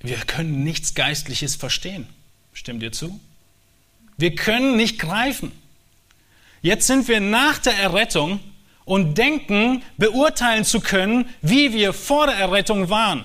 Wir 0.00 0.18
können 0.18 0.62
nichts 0.62 0.94
Geistliches 0.94 1.56
verstehen. 1.56 2.06
Stimmt 2.52 2.82
ihr 2.82 2.92
zu? 2.92 3.20
Wir 4.16 4.34
können 4.34 4.76
nicht 4.76 4.98
greifen. 4.98 5.52
Jetzt 6.62 6.86
sind 6.86 7.08
wir 7.08 7.20
nach 7.20 7.58
der 7.58 7.76
Errettung 7.76 8.40
und 8.84 9.18
denken, 9.18 9.82
beurteilen 9.96 10.64
zu 10.64 10.80
können, 10.80 11.28
wie 11.42 11.72
wir 11.72 11.92
vor 11.92 12.26
der 12.26 12.36
Errettung 12.36 12.88
waren. 12.88 13.24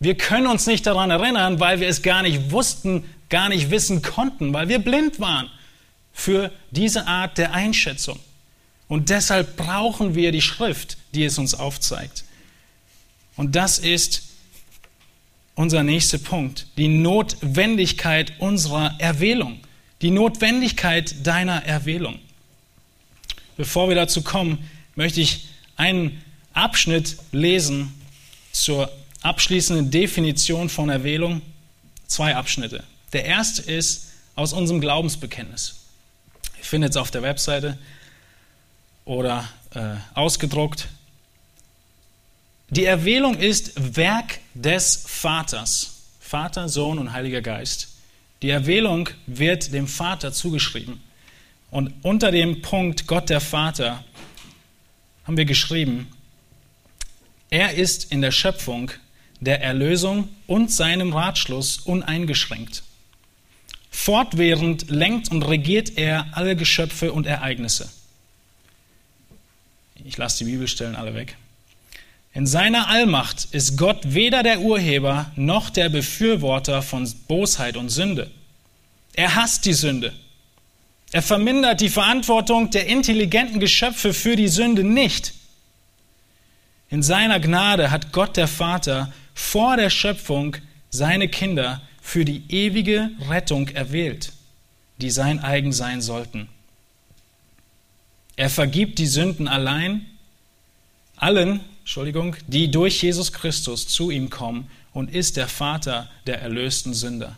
Wir 0.00 0.16
können 0.16 0.46
uns 0.46 0.66
nicht 0.66 0.86
daran 0.86 1.10
erinnern, 1.10 1.60
weil 1.60 1.80
wir 1.80 1.88
es 1.88 2.02
gar 2.02 2.22
nicht 2.22 2.50
wussten, 2.50 3.04
gar 3.30 3.48
nicht 3.48 3.70
wissen 3.70 4.02
konnten, 4.02 4.52
weil 4.52 4.68
wir 4.68 4.78
blind 4.78 5.18
waren 5.18 5.50
für 6.12 6.52
diese 6.70 7.06
Art 7.06 7.38
der 7.38 7.52
Einschätzung. 7.52 8.20
Und 8.88 9.10
deshalb 9.10 9.56
brauchen 9.56 10.14
wir 10.14 10.32
die 10.32 10.42
Schrift, 10.42 10.98
die 11.14 11.24
es 11.24 11.38
uns 11.38 11.54
aufzeigt. 11.54 12.24
Und 13.36 13.56
das 13.56 13.78
ist 13.78 14.22
unser 15.54 15.82
nächster 15.82 16.18
Punkt, 16.18 16.66
die 16.76 16.88
Notwendigkeit 16.88 18.32
unserer 18.38 18.94
Erwählung, 18.98 19.60
die 20.02 20.10
Notwendigkeit 20.10 21.26
deiner 21.26 21.64
Erwählung. 21.64 22.18
Bevor 23.56 23.88
wir 23.88 23.94
dazu 23.94 24.22
kommen, 24.22 24.68
möchte 24.96 25.20
ich 25.20 25.46
einen 25.76 26.22
Abschnitt 26.52 27.16
lesen 27.32 27.92
zur 28.52 28.90
abschließenden 29.22 29.90
Definition 29.90 30.68
von 30.68 30.88
Erwählung. 30.88 31.40
Zwei 32.06 32.36
Abschnitte. 32.36 32.84
Der 33.12 33.24
erste 33.24 33.62
ist 33.62 34.08
aus 34.34 34.52
unserem 34.52 34.80
Glaubensbekenntnis. 34.80 35.76
Ihr 36.58 36.64
findet 36.64 36.90
es 36.90 36.96
auf 36.96 37.10
der 37.10 37.22
Webseite 37.22 37.78
oder 39.04 39.48
äh, 39.74 39.96
ausgedruckt. 40.14 40.88
Die 42.70 42.84
Erwählung 42.84 43.36
ist 43.36 43.96
Werk 43.96 44.40
des 44.54 45.04
Vaters. 45.06 45.90
Vater, 46.20 46.68
Sohn 46.68 46.98
und 46.98 47.12
Heiliger 47.12 47.42
Geist. 47.42 47.88
Die 48.42 48.50
Erwählung 48.50 49.08
wird 49.26 49.72
dem 49.72 49.86
Vater 49.86 50.32
zugeschrieben. 50.32 51.00
Und 51.70 51.92
unter 52.02 52.30
dem 52.30 52.62
Punkt 52.62 53.06
Gott 53.06 53.30
der 53.30 53.40
Vater 53.40 54.04
haben 55.24 55.36
wir 55.36 55.44
geschrieben, 55.44 56.08
er 57.50 57.74
ist 57.74 58.10
in 58.10 58.20
der 58.20 58.32
Schöpfung 58.32 58.90
der 59.40 59.62
Erlösung 59.62 60.28
und 60.46 60.72
seinem 60.72 61.12
Ratschluss 61.12 61.78
uneingeschränkt. 61.78 62.82
Fortwährend 63.90 64.90
lenkt 64.90 65.30
und 65.30 65.42
regiert 65.42 65.96
er 65.96 66.26
alle 66.32 66.56
Geschöpfe 66.56 67.12
und 67.12 67.26
Ereignisse. 67.26 67.88
Ich 70.02 70.16
lasse 70.16 70.44
die 70.44 70.50
Bibelstellen 70.50 70.96
alle 70.96 71.14
weg. 71.14 71.36
In 72.32 72.46
seiner 72.46 72.88
Allmacht 72.88 73.46
ist 73.52 73.76
Gott 73.76 74.00
weder 74.02 74.42
der 74.42 74.60
Urheber 74.60 75.30
noch 75.36 75.70
der 75.70 75.88
Befürworter 75.88 76.82
von 76.82 77.08
Bosheit 77.28 77.76
und 77.76 77.90
Sünde. 77.90 78.30
Er 79.12 79.36
hasst 79.36 79.64
die 79.66 79.72
Sünde. 79.72 80.12
Er 81.12 81.22
vermindert 81.22 81.80
die 81.80 81.90
Verantwortung 81.90 82.70
der 82.70 82.88
intelligenten 82.88 83.60
Geschöpfe 83.60 84.12
für 84.12 84.34
die 84.34 84.48
Sünde 84.48 84.82
nicht. 84.82 85.32
In 86.90 87.04
seiner 87.04 87.38
Gnade 87.38 87.92
hat 87.92 88.10
Gott 88.10 88.36
der 88.36 88.48
Vater 88.48 89.12
vor 89.32 89.76
der 89.76 89.90
Schöpfung 89.90 90.56
seine 90.90 91.28
Kinder 91.28 91.82
für 92.02 92.24
die 92.24 92.42
ewige 92.48 93.10
Rettung 93.28 93.68
erwählt, 93.68 94.32
die 94.98 95.10
sein 95.10 95.38
eigen 95.38 95.72
sein 95.72 96.00
sollten. 96.00 96.48
Er 98.36 98.50
vergibt 98.50 98.98
die 98.98 99.06
Sünden 99.06 99.48
allein 99.48 100.06
allen, 101.16 101.60
Entschuldigung, 101.80 102.36
die 102.46 102.70
durch 102.70 103.02
Jesus 103.02 103.32
Christus 103.32 103.86
zu 103.86 104.10
ihm 104.10 104.30
kommen 104.30 104.70
und 104.92 105.14
ist 105.14 105.36
der 105.36 105.48
Vater 105.48 106.10
der 106.26 106.40
erlösten 106.40 106.94
Sünder. 106.94 107.36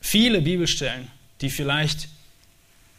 Viele 0.00 0.40
Bibelstellen, 0.40 1.08
die 1.40 1.50
vielleicht 1.50 2.08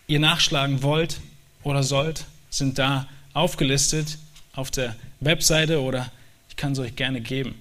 ihr 0.08 0.20
nachschlagen 0.20 0.84
wollt 0.84 1.20
oder 1.64 1.84
sollt, 1.84 2.26
sind 2.50 2.78
da 2.78 3.08
aufgelistet 3.34 4.18
auf 4.54 4.72
der 4.72 4.96
Webseite 5.20 5.82
oder 5.82 6.12
ich 6.50 6.56
kann 6.56 6.74
es 6.74 6.80
euch 6.80 6.96
gerne 6.96 7.22
geben. 7.22 7.56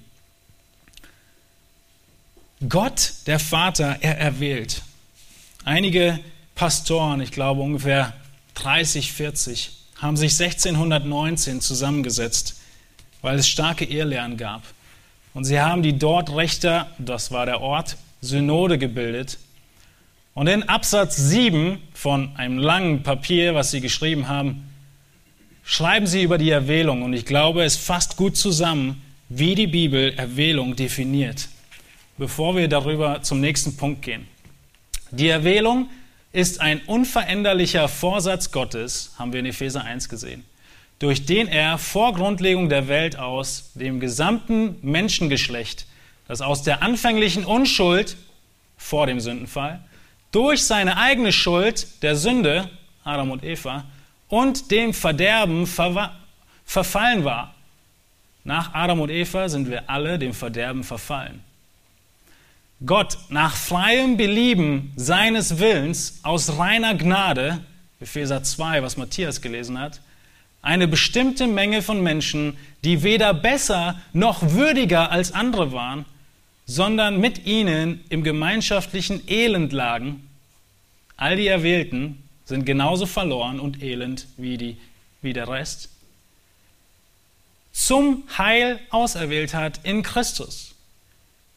Gott, 2.68 3.14
der 3.26 3.38
Vater, 3.38 3.98
er 4.00 4.18
erwählt. 4.18 4.82
Einige 5.64 6.18
Pastoren, 6.60 7.22
ich 7.22 7.32
glaube 7.32 7.62
ungefähr 7.62 8.12
30, 8.52 9.14
40, 9.14 9.70
haben 9.96 10.18
sich 10.18 10.38
1619 10.38 11.62
zusammengesetzt, 11.62 12.60
weil 13.22 13.38
es 13.38 13.48
starke 13.48 13.86
Irrlehren 13.86 14.36
gab. 14.36 14.62
Und 15.32 15.44
sie 15.44 15.58
haben 15.58 15.82
die 15.82 15.98
dort 15.98 16.36
Rechter, 16.36 16.88
das 16.98 17.32
war 17.32 17.46
der 17.46 17.62
Ort, 17.62 17.96
Synode 18.20 18.76
gebildet. 18.76 19.38
Und 20.34 20.48
in 20.48 20.62
Absatz 20.64 21.16
7 21.16 21.78
von 21.94 22.36
einem 22.36 22.58
langen 22.58 23.04
Papier, 23.04 23.54
was 23.54 23.70
sie 23.70 23.80
geschrieben 23.80 24.28
haben, 24.28 24.70
schreiben 25.64 26.06
sie 26.06 26.22
über 26.22 26.36
die 26.36 26.50
Erwählung. 26.50 27.02
Und 27.04 27.14
ich 27.14 27.24
glaube, 27.24 27.64
es 27.64 27.78
fasst 27.78 28.18
gut 28.18 28.36
zusammen, 28.36 29.00
wie 29.30 29.54
die 29.54 29.66
Bibel 29.66 30.12
Erwählung 30.12 30.76
definiert. 30.76 31.48
Bevor 32.18 32.54
wir 32.54 32.68
darüber 32.68 33.22
zum 33.22 33.40
nächsten 33.40 33.78
Punkt 33.78 34.02
gehen. 34.02 34.28
Die 35.10 35.28
Erwählung 35.28 35.88
ist 36.32 36.60
ein 36.60 36.80
unveränderlicher 36.86 37.88
Vorsatz 37.88 38.52
Gottes, 38.52 39.12
haben 39.18 39.32
wir 39.32 39.40
in 39.40 39.46
Epheser 39.46 39.84
1 39.84 40.08
gesehen, 40.08 40.44
durch 40.98 41.26
den 41.26 41.48
er 41.48 41.78
vor 41.78 42.14
Grundlegung 42.14 42.68
der 42.68 42.88
Welt 42.88 43.18
aus 43.18 43.72
dem 43.74 44.00
gesamten 44.00 44.76
Menschengeschlecht, 44.82 45.86
das 46.28 46.40
aus 46.40 46.62
der 46.62 46.82
anfänglichen 46.82 47.44
Unschuld 47.44 48.16
vor 48.76 49.06
dem 49.06 49.18
Sündenfall, 49.18 49.80
durch 50.30 50.62
seine 50.64 50.96
eigene 50.96 51.32
Schuld 51.32 52.02
der 52.02 52.14
Sünde, 52.14 52.70
Adam 53.02 53.32
und 53.32 53.42
Eva, 53.42 53.84
und 54.28 54.70
dem 54.70 54.94
Verderben 54.94 55.66
verfallen 56.64 57.24
war. 57.24 57.54
Nach 58.44 58.72
Adam 58.72 59.00
und 59.00 59.10
Eva 59.10 59.48
sind 59.48 59.68
wir 59.68 59.90
alle 59.90 60.18
dem 60.18 60.32
Verderben 60.32 60.84
verfallen. 60.84 61.42
Gott 62.84 63.18
nach 63.28 63.56
freiem 63.56 64.16
Belieben 64.16 64.92
seines 64.96 65.58
Willens 65.58 66.20
aus 66.22 66.58
reiner 66.58 66.94
Gnade 66.94 67.60
Epheser 68.00 68.42
2, 68.42 68.82
was 68.82 68.96
Matthias 68.96 69.42
gelesen 69.42 69.78
hat, 69.78 70.00
eine 70.62 70.88
bestimmte 70.88 71.46
Menge 71.46 71.82
von 71.82 72.02
Menschen, 72.02 72.56
die 72.82 73.02
weder 73.02 73.34
besser 73.34 74.00
noch 74.12 74.52
würdiger 74.52 75.10
als 75.10 75.32
andere 75.32 75.72
waren, 75.72 76.06
sondern 76.66 77.20
mit 77.20 77.46
ihnen 77.46 78.02
im 78.08 78.22
gemeinschaftlichen 78.22 79.22
Elend 79.28 79.72
lagen. 79.72 80.28
All 81.16 81.36
die 81.36 81.46
Erwählten 81.46 82.22
sind 82.44 82.64
genauso 82.64 83.06
verloren 83.06 83.60
und 83.60 83.82
elend 83.82 84.26
wie, 84.36 84.56
die, 84.56 84.76
wie 85.20 85.32
der 85.32 85.48
Rest. 85.48 85.90
Zum 87.72 88.24
Heil 88.38 88.80
auserwählt 88.90 89.54
hat 89.54 89.80
in 89.84 90.02
Christus. 90.02 90.69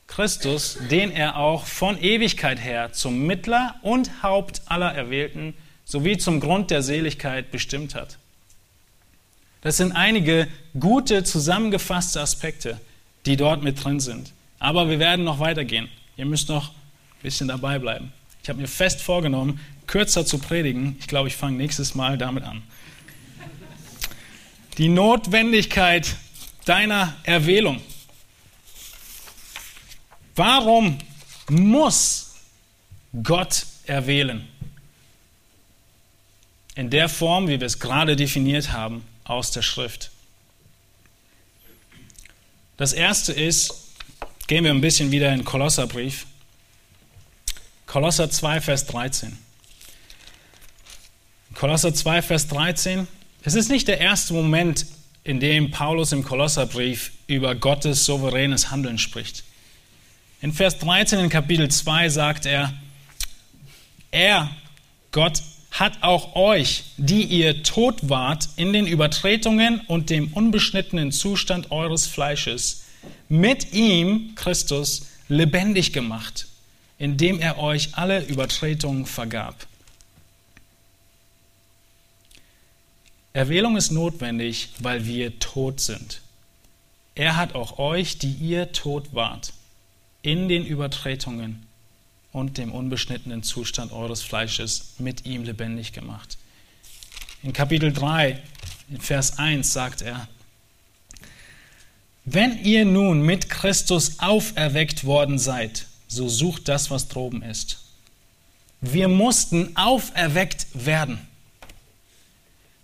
Christus, 0.07 0.77
den 0.91 1.11
er 1.11 1.37
auch 1.37 1.65
von 1.65 2.01
Ewigkeit 2.01 2.59
her 2.59 2.93
zum 2.93 3.25
Mittler 3.25 3.75
und 3.81 4.23
Haupt 4.23 4.61
aller 4.65 4.93
Erwählten 4.93 5.53
sowie 5.85 6.17
zum 6.17 6.39
Grund 6.39 6.71
der 6.71 6.81
Seligkeit 6.81 7.51
bestimmt 7.51 7.95
hat. 7.95 8.17
Das 9.61 9.77
sind 9.77 9.93
einige 9.93 10.47
gute, 10.79 11.23
zusammengefasste 11.23 12.19
Aspekte, 12.19 12.79
die 13.25 13.37
dort 13.37 13.63
mit 13.63 13.83
drin 13.83 13.99
sind. 13.99 14.33
Aber 14.59 14.89
wir 14.89 14.99
werden 14.99 15.23
noch 15.23 15.39
weitergehen. 15.39 15.89
Ihr 16.17 16.25
müsst 16.25 16.49
noch 16.49 16.69
ein 16.69 17.21
bisschen 17.21 17.47
dabei 17.47 17.79
bleiben. 17.79 18.11
Ich 18.43 18.49
habe 18.49 18.59
mir 18.59 18.67
fest 18.67 19.01
vorgenommen, 19.01 19.59
kürzer 19.87 20.25
zu 20.25 20.37
predigen. 20.37 20.97
Ich 20.99 21.07
glaube, 21.07 21.29
ich 21.29 21.35
fange 21.35 21.57
nächstes 21.57 21.95
Mal 21.95 22.17
damit 22.17 22.43
an. 22.43 22.61
Die 24.77 24.89
Notwendigkeit 24.89 26.15
deiner 26.65 27.13
Erwählung. 27.23 27.81
Warum 30.35 30.97
muss 31.49 32.35
Gott 33.21 33.65
erwählen? 33.85 34.47
In 36.75 36.89
der 36.89 37.07
Form, 37.07 37.47
wie 37.47 37.59
wir 37.59 37.67
es 37.67 37.79
gerade 37.79 38.15
definiert 38.15 38.71
haben, 38.71 39.05
aus 39.23 39.51
der 39.51 39.61
Schrift. 39.61 40.09
Das 42.77 42.93
erste 42.93 43.31
ist, 43.31 43.73
gehen 44.47 44.63
wir 44.63 44.71
ein 44.71 44.81
bisschen 44.81 45.11
wieder 45.11 45.31
in 45.31 45.45
Kolosserbrief. 45.45 46.25
Kolosser 47.85 48.29
2, 48.29 48.61
Vers 48.61 48.87
13. 48.87 49.37
Kolosser 51.53 51.93
2, 51.93 52.21
Vers 52.23 52.47
13. 52.47 53.07
Es 53.43 53.53
ist 53.53 53.69
nicht 53.69 53.87
der 53.87 53.99
erste 53.99 54.33
Moment, 54.33 54.87
in 55.23 55.39
dem 55.39 55.69
Paulus 55.69 56.11
im 56.11 56.23
Kolosserbrief 56.23 57.11
über 57.27 57.53
Gottes 57.53 58.05
souveränes 58.05 58.71
Handeln 58.71 58.97
spricht. 58.97 59.43
In 60.43 60.51
Vers 60.51 60.77
13 60.79 61.19
in 61.19 61.29
Kapitel 61.29 61.71
2 61.71 62.09
sagt 62.09 62.45
er, 62.45 62.73
er, 64.11 64.53
Gott, 65.13 65.41
hat 65.71 66.03
auch 66.03 66.35
euch, 66.35 66.83
die 66.97 67.23
ihr 67.23 67.63
tot 67.63 68.09
wart 68.09 68.49
in 68.57 68.73
den 68.73 68.85
Übertretungen 68.85 69.79
und 69.87 70.09
dem 70.09 70.33
unbeschnittenen 70.33 71.13
Zustand 71.13 71.71
eures 71.71 72.07
Fleisches, 72.07 72.83
mit 73.29 73.71
ihm, 73.71 74.35
Christus, 74.35 75.07
lebendig 75.29 75.93
gemacht, 75.93 76.47
indem 76.99 77.39
er 77.39 77.57
euch 77.57 77.91
alle 77.93 78.25
Übertretungen 78.25 79.05
vergab. 79.05 79.65
Erwählung 83.31 83.77
ist 83.77 83.91
notwendig, 83.91 84.71
weil 84.79 85.05
wir 85.05 85.39
tot 85.39 85.79
sind. 85.79 86.19
Er 87.15 87.37
hat 87.37 87.55
auch 87.55 87.79
euch, 87.79 88.17
die 88.17 88.33
ihr 88.33 88.73
tot 88.73 89.13
wart, 89.13 89.53
in 90.23 90.49
den 90.49 90.65
Übertretungen 90.65 91.67
und 92.31 92.57
dem 92.57 92.71
unbeschnittenen 92.71 93.43
Zustand 93.43 93.91
eures 93.91 94.23
Fleisches 94.23 94.95
mit 94.97 95.25
ihm 95.25 95.43
lebendig 95.43 95.93
gemacht. 95.93 96.37
In 97.43 97.53
Kapitel 97.53 97.93
3, 97.93 98.41
in 98.89 99.01
Vers 99.01 99.37
1 99.37 99.71
sagt 99.71 100.01
er, 100.01 100.27
wenn 102.25 102.63
ihr 102.63 102.85
nun 102.85 103.21
mit 103.21 103.49
Christus 103.49 104.19
auferweckt 104.19 105.03
worden 105.03 105.37
seid, 105.37 105.87
so 106.07 106.29
sucht 106.29 106.69
das, 106.69 106.89
was 106.89 107.09
droben 107.09 107.43
ist. 107.43 107.83
Wir 108.79 109.09
mussten 109.09 109.75
auferweckt 109.75 110.67
werden. 110.73 111.19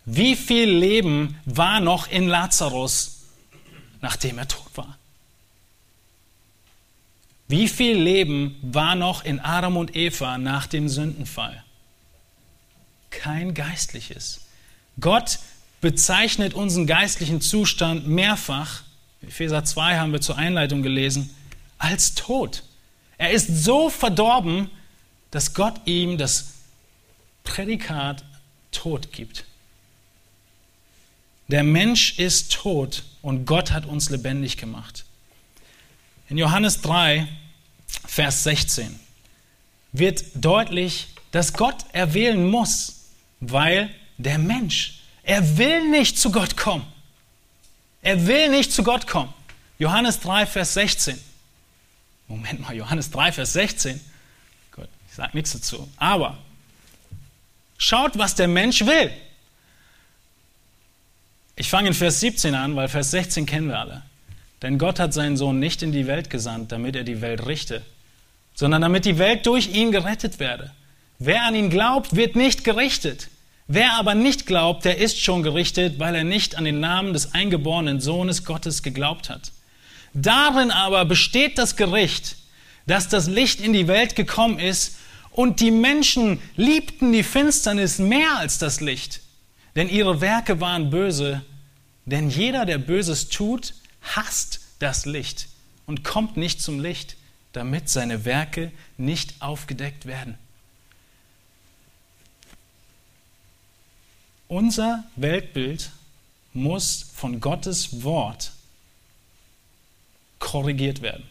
Wie 0.06 0.36
viel 0.36 0.70
Leben 0.70 1.38
war 1.46 1.80
noch 1.80 2.10
in 2.10 2.28
Lazarus, 2.28 3.22
nachdem 4.02 4.38
er 4.40 4.48
tot 4.48 4.72
war? 4.76 4.98
Wie 7.50 7.68
viel 7.68 7.98
Leben 7.98 8.56
war 8.62 8.94
noch 8.94 9.26
in 9.26 9.40
Adam 9.40 9.76
und 9.76 9.96
Eva 9.96 10.38
nach 10.38 10.68
dem 10.68 10.88
Sündenfall? 10.88 11.64
Kein 13.10 13.56
geistliches. 13.56 14.42
Gott 15.00 15.40
bezeichnet 15.82 16.54
unseren 16.54 16.86
geistlichen 16.86 17.42
Zustand 17.42 18.08
mehrfach, 18.08 18.84
Epheser 19.24 19.66
2 19.66 19.98
haben 19.98 20.12
wir 20.14 20.22
zur 20.22 20.38
Einleitung 20.38 20.84
gelesen, 20.84 21.36
als 21.80 22.14
tot. 22.14 22.64
Er 23.18 23.32
ist 23.32 23.64
so 23.64 23.90
verdorben, 23.90 24.70
dass 25.32 25.56
Gott 25.56 25.82
ihm 25.86 26.20
das 26.20 26.54
Prädikat 27.44 28.24
Tod 28.72 29.12
gibt. 29.12 29.46
Der 31.48 31.64
Mensch 31.64 32.20
ist 32.20 32.52
tot 32.52 33.06
und 33.24 33.46
Gott 33.46 33.72
hat 33.72 33.88
uns 33.88 34.12
lebendig 34.12 34.58
gemacht. 34.58 35.06
In 36.30 36.38
Johannes 36.38 36.82
3, 36.82 37.28
Vers 38.06 38.44
16 38.44 39.00
wird 39.92 40.24
deutlich, 40.36 41.08
dass 41.32 41.54
Gott 41.54 41.86
erwählen 41.92 42.50
muss, 42.50 43.06
weil 43.40 43.90
der 44.18 44.38
Mensch, 44.38 45.02
er 45.24 45.58
will 45.58 45.90
nicht 45.90 46.20
zu 46.20 46.32
Gott 46.32 46.56
kommen. 46.56 46.86
Er 48.02 48.28
will 48.28 48.50
nicht 48.50 48.72
zu 48.72 48.84
Gott 48.84 49.08
kommen. 49.08 49.34
Johannes 49.80 50.20
3, 50.20 50.46
Vers 50.46 50.76
16. 50.76 51.20
Moment 52.28 52.60
mal, 52.62 52.76
Johannes 52.76 53.10
3, 53.10 53.32
Vers 53.32 53.54
16. 53.54 54.00
Gut, 54.72 54.88
ich 55.10 55.16
sage 55.16 55.32
nichts 55.34 55.52
dazu. 55.52 55.90
Aber 55.98 56.38
schaut, 57.78 58.18
was 58.18 58.36
der 58.36 58.48
Mensch 58.48 58.86
will. 58.86 59.12
Ich 61.56 61.70
fange 61.70 61.88
in 61.88 61.94
Vers 61.94 62.20
17 62.20 62.54
an, 62.54 62.76
weil 62.76 62.88
Vers 62.88 63.12
16 63.12 63.46
kennen 63.46 63.68
wir 63.68 63.80
alle. 63.80 64.04
Denn 64.62 64.78
Gott 64.78 65.00
hat 65.00 65.14
seinen 65.14 65.38
Sohn 65.38 65.60
nicht 65.60 65.82
in 65.82 65.92
die 65.92 66.08
Welt 66.08 66.30
gesandt, 66.30 66.72
damit 66.72 66.96
er 66.96 67.04
die 67.04 67.22
Welt 67.22 67.46
richte, 67.46 67.82
sondern 68.54 68.82
damit 68.82 69.06
die 69.06 69.18
Welt 69.18 69.46
durch 69.46 69.74
ihn 69.74 69.92
gerettet 69.92 70.40
werde. 70.40 70.72
Wer 71.18 71.44
an 71.46 71.56
ihn 71.56 71.70
glaubt, 71.70 72.16
wird 72.16 72.36
nicht 72.36 72.64
gerichtet. 72.64 73.30
Wer 73.68 73.94
aber 73.94 74.16
nicht 74.16 74.46
glaubt, 74.46 74.84
der 74.84 74.98
ist 74.98 75.22
schon 75.22 75.44
gerichtet, 75.44 76.00
weil 76.00 76.16
er 76.16 76.24
nicht 76.24 76.58
an 76.58 76.66
den 76.66 76.80
Namen 76.80 77.14
des 77.14 77.34
eingeborenen 77.34 78.02
Sohnes 78.02 78.44
Gottes 78.44 78.84
geglaubt 78.84 79.30
hat. 79.30 79.52
Darin 80.14 80.72
aber 80.72 81.06
besteht 81.06 81.58
das 81.58 81.76
Gericht, 81.76 82.36
dass 82.88 83.08
das 83.08 83.28
Licht 83.28 83.62
in 83.62 83.74
die 83.74 83.88
Welt 83.88 84.16
gekommen 84.16 84.60
ist 84.60 84.98
und 85.32 85.60
die 85.60 85.72
Menschen 85.72 86.42
liebten 86.56 87.12
die 87.14 87.24
Finsternis 87.24 88.00
mehr 88.00 88.38
als 88.38 88.58
das 88.58 88.82
Licht, 88.82 89.22
denn 89.76 89.88
ihre 89.88 90.20
Werke 90.20 90.60
waren 90.60 90.90
böse. 90.90 91.44
Denn 92.06 92.30
jeder, 92.32 92.66
der 92.66 92.80
Böses 92.80 93.30
tut, 93.30 93.74
hasst 94.02 94.62
das 94.80 95.06
Licht 95.06 95.48
und 95.86 96.04
kommt 96.04 96.38
nicht 96.38 96.62
zum 96.62 96.80
Licht, 96.80 97.18
damit 97.54 97.90
seine 97.90 98.26
Werke 98.26 98.72
nicht 98.98 99.42
aufgedeckt 99.42 100.06
werden. 100.06 100.38
Unser 104.48 105.04
Weltbild 105.16 105.92
muss 106.54 107.12
von 107.14 107.40
Gottes 107.40 108.04
Wort 108.04 108.52
korrigiert 110.40 111.02
werden. 111.02 111.30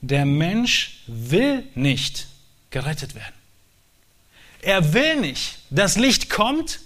Der 0.00 0.24
Mensch 0.24 1.02
will 1.06 1.68
nicht 1.74 2.28
gerettet 2.70 3.14
werden. 3.14 3.34
Er 4.62 4.92
will 4.94 5.20
nicht, 5.20 5.58
dass 5.70 5.96
Licht 5.96 6.30
kommt 6.30 6.80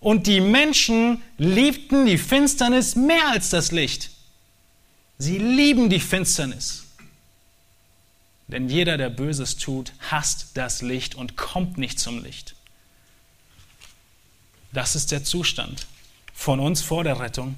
und 0.00 0.26
die 0.26 0.40
Menschen 0.40 1.22
liebten 1.36 2.06
die 2.06 2.18
Finsternis 2.18 2.96
mehr 2.96 3.28
als 3.28 3.50
das 3.50 3.70
Licht. 3.70 4.10
Sie 5.18 5.38
lieben 5.38 5.90
die 5.90 6.00
Finsternis. 6.00 6.86
Denn 8.48 8.68
jeder, 8.68 8.96
der 8.96 9.10
Böses 9.10 9.58
tut, 9.58 9.92
hasst 10.10 10.52
das 10.54 10.82
Licht 10.82 11.14
und 11.14 11.36
kommt 11.36 11.78
nicht 11.78 12.00
zum 12.00 12.22
Licht. 12.24 12.54
Das 14.72 14.96
ist 14.96 15.12
der 15.12 15.22
Zustand 15.22 15.86
von 16.32 16.58
uns 16.58 16.80
vor 16.80 17.04
der 17.04 17.20
Rettung 17.20 17.56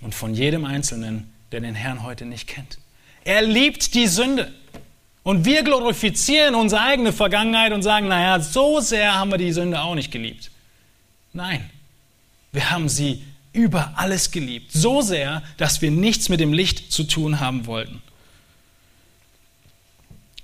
und 0.00 0.14
von 0.14 0.34
jedem 0.34 0.64
Einzelnen, 0.64 1.32
der 1.52 1.60
den 1.60 1.74
Herrn 1.74 2.02
heute 2.02 2.26
nicht 2.26 2.48
kennt. 2.48 2.78
Er 3.24 3.42
liebt 3.42 3.94
die 3.94 4.08
Sünde. 4.08 4.52
Und 5.22 5.44
wir 5.44 5.62
glorifizieren 5.62 6.56
unsere 6.56 6.82
eigene 6.82 7.12
Vergangenheit 7.12 7.72
und 7.72 7.82
sagen, 7.82 8.08
naja, 8.08 8.40
so 8.40 8.80
sehr 8.80 9.14
haben 9.14 9.30
wir 9.30 9.38
die 9.38 9.52
Sünde 9.52 9.80
auch 9.80 9.94
nicht 9.94 10.10
geliebt. 10.10 10.50
Nein, 11.32 11.68
wir 12.52 12.70
haben 12.70 12.88
sie 12.88 13.22
über 13.52 13.92
alles 13.96 14.30
geliebt. 14.30 14.72
So 14.72 15.02
sehr, 15.02 15.42
dass 15.56 15.82
wir 15.82 15.90
nichts 15.90 16.28
mit 16.28 16.40
dem 16.40 16.52
Licht 16.52 16.92
zu 16.92 17.04
tun 17.04 17.40
haben 17.40 17.66
wollten. 17.66 18.02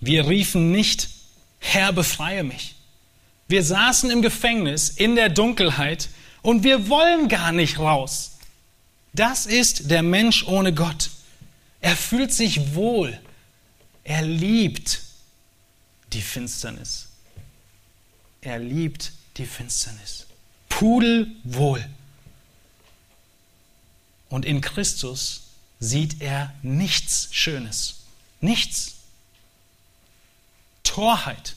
Wir 0.01 0.29
riefen 0.29 0.71
nicht, 0.71 1.09
Herr, 1.59 1.93
befreie 1.93 2.45
mich. 2.45 2.77
Wir 3.49 3.65
saßen 3.65 4.11
im 4.11 4.23
Gefängnis 4.23 4.91
in 4.91 5.17
der 5.17 5.29
Dunkelheit 5.31 6.09
und 6.43 6.65
wir 6.65 6.89
wollen 6.89 7.29
gar 7.29 7.53
nicht 7.53 7.79
raus. 7.79 8.39
Das 9.13 9.47
ist 9.47 9.91
der 9.91 10.03
Mensch 10.03 10.45
ohne 10.47 10.73
Gott. 10.73 11.11
Er 11.81 11.97
fühlt 11.97 12.33
sich 12.33 12.75
wohl. 12.75 13.19
Er 14.05 14.23
liebt 14.23 15.01
die 16.13 16.23
Finsternis. 16.23 17.09
Er 18.41 18.59
liebt 18.59 19.13
die 19.37 19.47
Finsternis. 19.47 20.28
Pudelwohl. 20.79 21.85
Und 24.29 24.45
in 24.45 24.61
Christus 24.61 25.49
sieht 25.81 26.23
er 26.23 26.55
nichts 26.63 27.31
Schönes. 27.33 28.05
Nichts. 28.41 28.95
Torheit. 30.85 31.57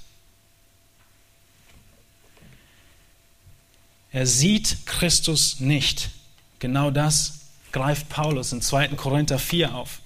Er 4.12 4.26
sieht 4.26 4.88
Christus 4.88 5.60
nicht. 5.60 6.10
Genau 6.58 6.90
das 6.90 7.42
greift 7.72 8.10
Paulus 8.10 8.52
in 8.54 8.64
2. 8.64 8.88
Korinther 8.96 9.38
4 9.38 9.76
auf. 9.76 10.00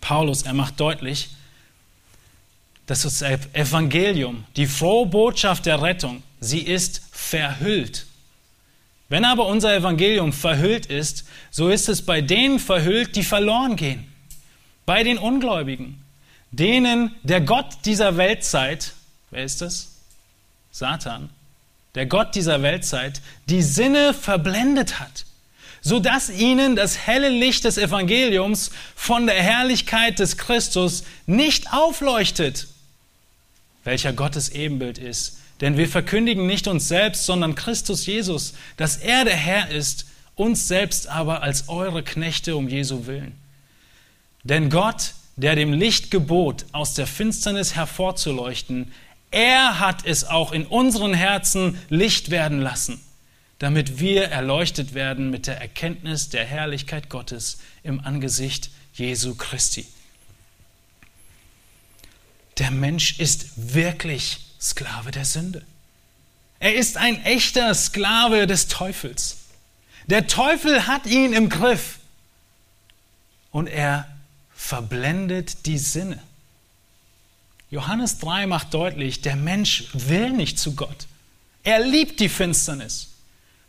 Paulus, 0.00 0.42
er 0.42 0.54
macht 0.54 0.78
deutlich, 0.78 1.30
dass 2.86 3.02
das 3.02 3.22
Evangelium, 3.22 4.44
die 4.54 4.68
frohe 4.68 5.06
Botschaft 5.06 5.66
der 5.66 5.82
Rettung, 5.82 6.22
sie 6.38 6.60
ist 6.60 7.02
verhüllt. 7.10 8.06
Wenn 9.10 9.24
aber 9.24 9.46
unser 9.46 9.74
Evangelium 9.74 10.32
verhüllt 10.32 10.86
ist, 10.86 11.24
so 11.50 11.68
ist 11.68 11.88
es 11.88 12.06
bei 12.06 12.20
denen 12.20 12.60
verhüllt, 12.60 13.16
die 13.16 13.24
verloren 13.24 13.74
gehen. 13.74 14.06
Bei 14.86 15.02
den 15.02 15.18
Ungläubigen, 15.18 16.00
denen 16.52 17.14
der 17.24 17.40
Gott 17.40 17.66
dieser 17.84 18.16
Weltzeit, 18.16 18.92
wer 19.30 19.44
ist 19.44 19.62
das? 19.62 19.96
Satan, 20.70 21.28
der 21.96 22.06
Gott 22.06 22.36
dieser 22.36 22.62
Weltzeit, 22.62 23.20
die 23.46 23.62
Sinne 23.62 24.14
verblendet 24.14 25.00
hat, 25.00 25.26
sodass 25.80 26.30
ihnen 26.30 26.76
das 26.76 26.96
helle 26.96 27.30
Licht 27.30 27.64
des 27.64 27.78
Evangeliums 27.78 28.70
von 28.94 29.26
der 29.26 29.42
Herrlichkeit 29.42 30.20
des 30.20 30.36
Christus 30.36 31.02
nicht 31.26 31.72
aufleuchtet, 31.72 32.68
welcher 33.82 34.12
Gottes 34.12 34.50
Ebenbild 34.50 34.98
ist. 34.98 35.39
Denn 35.60 35.76
wir 35.76 35.88
verkündigen 35.88 36.46
nicht 36.46 36.68
uns 36.68 36.88
selbst, 36.88 37.26
sondern 37.26 37.54
Christus 37.54 38.06
Jesus, 38.06 38.54
dass 38.76 38.96
er 38.96 39.24
der 39.24 39.36
Herr 39.36 39.70
ist, 39.70 40.06
uns 40.34 40.68
selbst 40.68 41.06
aber 41.08 41.42
als 41.42 41.68
eure 41.68 42.02
Knechte 42.02 42.56
um 42.56 42.68
Jesu 42.68 43.06
willen. 43.06 43.32
Denn 44.42 44.70
Gott, 44.70 45.12
der 45.36 45.54
dem 45.54 45.74
Licht 45.74 46.10
gebot, 46.10 46.64
aus 46.72 46.94
der 46.94 47.06
Finsternis 47.06 47.74
hervorzuleuchten, 47.74 48.92
er 49.30 49.78
hat 49.78 50.06
es 50.06 50.24
auch 50.24 50.52
in 50.52 50.66
unseren 50.66 51.14
Herzen 51.14 51.78
Licht 51.90 52.30
werden 52.30 52.60
lassen, 52.60 53.00
damit 53.58 54.00
wir 54.00 54.24
erleuchtet 54.24 54.94
werden 54.94 55.30
mit 55.30 55.46
der 55.46 55.60
Erkenntnis 55.60 56.30
der 56.30 56.44
Herrlichkeit 56.46 57.10
Gottes 57.10 57.58
im 57.82 58.00
Angesicht 58.00 58.70
Jesu 58.94 59.34
Christi. 59.34 59.86
Der 62.58 62.70
Mensch 62.70 63.20
ist 63.20 63.74
wirklich 63.74 64.49
Sklave 64.60 65.10
der 65.10 65.24
Sünde. 65.24 65.64
Er 66.58 66.74
ist 66.74 66.98
ein 66.98 67.24
echter 67.24 67.74
Sklave 67.74 68.46
des 68.46 68.68
Teufels. 68.68 69.38
Der 70.06 70.26
Teufel 70.26 70.86
hat 70.86 71.06
ihn 71.06 71.32
im 71.32 71.48
Griff 71.48 71.98
und 73.50 73.66
er 73.66 74.06
verblendet 74.54 75.66
die 75.66 75.78
Sinne. 75.78 76.22
Johannes 77.70 78.18
3 78.18 78.46
macht 78.46 78.74
deutlich, 78.74 79.22
der 79.22 79.36
Mensch 79.36 79.84
will 79.92 80.30
nicht 80.30 80.58
zu 80.58 80.74
Gott. 80.74 81.06
Er 81.62 81.80
liebt 81.80 82.20
die 82.20 82.28
Finsternis. 82.28 83.08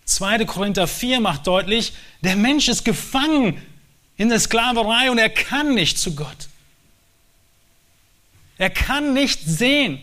2. 0.05 0.45
Korinther 0.45 0.87
4 0.87 1.21
macht 1.21 1.47
deutlich, 1.47 1.93
der 2.21 2.35
Mensch 2.35 2.67
ist 2.67 2.83
gefangen 2.83 3.61
in 4.17 4.29
der 4.29 4.39
Sklaverei 4.39 5.11
und 5.11 5.17
er 5.17 5.29
kann 5.29 5.73
nicht 5.73 5.97
zu 5.97 6.15
Gott. 6.15 6.49
Er 8.57 8.69
kann 8.69 9.13
nicht 9.13 9.41
sehen 9.45 9.99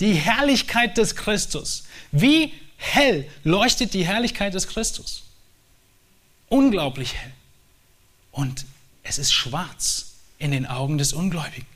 die 0.00 0.14
Herrlichkeit 0.14 0.96
des 0.96 1.16
Christus. 1.16 1.84
Wie 2.12 2.52
hell 2.76 3.28
leuchtet 3.44 3.94
die 3.94 4.06
Herrlichkeit 4.06 4.54
des 4.54 4.68
Christus? 4.68 5.24
Unglaublich 6.48 7.14
hell. 7.14 7.32
Und 8.32 8.66
es 9.02 9.18
ist 9.18 9.32
schwarz 9.32 10.14
in 10.38 10.50
den 10.50 10.66
Augen 10.66 10.98
des 10.98 11.12
Ungläubigen. 11.12 11.66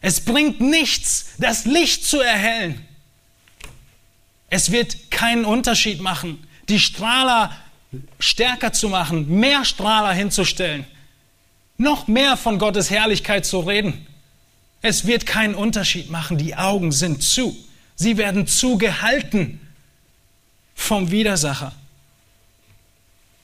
Es 0.00 0.20
bringt 0.20 0.60
nichts, 0.60 1.30
das 1.38 1.64
Licht 1.64 2.04
zu 2.04 2.20
erhellen. 2.20 2.86
Es 4.50 4.70
wird 4.70 5.10
keinen 5.10 5.44
Unterschied 5.44 6.00
machen, 6.00 6.46
die 6.68 6.80
Strahler 6.80 7.56
stärker 8.18 8.72
zu 8.72 8.88
machen, 8.88 9.28
mehr 9.28 9.64
Strahler 9.64 10.12
hinzustellen, 10.12 10.86
noch 11.78 12.08
mehr 12.08 12.36
von 12.36 12.58
Gottes 12.58 12.90
Herrlichkeit 12.90 13.46
zu 13.46 13.60
reden. 13.60 14.06
Es 14.82 15.06
wird 15.06 15.26
keinen 15.26 15.54
Unterschied 15.54 16.10
machen, 16.10 16.38
die 16.38 16.56
Augen 16.56 16.90
sind 16.90 17.22
zu. 17.22 17.56
Sie 17.94 18.16
werden 18.16 18.48
zugehalten 18.48 19.60
vom 20.74 21.10
Widersacher. 21.12 21.72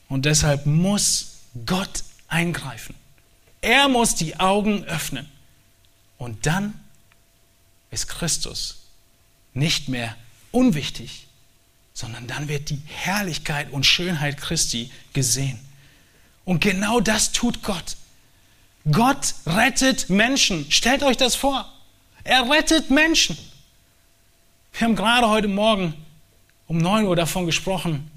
Und 0.09 0.25
deshalb 0.25 0.67
muss 0.67 1.37
Gott 1.65 2.03
eingreifen. 2.27 2.95
Er 3.61 3.89
muss 3.89 4.17
die 4.17 4.39
Augen 4.41 4.85
öffnen. 4.85 5.29
Und 6.17 6.47
dann 6.47 6.75
ist 7.91 8.09
Christus 8.09 8.83
nicht 9.55 9.89
mehr 9.89 10.17
unwichtig, 10.51 11.27
sondern 11.95 12.27
dann 12.27 12.49
wird 12.49 12.71
die 12.71 12.81
Herrlichkeit 12.87 13.71
und 13.71 13.87
Schönheit 13.87 14.39
Christi 14.39 14.91
gesehen. 15.13 15.59
Und 16.45 16.61
genau 16.61 17.01
das 17.01 17.33
tut 17.33 17.63
Gott. 17.63 17.97
Gott 18.93 19.35
rettet 19.47 20.09
Menschen. 20.09 20.71
Stellt 20.71 21.03
euch 21.03 21.17
das 21.17 21.35
vor. 21.35 21.71
Er 22.25 22.49
rettet 22.49 22.91
Menschen. 22.91 23.37
Wir 24.73 24.87
haben 24.87 24.97
gerade 24.97 25.29
heute 25.29 25.49
Morgen 25.49 25.95
um 26.67 26.79
9 26.79 27.07
Uhr 27.07 27.17
davon 27.17 27.47
gesprochen, 27.47 28.11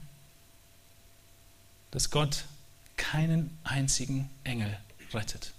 dass 1.92 2.10
Gott 2.10 2.46
keinen 2.98 3.58
einzigen 3.64 4.30
Engel 4.44 4.78
rettet. 5.14 5.54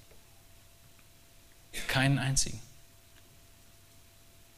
Keinen 1.89 2.19
einzigen. 2.19 2.61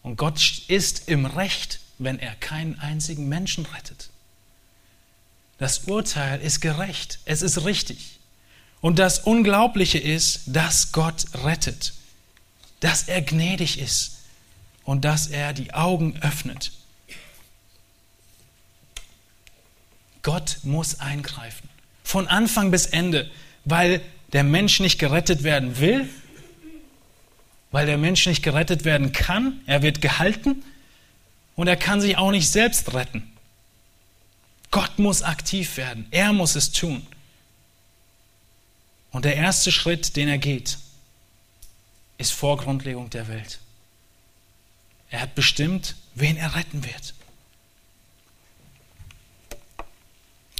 Und 0.03 0.17
Gott 0.17 0.63
ist 0.69 1.09
im 1.09 1.25
Recht, 1.25 1.81
wenn 1.99 2.19
er 2.19 2.35
keinen 2.35 2.79
einzigen 2.79 3.29
Menschen 3.29 3.65
rettet. 3.67 4.11
Das 5.59 5.85
Urteil 5.85 6.41
ist 6.41 6.61
gerecht, 6.61 7.21
es 7.25 7.41
ist 7.41 7.65
richtig. 7.65 8.14
Und 8.85 8.99
das 8.99 9.21
Unglaubliche 9.21 9.97
ist, 9.97 10.43
dass 10.45 10.93
Gott 10.93 11.25
rettet, 11.43 11.95
dass 12.81 13.05
er 13.05 13.23
gnädig 13.23 13.79
ist 13.79 14.19
und 14.85 15.07
dass 15.07 15.29
er 15.29 15.55
die 15.55 15.73
Augen 15.73 16.19
öffnet. 16.21 16.71
Gott 20.23 20.59
muss 20.65 21.01
eingreifen, 21.01 21.71
von 22.03 22.29
Anfang 22.29 22.71
bis 22.71 22.85
Ende, 22.85 23.31
weil 23.65 24.03
der 24.35 24.45
Mensch 24.45 24.81
nicht 24.81 24.99
gerettet 24.99 25.45
werden 25.45 25.79
will 25.79 26.07
weil 27.71 27.87
der 27.87 27.99
Mensch 27.99 28.25
nicht 28.27 28.45
gerettet 28.45 28.85
werden 28.85 29.11
kann. 29.11 29.61
Er 29.67 29.83
wird 29.83 30.01
gehalten 30.01 30.63
und 31.57 31.67
er 31.67 31.77
kann 31.77 32.01
sich 32.01 32.17
auch 32.17 32.31
nicht 32.31 32.49
selbst 32.49 32.95
retten. 32.95 33.33
Gott 34.71 35.01
muss 35.01 35.23
aktiv 35.23 35.77
werden. 35.77 36.07
Er 36.13 36.33
muss 36.33 36.55
es 36.55 36.71
tun. 36.71 37.05
Und 39.15 39.25
der 39.25 39.37
erste 39.37 39.73
Schritt, 39.73 40.17
den 40.17 40.29
er 40.29 40.37
geht, 40.37 40.77
ist 42.19 42.33
vor 42.33 42.59
Grundlegung 42.59 43.09
der 43.09 43.29
Welt. 43.29 43.61
Er 45.09 45.23
hat 45.23 45.35
bestimmt, 45.35 45.97
wen 46.15 46.37
er 46.37 46.55
retten 46.55 46.85
wird. 46.85 47.15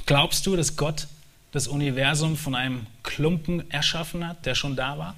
Glaubst 0.07 0.47
du, 0.47 0.55
dass 0.55 0.75
Gott 0.75 1.07
das 1.51 1.67
Universum 1.67 2.35
von 2.35 2.55
einem 2.55 2.87
Klumpen 3.03 3.69
erschaffen 3.69 4.27
hat, 4.27 4.47
der 4.47 4.55
schon 4.55 4.75
da 4.75 4.97
war? 4.97 5.15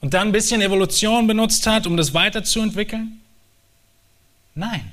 und 0.00 0.14
dann 0.14 0.28
ein 0.28 0.32
bisschen 0.32 0.62
Evolution 0.62 1.26
benutzt 1.26 1.66
hat, 1.66 1.86
um 1.86 1.96
das 1.96 2.14
weiterzuentwickeln? 2.14 3.20
Nein, 4.54 4.92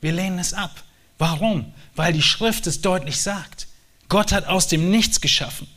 wir 0.00 0.12
lehnen 0.12 0.38
es 0.38 0.54
ab. 0.54 0.82
Warum? 1.18 1.72
Weil 1.94 2.12
die 2.12 2.22
Schrift 2.22 2.66
es 2.66 2.80
deutlich 2.80 3.20
sagt. 3.20 3.66
Gott 4.08 4.32
hat 4.32 4.46
aus 4.46 4.68
dem 4.68 4.90
Nichts 4.90 5.20
geschaffen. 5.20 5.68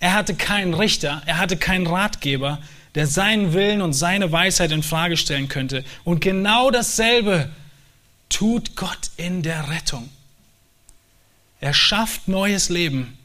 Er 0.00 0.12
hatte 0.14 0.34
keinen 0.34 0.74
Richter, 0.74 1.22
er 1.26 1.38
hatte 1.38 1.56
keinen 1.56 1.86
Ratgeber, 1.86 2.60
der 2.94 3.06
seinen 3.06 3.52
Willen 3.52 3.82
und 3.82 3.92
seine 3.92 4.32
Weisheit 4.32 4.72
in 4.72 4.82
Frage 4.82 5.16
stellen 5.16 5.48
könnte. 5.48 5.84
Und 6.04 6.20
genau 6.20 6.70
dasselbe 6.70 7.50
tut 8.28 8.76
Gott 8.76 9.10
in 9.16 9.42
der 9.42 9.70
Rettung. 9.70 10.08
Er 11.60 11.74
schafft 11.74 12.28
neues 12.28 12.68
Leben. 12.68 13.18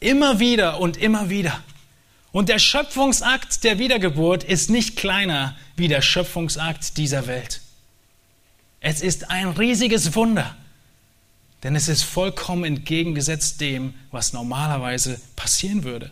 Immer 0.00 0.40
wieder 0.40 0.80
und 0.80 0.96
immer 0.96 1.30
wieder. 1.30 1.62
Und 2.32 2.48
der 2.48 2.58
Schöpfungsakt 2.58 3.64
der 3.64 3.78
Wiedergeburt 3.78 4.44
ist 4.44 4.68
nicht 4.68 4.96
kleiner 4.96 5.56
wie 5.76 5.88
der 5.88 6.02
Schöpfungsakt 6.02 6.96
dieser 6.96 7.26
Welt. 7.26 7.60
Es 8.80 9.00
ist 9.00 9.30
ein 9.30 9.48
riesiges 9.48 10.14
Wunder, 10.14 10.56
denn 11.64 11.74
es 11.74 11.88
ist 11.88 12.02
vollkommen 12.02 12.64
entgegengesetzt 12.64 13.60
dem, 13.60 13.94
was 14.10 14.34
normalerweise 14.34 15.20
passieren 15.34 15.82
würde. 15.82 16.10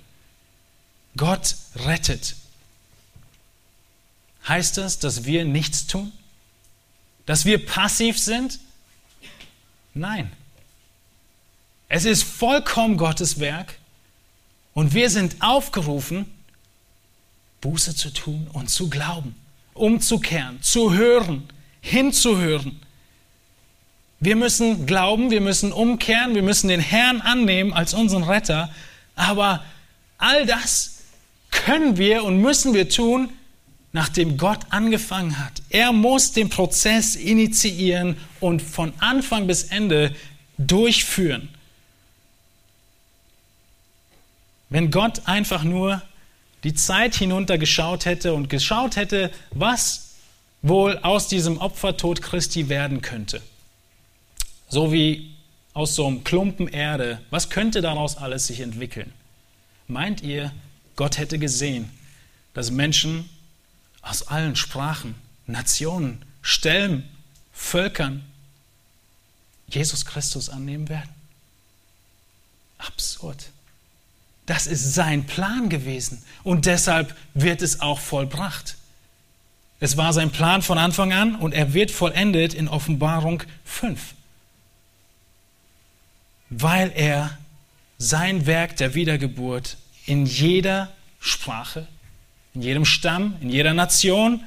Gott 1.16 1.56
rettet. 1.76 2.36
Heißt 4.48 4.78
das, 4.78 4.98
dass 4.98 5.24
wir 5.24 5.44
nichts 5.44 5.86
tun? 5.86 6.10
Dass 7.26 7.44
wir 7.44 7.64
passiv 7.64 8.18
sind? 8.18 8.58
Nein. 9.94 10.32
Es 11.88 12.06
ist 12.06 12.24
vollkommen 12.24 12.96
Gottes 12.96 13.38
Werk 13.38 13.78
und 14.72 14.94
wir 14.94 15.10
sind 15.10 15.42
aufgerufen, 15.42 16.24
Buße 17.60 17.94
zu 17.94 18.10
tun 18.10 18.48
und 18.54 18.70
zu 18.70 18.88
glauben, 18.88 19.36
umzukehren, 19.74 20.62
zu 20.62 20.94
hören, 20.94 21.48
hinzuhören. 21.82 22.80
Wir 24.22 24.36
müssen 24.36 24.86
glauben, 24.86 25.32
wir 25.32 25.40
müssen 25.40 25.72
umkehren, 25.72 26.36
wir 26.36 26.44
müssen 26.44 26.68
den 26.68 26.78
Herrn 26.78 27.20
annehmen 27.20 27.72
als 27.72 27.92
unseren 27.92 28.22
Retter, 28.22 28.72
aber 29.16 29.64
all 30.16 30.46
das 30.46 31.00
können 31.50 31.96
wir 31.96 32.22
und 32.22 32.40
müssen 32.40 32.72
wir 32.72 32.88
tun, 32.88 33.30
nachdem 33.90 34.36
Gott 34.36 34.60
angefangen 34.70 35.40
hat. 35.40 35.60
Er 35.70 35.90
muss 35.90 36.30
den 36.30 36.50
Prozess 36.50 37.16
initiieren 37.16 38.16
und 38.38 38.62
von 38.62 38.92
Anfang 39.00 39.48
bis 39.48 39.64
Ende 39.64 40.14
durchführen. 40.56 41.48
Wenn 44.70 44.92
Gott 44.92 45.22
einfach 45.26 45.64
nur 45.64 46.00
die 46.62 46.74
Zeit 46.74 47.16
hinuntergeschaut 47.16 48.04
hätte 48.04 48.34
und 48.34 48.48
geschaut 48.48 48.94
hätte, 48.94 49.32
was 49.50 50.14
wohl 50.62 50.96
aus 50.98 51.26
diesem 51.26 51.58
Opfertod 51.58 52.22
Christi 52.22 52.68
werden 52.68 53.02
könnte. 53.02 53.42
So 54.72 54.90
wie 54.90 55.34
aus 55.74 55.96
so 55.96 56.06
einem 56.06 56.24
Klumpen 56.24 56.66
Erde, 56.66 57.20
was 57.28 57.50
könnte 57.50 57.82
daraus 57.82 58.16
alles 58.16 58.46
sich 58.46 58.60
entwickeln? 58.60 59.12
Meint 59.86 60.22
ihr, 60.22 60.50
Gott 60.96 61.18
hätte 61.18 61.38
gesehen, 61.38 61.90
dass 62.54 62.70
Menschen 62.70 63.28
aus 64.00 64.28
allen 64.28 64.56
Sprachen, 64.56 65.14
Nationen, 65.46 66.24
Stämmen, 66.40 67.06
Völkern 67.52 68.24
Jesus 69.68 70.06
Christus 70.06 70.48
annehmen 70.48 70.88
werden? 70.88 71.10
Absurd. 72.78 73.50
Das 74.46 74.66
ist 74.66 74.94
sein 74.94 75.26
Plan 75.26 75.68
gewesen 75.68 76.24
und 76.44 76.64
deshalb 76.64 77.14
wird 77.34 77.60
es 77.60 77.82
auch 77.82 78.00
vollbracht. 78.00 78.78
Es 79.80 79.98
war 79.98 80.14
sein 80.14 80.30
Plan 80.30 80.62
von 80.62 80.78
Anfang 80.78 81.12
an 81.12 81.34
und 81.34 81.52
er 81.52 81.74
wird 81.74 81.90
vollendet 81.90 82.54
in 82.54 82.68
Offenbarung 82.68 83.42
5, 83.66 84.14
weil 86.54 86.92
er 86.94 87.38
sein 87.98 88.46
Werk 88.46 88.76
der 88.76 88.94
Wiedergeburt 88.94 89.78
in 90.04 90.26
jeder 90.26 90.92
Sprache, 91.18 91.86
in 92.54 92.62
jedem 92.62 92.84
Stamm, 92.84 93.36
in 93.40 93.48
jeder 93.48 93.72
Nation, 93.72 94.44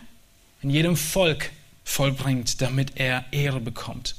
in 0.62 0.70
jedem 0.70 0.98
Volk 0.98 1.52
vollbringt, 1.84 2.62
damit 2.62 2.94
er 2.96 3.26
Ehre 3.32 3.60
bekommt. 3.60 4.16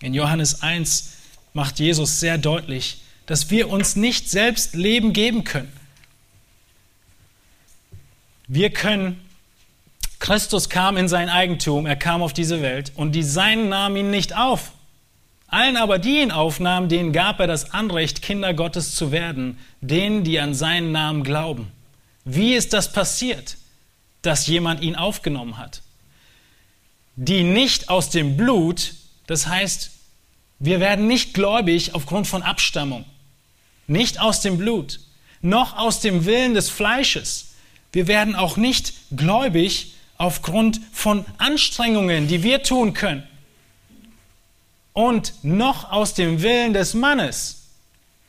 In 0.00 0.14
Johannes 0.14 0.62
1 0.62 1.12
macht 1.52 1.78
Jesus 1.80 2.20
sehr 2.20 2.38
deutlich, 2.38 3.02
dass 3.26 3.50
wir 3.50 3.68
uns 3.68 3.96
nicht 3.96 4.30
selbst 4.30 4.74
Leben 4.74 5.12
geben 5.12 5.44
können. 5.44 5.72
Wir 8.46 8.70
können, 8.70 9.20
Christus 10.18 10.68
kam 10.68 10.96
in 10.96 11.08
sein 11.08 11.28
Eigentum, 11.28 11.86
er 11.86 11.96
kam 11.96 12.22
auf 12.22 12.32
diese 12.32 12.62
Welt 12.62 12.92
und 12.94 13.12
die 13.12 13.22
Seinen 13.22 13.68
nahmen 13.68 13.96
ihn 13.96 14.10
nicht 14.10 14.36
auf. 14.36 14.72
Allen 15.54 15.76
aber, 15.76 15.98
die 15.98 16.20
ihn 16.20 16.30
aufnahmen, 16.30 16.88
denen 16.88 17.12
gab 17.12 17.40
er 17.40 17.46
das 17.46 17.72
Anrecht, 17.72 18.22
Kinder 18.22 18.54
Gottes 18.54 18.94
zu 18.94 19.12
werden, 19.12 19.58
denen, 19.80 20.24
die 20.24 20.40
an 20.40 20.54
seinen 20.54 20.92
Namen 20.92 21.22
glauben. 21.22 21.70
Wie 22.24 22.54
ist 22.54 22.72
das 22.72 22.92
passiert, 22.92 23.56
dass 24.22 24.46
jemand 24.46 24.82
ihn 24.82 24.96
aufgenommen 24.96 25.56
hat? 25.56 25.82
Die 27.16 27.44
nicht 27.44 27.88
aus 27.88 28.10
dem 28.10 28.36
Blut, 28.36 28.94
das 29.26 29.46
heißt, 29.46 29.90
wir 30.58 30.80
werden 30.80 31.06
nicht 31.06 31.34
gläubig 31.34 31.94
aufgrund 31.94 32.26
von 32.26 32.42
Abstammung 32.42 33.04
nicht 33.86 34.20
aus 34.20 34.40
dem 34.40 34.58
Blut, 34.58 35.00
noch 35.40 35.76
aus 35.76 36.00
dem 36.00 36.24
Willen 36.24 36.54
des 36.54 36.70
Fleisches. 36.70 37.54
Wir 37.92 38.06
werden 38.06 38.34
auch 38.34 38.56
nicht 38.56 38.94
gläubig 39.14 39.92
aufgrund 40.16 40.80
von 40.92 41.24
Anstrengungen, 41.38 42.28
die 42.28 42.42
wir 42.42 42.62
tun 42.62 42.94
können. 42.94 43.24
Und 44.94 45.44
noch 45.44 45.90
aus 45.90 46.14
dem 46.14 46.40
Willen 46.40 46.72
des 46.72 46.94
Mannes. 46.94 47.66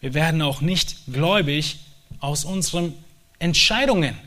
Wir 0.02 0.14
werden 0.14 0.42
auch 0.42 0.60
nicht 0.60 0.98
gläubig 1.12 1.80
aus 2.20 2.44
unseren 2.44 2.94
Entscheidungen, 3.40 4.18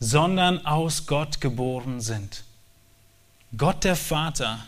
sondern 0.00 0.64
aus 0.64 1.06
Gott 1.06 1.40
geboren 1.40 2.00
sind. 2.00 2.44
Gott 3.56 3.84
der 3.84 3.96
Vater 3.96 4.64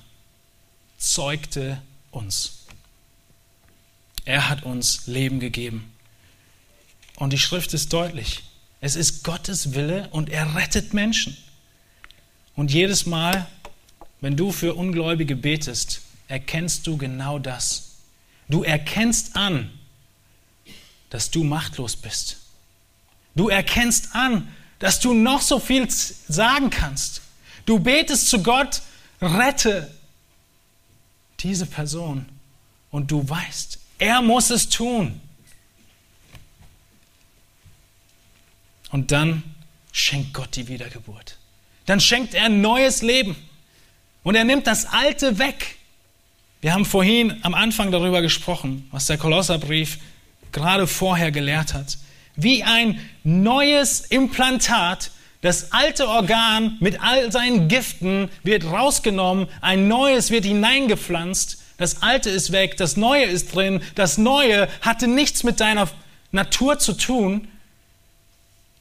zeugte 0.99 1.81
uns. 2.11 2.67
Er 4.25 4.49
hat 4.49 4.65
uns 4.65 5.07
Leben 5.07 5.41
gegeben. 5.41 5.93
Und 7.17 7.33
die 7.33 7.39
Schrift 7.39 7.73
ist 7.75 7.93
deutlich. 7.93 8.43
Es 8.81 8.97
ist 8.97 9.25
Gottes 9.25 9.75
Wille 9.75 10.09
und 10.11 10.31
er 10.31 10.55
rettet 10.55 10.95
Menschen. 10.95 11.37
Und 12.55 12.73
jedes 12.73 13.07
Mal, 13.07 13.47
wenn 14.21 14.37
du 14.37 14.53
für 14.53 14.75
Ungläubige 14.75 15.37
betest, 15.37 16.03
erkennst 16.29 16.87
du 16.87 16.97
genau 16.97 17.39
das. 17.39 17.97
Du 18.49 18.63
erkennst 18.63 19.37
an, 19.37 19.71
dass 21.11 21.31
du 21.31 21.45
machtlos 21.45 21.97
bist. 21.97 22.39
Du 23.35 23.49
erkennst 23.49 24.15
an, 24.15 24.53
dass 24.79 25.01
du 25.01 25.15
noch 25.15 25.41
so 25.41 25.59
viel 25.59 25.89
sagen 25.91 26.71
kannst. 26.71 27.23
Du 27.65 27.79
betest 27.79 28.29
zu 28.29 28.43
Gott, 28.43 28.83
rette 29.21 29.93
diese 31.41 31.67
Person. 31.67 32.27
Und 32.91 33.11
du 33.11 33.29
weißt, 33.29 33.79
er 33.99 34.23
muss 34.23 34.51
es 34.51 34.69
tun. 34.69 35.21
Und 38.91 39.13
dann 39.13 39.43
schenkt 39.93 40.33
Gott 40.33 40.57
die 40.57 40.69
Wiedergeburt. 40.69 41.39
Dann 41.87 42.01
schenkt 42.01 42.35
er 42.35 42.45
ein 42.45 42.61
neues 42.61 43.03
Leben. 43.03 43.37
Und 44.27 44.35
er 44.35 44.43
nimmt 44.43 44.67
das 44.67 44.87
Alte 44.87 45.39
weg. 45.39 45.77
Wir 46.61 46.75
haben 46.75 46.85
vorhin 46.85 47.39
am 47.43 47.55
Anfang 47.55 47.93
darüber 47.93 48.23
gesprochen, 48.23 48.89
was 48.91 49.07
der 49.07 49.19
Kolosserbrief 49.19 49.99
gerade 50.51 50.89
vorher 50.89 51.31
gelehrt 51.31 51.75
hat. 51.75 51.99
Wie 52.35 52.65
ein 52.65 52.99
neues 53.23 54.01
Implantat, 54.01 55.13
das 55.43 55.71
alte 55.71 56.09
Organ 56.09 56.77
mit 56.81 57.01
all 57.01 57.31
seinen 57.31 57.69
Giften 57.69 58.29
wird 58.43 58.65
rausgenommen, 58.65 59.47
ein 59.61 59.87
neues 59.87 60.33
wird 60.33 60.45
hineingepflanzt 60.45 61.59
das 61.77 62.03
Alte 62.03 62.31
ist 62.31 62.53
weg, 62.53 62.77
das 62.79 62.97
Neue 62.97 63.25
ist 63.25 63.55
drin. 63.55 63.83
Das 63.95 64.17
Neue 64.17 64.69
hatte 64.81 65.09
nichts 65.09 65.45
mit 65.45 65.61
deiner 65.61 65.89
Natur 66.33 66.79
zu 66.79 66.95
tun. 66.95 67.49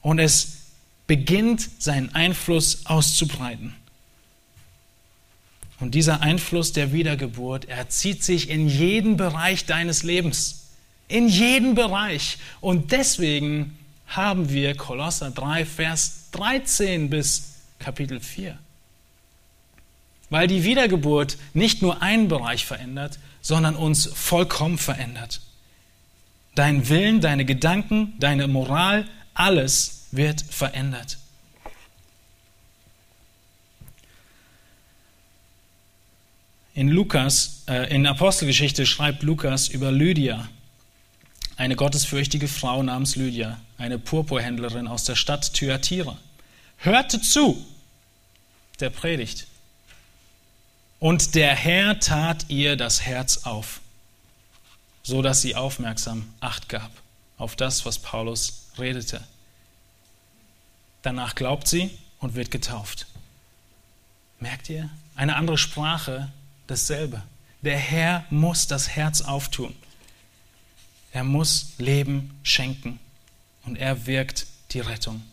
Und 0.02 0.20
es 0.20 0.60
beginnt 1.08 1.70
seinen 1.80 2.14
Einfluss 2.16 2.86
auszubreiten. 2.86 3.76
Und 5.80 5.96
dieser 5.96 6.22
Einfluss 6.22 6.72
der 6.72 6.94
Wiedergeburt, 6.94 7.66
er 7.66 7.90
zieht 7.90 8.24
sich 8.24 8.50
in 8.50 8.68
jeden 8.68 9.18
Bereich 9.18 9.66
deines 9.66 10.04
Lebens. 10.04 10.68
In 11.08 11.28
jeden 11.28 11.76
Bereich. 11.76 12.38
Und 12.62 12.92
deswegen 12.92 13.78
haben 14.08 14.50
wir 14.50 14.76
Kolosser 14.76 15.32
3, 15.32 15.66
Vers 15.66 16.30
13 16.32 17.10
bis 17.10 17.56
Kapitel 17.80 18.20
4 18.20 18.58
weil 20.30 20.48
die 20.48 20.64
Wiedergeburt 20.64 21.38
nicht 21.54 21.82
nur 21.82 22.02
einen 22.02 22.28
Bereich 22.28 22.66
verändert, 22.66 23.20
sondern 23.42 23.76
uns 23.76 24.06
vollkommen 24.06 24.78
verändert. 24.78 25.42
Dein 26.56 26.90
Willen, 26.90 27.22
deine 27.22 27.46
Gedanken, 27.46 28.14
deine 28.20 28.48
Moral, 28.48 29.06
alles 29.34 30.08
wird 30.12 30.42
verändert. 30.42 31.18
In 36.76 36.90
Lukas, 36.90 37.64
äh, 37.70 37.90
in 37.96 38.06
Apostelgeschichte 38.06 38.86
schreibt 38.86 39.24
Lukas 39.24 39.70
über 39.70 39.94
Lydia, 39.94 40.50
eine 41.56 41.78
gottesfürchtige 41.78 42.50
Frau 42.50 42.84
namens 42.84 43.16
Lydia, 43.16 43.62
eine 43.78 43.98
Purpurhändlerin 43.98 44.86
aus 44.86 45.06
der 45.06 45.16
Stadt 45.16 45.54
Thyatira. 45.54 46.18
Hörte 46.76 47.22
zu 47.22 47.66
der 48.82 48.90
Predigt 48.90 49.48
und 51.00 51.34
der 51.36 51.56
Herr 51.56 51.98
tat 52.02 52.48
ihr 52.50 52.76
das 52.76 53.02
Herz 53.02 53.46
auf, 53.46 53.80
so 55.02 55.22
dass 55.22 55.42
sie 55.42 55.56
aufmerksam 55.56 56.28
Acht 56.42 56.68
gab. 56.68 56.92
auf 57.38 57.56
das, 57.56 57.86
was 57.86 58.00
Paulus 58.00 58.68
redete. 58.78 59.24
Danach 61.04 61.36
glaubt 61.36 61.70
sie 61.70 61.90
und 62.20 62.36
wird 62.36 62.52
getauft. 62.52 63.08
Merkt 64.42 64.70
ihr? 64.70 64.90
Eine 65.16 65.38
andere 65.38 65.58
Sprache, 65.58 66.30
dasselbe. 66.68 67.24
Der 67.62 67.78
Herr 67.78 68.26
muss 68.30 68.68
das 68.68 68.90
Herz 68.90 69.22
auftun. 69.22 69.76
Er 71.12 71.24
muss 71.24 71.74
Leben 71.78 72.38
schenken 72.44 73.00
und 73.66 73.78
er 73.78 74.06
wirkt 74.06 74.48
die 74.72 74.82
Rettung. 74.82 75.24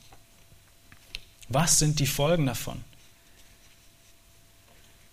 Was 1.49 1.79
sind 1.79 1.99
die 1.99 2.07
Folgen 2.07 2.47
davon? 2.47 2.83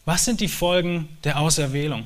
Was 0.06 0.26
sind 0.26 0.42
die 0.42 0.48
Folgen 0.48 1.10
der 1.24 1.40
Auserwählung? 1.40 2.06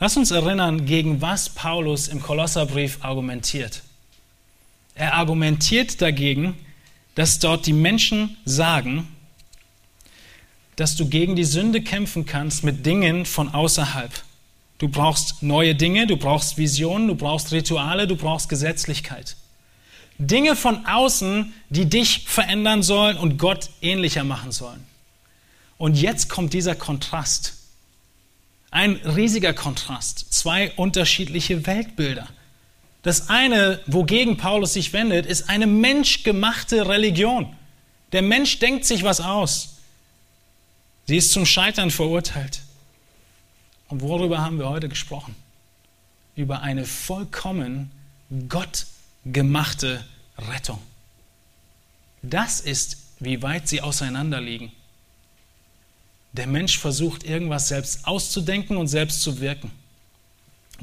Lass 0.00 0.16
uns 0.16 0.30
erinnern, 0.30 0.86
gegen 0.86 1.20
was 1.22 1.48
Paulus 1.48 2.08
im 2.08 2.20
Kolosserbrief 2.20 2.98
argumentiert. 3.02 3.82
Er 4.94 5.14
argumentiert 5.14 6.02
dagegen, 6.02 6.58
dass 7.14 7.38
dort 7.38 7.66
die 7.66 7.72
Menschen 7.72 8.36
sagen, 8.44 9.13
dass 10.76 10.96
du 10.96 11.08
gegen 11.08 11.36
die 11.36 11.44
Sünde 11.44 11.82
kämpfen 11.82 12.26
kannst 12.26 12.64
mit 12.64 12.84
Dingen 12.84 13.26
von 13.26 13.54
außerhalb. 13.54 14.12
Du 14.78 14.88
brauchst 14.88 15.42
neue 15.42 15.74
Dinge, 15.74 16.06
du 16.06 16.16
brauchst 16.16 16.58
Visionen, 16.58 17.08
du 17.08 17.14
brauchst 17.14 17.52
Rituale, 17.52 18.06
du 18.06 18.16
brauchst 18.16 18.48
Gesetzlichkeit. 18.48 19.36
Dinge 20.18 20.56
von 20.56 20.86
außen, 20.86 21.52
die 21.70 21.86
dich 21.86 22.24
verändern 22.26 22.82
sollen 22.82 23.16
und 23.16 23.38
Gott 23.38 23.70
ähnlicher 23.82 24.24
machen 24.24 24.52
sollen. 24.52 24.84
Und 25.78 26.00
jetzt 26.00 26.28
kommt 26.28 26.52
dieser 26.52 26.74
Kontrast. 26.74 27.54
Ein 28.70 28.96
riesiger 28.96 29.52
Kontrast. 29.52 30.32
Zwei 30.32 30.72
unterschiedliche 30.72 31.66
Weltbilder. 31.66 32.28
Das 33.02 33.28
eine, 33.28 33.80
wogegen 33.86 34.36
Paulus 34.36 34.72
sich 34.72 34.92
wendet, 34.92 35.26
ist 35.26 35.50
eine 35.50 35.66
menschgemachte 35.66 36.88
Religion. 36.88 37.54
Der 38.12 38.22
Mensch 38.22 38.58
denkt 38.60 38.84
sich 38.84 39.04
was 39.04 39.20
aus. 39.20 39.73
Sie 41.06 41.16
ist 41.16 41.32
zum 41.32 41.46
Scheitern 41.46 41.90
verurteilt. 41.90 42.62
Und 43.88 44.00
worüber 44.00 44.40
haben 44.40 44.58
wir 44.58 44.68
heute 44.68 44.88
gesprochen? 44.88 45.34
Über 46.34 46.62
eine 46.62 46.86
vollkommen 46.86 47.90
gottgemachte 48.48 50.04
Rettung. 50.38 50.80
Das 52.22 52.60
ist, 52.60 52.96
wie 53.20 53.42
weit 53.42 53.68
sie 53.68 53.82
auseinanderliegen. 53.82 54.72
Der 56.32 56.46
Mensch 56.46 56.78
versucht 56.78 57.22
irgendwas 57.22 57.68
selbst 57.68 58.06
auszudenken 58.06 58.76
und 58.76 58.88
selbst 58.88 59.22
zu 59.22 59.40
wirken. 59.40 59.70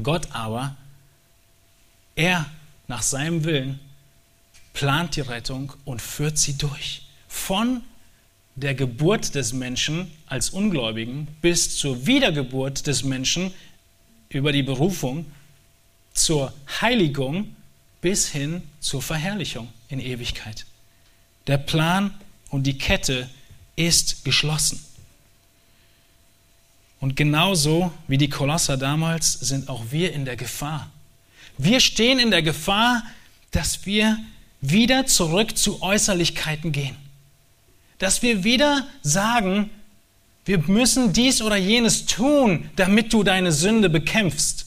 Gott 0.01 0.31
aber, 0.31 0.77
er 2.15 2.49
nach 2.87 3.01
seinem 3.01 3.43
Willen, 3.43 3.79
plant 4.73 5.15
die 5.15 5.21
Rettung 5.21 5.73
und 5.83 6.01
führt 6.01 6.37
sie 6.37 6.57
durch. 6.57 7.07
Von 7.27 7.83
der 8.55 8.75
Geburt 8.75 9.35
des 9.35 9.53
Menschen 9.53 10.11
als 10.27 10.49
Ungläubigen 10.49 11.27
bis 11.41 11.77
zur 11.77 12.05
Wiedergeburt 12.05 12.85
des 12.87 13.03
Menschen 13.03 13.53
über 14.29 14.51
die 14.51 14.63
Berufung, 14.63 15.25
zur 16.13 16.53
Heiligung 16.81 17.55
bis 18.01 18.29
hin 18.29 18.63
zur 18.79 19.01
Verherrlichung 19.01 19.69
in 19.89 19.99
Ewigkeit. 19.99 20.65
Der 21.47 21.57
Plan 21.57 22.13
und 22.49 22.63
die 22.63 22.77
Kette 22.77 23.29
ist 23.75 24.25
geschlossen. 24.25 24.83
Und 26.99 27.15
genauso 27.15 27.91
wie 28.07 28.17
die 28.17 28.29
Kolosser 28.29 28.77
damals 28.77 29.33
sind 29.33 29.69
auch 29.69 29.85
wir 29.89 30.13
in 30.13 30.25
der 30.25 30.35
Gefahr. 30.35 30.91
Wir 31.57 31.79
stehen 31.79 32.19
in 32.19 32.31
der 32.31 32.43
Gefahr, 32.43 33.03
dass 33.51 33.85
wir 33.85 34.17
wieder 34.61 35.07
zurück 35.07 35.57
zu 35.57 35.81
Äußerlichkeiten 35.81 36.71
gehen. 36.71 36.95
Dass 38.01 38.23
wir 38.23 38.43
wieder 38.43 38.87
sagen, 39.03 39.69
wir 40.45 40.57
müssen 40.57 41.13
dies 41.13 41.39
oder 41.43 41.55
jenes 41.55 42.07
tun, 42.07 42.67
damit 42.75 43.13
du 43.13 43.21
deine 43.21 43.51
Sünde 43.51 43.91
bekämpfst. 43.91 44.65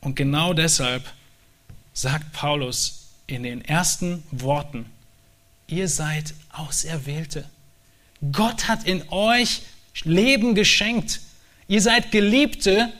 Und 0.00 0.16
genau 0.16 0.54
deshalb 0.54 1.04
sagt 1.94 2.32
Paulus 2.32 3.10
in 3.28 3.44
den 3.44 3.64
ersten 3.64 4.24
Worten, 4.32 4.86
ihr 5.68 5.86
seid 5.86 6.34
Auserwählte. 6.52 7.44
Gott 8.32 8.66
hat 8.66 8.82
in 8.86 9.08
euch 9.10 9.62
Leben 10.02 10.56
geschenkt. 10.56 11.20
Ihr 11.68 11.80
seid 11.80 12.10
Geliebte 12.10 12.92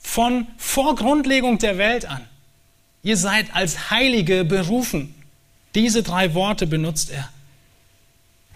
von 0.00 0.48
vor 0.56 0.96
Grundlegung 0.96 1.58
der 1.58 1.78
Welt 1.78 2.06
an. 2.06 2.26
Ihr 3.04 3.16
seid 3.16 3.54
als 3.54 3.92
Heilige 3.92 4.44
berufen. 4.44 5.14
Diese 5.74 6.02
drei 6.02 6.34
Worte 6.34 6.66
benutzt 6.66 7.10
er. 7.10 7.28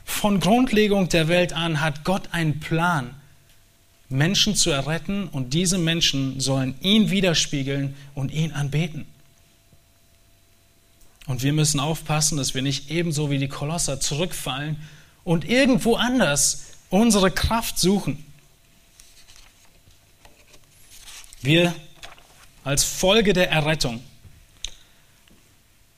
Von 0.04 0.40
Grundlegung 0.40 1.08
der 1.08 1.28
Welt 1.28 1.52
an 1.52 1.80
hat 1.80 2.04
Gott 2.04 2.28
einen 2.32 2.60
Plan, 2.60 3.14
Menschen 4.08 4.54
zu 4.54 4.70
erretten 4.70 5.28
und 5.28 5.52
diese 5.52 5.78
Menschen 5.78 6.40
sollen 6.40 6.74
ihn 6.80 7.10
widerspiegeln 7.10 7.96
und 8.14 8.32
ihn 8.32 8.52
anbeten. 8.52 9.06
Und 11.26 11.42
wir 11.42 11.52
müssen 11.52 11.80
aufpassen, 11.80 12.38
dass 12.38 12.54
wir 12.54 12.62
nicht 12.62 12.90
ebenso 12.90 13.30
wie 13.30 13.38
die 13.38 13.48
Kolosser 13.48 13.98
zurückfallen 13.98 14.76
und 15.24 15.44
irgendwo 15.44 15.96
anders 15.96 16.66
unsere 16.88 17.32
Kraft 17.32 17.80
suchen. 17.80 18.24
Wir 21.42 21.74
als 22.62 22.84
Folge 22.84 23.32
der 23.32 23.50
Errettung 23.50 24.02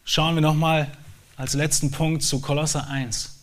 schauen 0.05 0.35
wir 0.35 0.43
nochmal 0.43 0.91
als 1.39 1.55
letzten 1.55 1.93
Punkt 1.93 2.25
zu 2.25 2.41
Kolosser 2.41 2.89
1. 2.89 3.37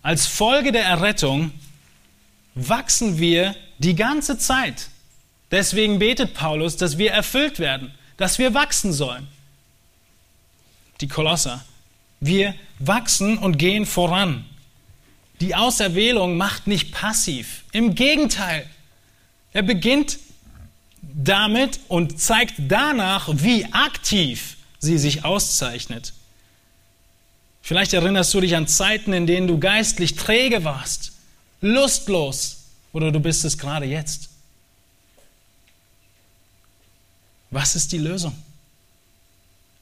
Als 0.00 0.26
Folge 0.26 0.70
der 0.70 0.84
Errettung 0.84 1.50
wachsen 2.54 3.18
wir 3.18 3.54
die 3.78 3.96
ganze 3.96 4.38
Zeit. 4.38 4.88
Deswegen 5.50 5.98
betet 5.98 6.34
Paulus, 6.34 6.76
dass 6.76 6.98
wir 6.98 7.10
erfüllt 7.10 7.58
werden, 7.58 7.92
dass 8.16 8.38
wir 8.38 8.54
wachsen 8.54 8.92
sollen. 8.92 9.26
Die 11.00 11.08
Kolosser. 11.08 11.64
Wir 12.20 12.54
wachsen 12.78 13.38
und 13.38 13.58
gehen 13.58 13.86
voran. 13.86 14.44
Die 15.40 15.54
Auserwählung 15.54 16.36
macht 16.36 16.68
nicht 16.68 16.92
passiv. 16.92 17.64
Im 17.72 17.96
Gegenteil. 17.96 18.66
Er 19.52 19.62
beginnt 19.62 20.18
damit 21.02 21.80
und 21.88 22.20
zeigt 22.20 22.54
danach, 22.58 23.28
wie 23.32 23.66
aktiv 23.72 24.56
sie 24.78 24.96
sich 24.96 25.24
auszeichnet. 25.24 26.12
Vielleicht 27.66 27.94
erinnerst 27.94 28.32
du 28.32 28.40
dich 28.40 28.54
an 28.54 28.68
Zeiten, 28.68 29.12
in 29.12 29.26
denen 29.26 29.48
du 29.48 29.58
geistlich 29.58 30.14
träge 30.14 30.62
warst, 30.62 31.10
lustlos, 31.60 32.58
oder 32.92 33.10
du 33.10 33.18
bist 33.18 33.44
es 33.44 33.58
gerade 33.58 33.86
jetzt. 33.86 34.28
Was 37.50 37.74
ist 37.74 37.90
die 37.90 37.98
Lösung? 37.98 38.40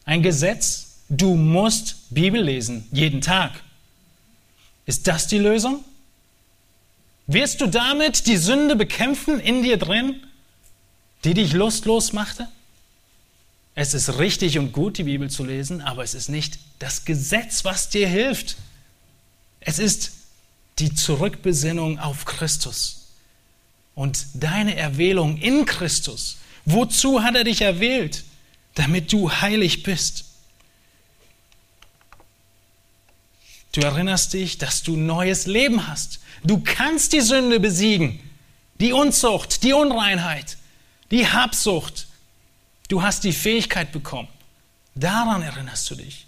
Ein 0.07 0.23
Gesetz? 0.23 0.95
Du 1.11 1.35
musst 1.35 1.97
Bibel 2.09 2.41
lesen, 2.41 2.89
jeden 2.91 3.21
Tag. 3.21 3.53
Ist 4.87 5.07
das 5.07 5.27
die 5.27 5.37
Lösung? 5.37 5.85
Wirst 7.27 7.61
du 7.61 7.67
damit 7.67 8.27
die 8.27 8.39
Sünde 8.39 8.77
bekämpfen 8.77 9.39
in 9.39 9.63
dir 9.63 9.77
drin, 9.77 10.23
die 11.25 11.35
dich 11.35 11.53
lustlos 11.53 12.15
machte? 12.15 12.49
Es 13.85 13.93
ist 13.93 14.19
richtig 14.19 14.59
und 14.59 14.73
gut, 14.73 14.97
die 14.97 15.03
Bibel 15.03 15.29
zu 15.29 15.45
lesen, 15.45 15.83
aber 15.83 16.03
es 16.03 16.15
ist 16.15 16.31
nicht 16.31 16.59
das 16.79 17.05
Gesetz, 17.05 17.67
was 17.67 17.91
dir 17.91 18.09
hilft. 18.09 18.57
Es 19.61 19.79
ist 19.79 20.13
die 20.79 20.95
Zurückbesinnung 20.95 21.99
auf 21.99 22.25
Christus 22.25 23.09
und 23.95 24.25
deine 24.33 24.75
Erwählung 24.75 25.37
in 25.37 25.67
Christus. 25.67 26.39
Wozu 26.65 27.23
hat 27.23 27.37
er 27.37 27.45
dich 27.45 27.61
erwählt? 27.61 28.25
Damit 28.75 29.13
du 29.13 29.31
heilig 29.31 29.83
bist. 29.83 30.25
Du 33.73 33.83
erinnerst 33.83 34.33
dich, 34.33 34.57
dass 34.57 34.83
du 34.83 34.97
neues 34.97 35.45
Leben 35.45 35.89
hast. 35.89 36.21
Du 36.43 36.63
kannst 36.65 37.13
die 37.13 37.21
Sünde 37.21 37.61
besiegen, 37.61 38.19
die 38.81 38.95
Unzucht, 38.95 39.63
die 39.63 39.75
Unreinheit, 39.75 40.57
die 41.11 41.29
Habsucht. 41.29 42.07
Du 42.89 43.03
hast 43.03 43.25
die 43.25 43.33
Fähigkeit 43.33 43.93
bekommen. 43.93 44.29
Daran 44.95 45.43
erinnerst 45.43 45.91
du 45.91 45.95
dich. 45.97 46.27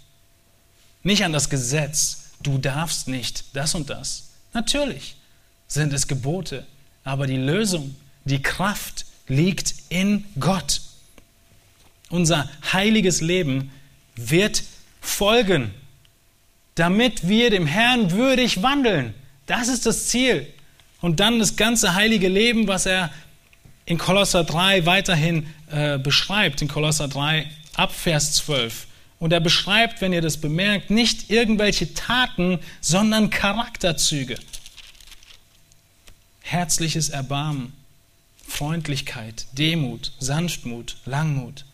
Nicht 1.03 1.23
an 1.23 1.33
das 1.33 1.49
Gesetz. 1.49 2.31
Du 2.41 2.57
darfst 2.57 3.07
nicht 3.07 3.55
das 3.55 3.75
und 3.75 3.89
das. 3.89 4.29
Natürlich 4.53 5.15
sind 5.67 5.93
es 5.93 6.07
Gebote, 6.07 6.65
aber 7.03 7.27
die 7.27 7.37
Lösung, 7.37 7.95
die 8.25 8.41
Kraft 8.41 9.05
liegt 9.27 9.73
in 9.89 10.25
Gott. 10.39 10.81
Unser 12.09 12.49
heiliges 12.71 13.21
Leben 13.21 13.71
wird 14.15 14.63
folgen 15.01 15.73
damit 16.77 17.27
wir 17.27 17.49
dem 17.49 17.65
Herrn 17.65 18.11
würdig 18.11 18.61
wandeln. 18.61 19.15
Das 19.47 19.67
ist 19.67 19.87
das 19.87 20.07
Ziel. 20.07 20.47
Und 21.01 21.19
dann 21.19 21.39
das 21.39 21.55
ganze 21.55 21.95
heilige 21.95 22.27
Leben, 22.27 22.67
was 22.67 22.85
er 22.85 23.11
in 23.87 23.97
Kolosser 23.97 24.43
3 24.43 24.85
weiterhin 24.85 25.47
äh, 25.71 25.97
beschreibt, 25.97 26.61
in 26.61 26.67
Kolosser 26.67 27.07
3 27.07 27.49
ab 27.75 27.93
Vers 27.93 28.33
12. 28.33 28.85
Und 29.17 29.33
er 29.33 29.39
beschreibt, 29.39 30.01
wenn 30.01 30.13
ihr 30.13 30.21
das 30.21 30.37
bemerkt, 30.37 30.91
nicht 30.91 31.31
irgendwelche 31.31 31.93
Taten, 31.93 32.59
sondern 32.81 33.29
Charakterzüge. 33.29 34.37
Herzliches 36.41 37.09
Erbarmen, 37.09 37.73
Freundlichkeit, 38.45 39.47
Demut, 39.53 40.11
Sanftmut, 40.19 40.97
Langmut. 41.05 41.65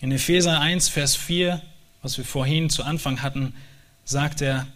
In 0.00 0.12
Epheser 0.12 0.60
1, 0.60 0.90
Vers 0.90 1.16
4, 1.16 1.62
was 2.02 2.18
wir 2.18 2.24
vorhin 2.26 2.68
zu 2.68 2.84
Anfang 2.84 3.22
hatten, 3.22 3.54
sagt 4.04 4.42
er 4.42 4.66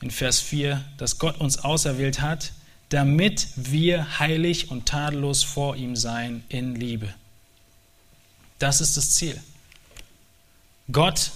in 0.00 0.10
Vers 0.10 0.40
4, 0.40 0.84
dass 0.96 1.20
Gott 1.20 1.38
uns 1.38 1.58
auserwählt 1.58 2.20
hat, 2.20 2.52
damit 2.88 3.48
wir 3.56 4.18
heilig 4.18 4.70
und 4.70 4.86
tadellos 4.86 5.42
vor 5.42 5.76
ihm 5.76 5.96
sein 5.96 6.44
in 6.48 6.74
Liebe. 6.74 7.12
Das 8.58 8.80
ist 8.80 8.96
das 8.96 9.10
Ziel. 9.10 9.40
Gott, 10.90 11.32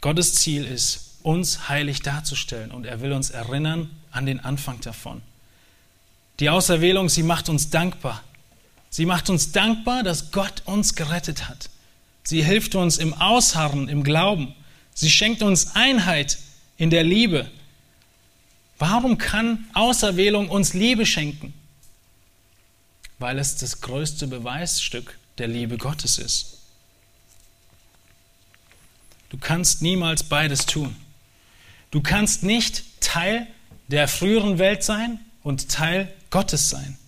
Gottes 0.00 0.34
Ziel 0.34 0.64
ist, 0.64 1.18
uns 1.22 1.68
heilig 1.68 2.02
darzustellen 2.02 2.70
und 2.70 2.86
er 2.86 3.00
will 3.00 3.12
uns 3.12 3.30
erinnern 3.30 3.90
an 4.10 4.26
den 4.26 4.40
Anfang 4.40 4.80
davon. 4.80 5.22
Die 6.40 6.50
Auserwählung, 6.50 7.08
sie 7.08 7.22
macht 7.22 7.48
uns 7.48 7.70
dankbar. 7.70 8.22
Sie 8.90 9.06
macht 9.06 9.30
uns 9.30 9.52
dankbar, 9.52 10.02
dass 10.02 10.30
Gott 10.32 10.62
uns 10.66 10.94
gerettet 10.94 11.48
hat. 11.48 11.70
Sie 12.24 12.42
hilft 12.42 12.74
uns 12.74 12.98
im 12.98 13.14
Ausharren, 13.14 13.88
im 13.88 14.02
Glauben. 14.02 14.54
Sie 14.94 15.10
schenkt 15.10 15.42
uns 15.42 15.74
Einheit 15.74 16.38
in 16.76 16.90
der 16.90 17.04
Liebe. 17.04 17.50
Warum 18.78 19.18
kann 19.18 19.64
Auserwählung 19.72 20.48
uns 20.50 20.74
Liebe 20.74 21.06
schenken? 21.06 21.54
Weil 23.18 23.38
es 23.38 23.56
das 23.56 23.80
größte 23.80 24.26
Beweisstück 24.26 25.18
der 25.38 25.48
Liebe 25.48 25.78
Gottes 25.78 26.18
ist. 26.18 26.58
Du 29.30 29.38
kannst 29.38 29.82
niemals 29.82 30.22
beides 30.22 30.66
tun. 30.66 30.94
Du 31.90 32.02
kannst 32.02 32.42
nicht 32.42 32.84
Teil 33.00 33.46
der 33.88 34.08
früheren 34.08 34.58
Welt 34.58 34.82
sein 34.82 35.20
und 35.42 35.70
Teil 35.70 36.12
Gottes 36.30 36.68
sein. 36.68 36.98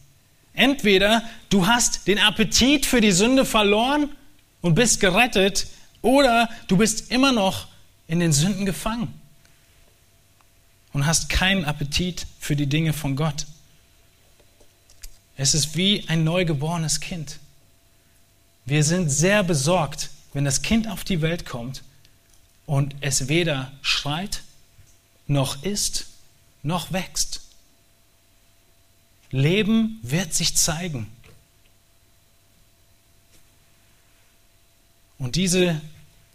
Entweder 0.55 1.23
du 1.51 1.67
hast 1.67 2.07
den 2.09 2.19
Appetit 2.19 2.87
für 2.87 3.01
die 3.01 3.13
Sünde 3.13 3.45
verloren 3.45 4.11
und 4.61 4.75
bist 4.75 5.01
gerettet, 5.01 5.67
oder 6.01 6.49
du 6.69 6.77
bist 6.77 7.11
immer 7.11 7.33
noch 7.33 7.67
in 8.07 8.21
den 8.21 8.33
Sünden 8.33 8.65
gefangen 8.65 9.18
und 10.99 11.07
hast 11.07 11.29
keinen 11.29 11.65
Appetit 11.65 12.27
für 12.41 12.57
die 12.57 12.67
Dinge 12.67 12.93
von 12.93 13.15
Gott. 13.15 13.47
Es 15.37 15.55
ist 15.55 15.77
wie 15.77 16.09
ein 16.09 16.25
neugeborenes 16.25 16.99
Kind. 16.99 17.39
Wir 18.65 18.83
sind 18.83 19.09
sehr 19.09 19.45
besorgt, 19.45 20.11
wenn 20.33 20.45
das 20.45 20.61
Kind 20.63 20.89
auf 20.89 21.05
die 21.05 21.23
Welt 21.23 21.47
kommt 21.47 21.85
und 22.67 22.97
es 23.01 23.29
weder 23.29 23.71
schreit, 23.81 24.43
noch 25.29 25.63
isst, 25.63 26.07
noch 26.65 26.91
wächst. 26.91 27.43
Leben 29.31 30.01
wird 30.03 30.35
sich 30.35 30.57
zeigen. 30.57 31.07
Und 35.17 35.37
diese 35.37 35.81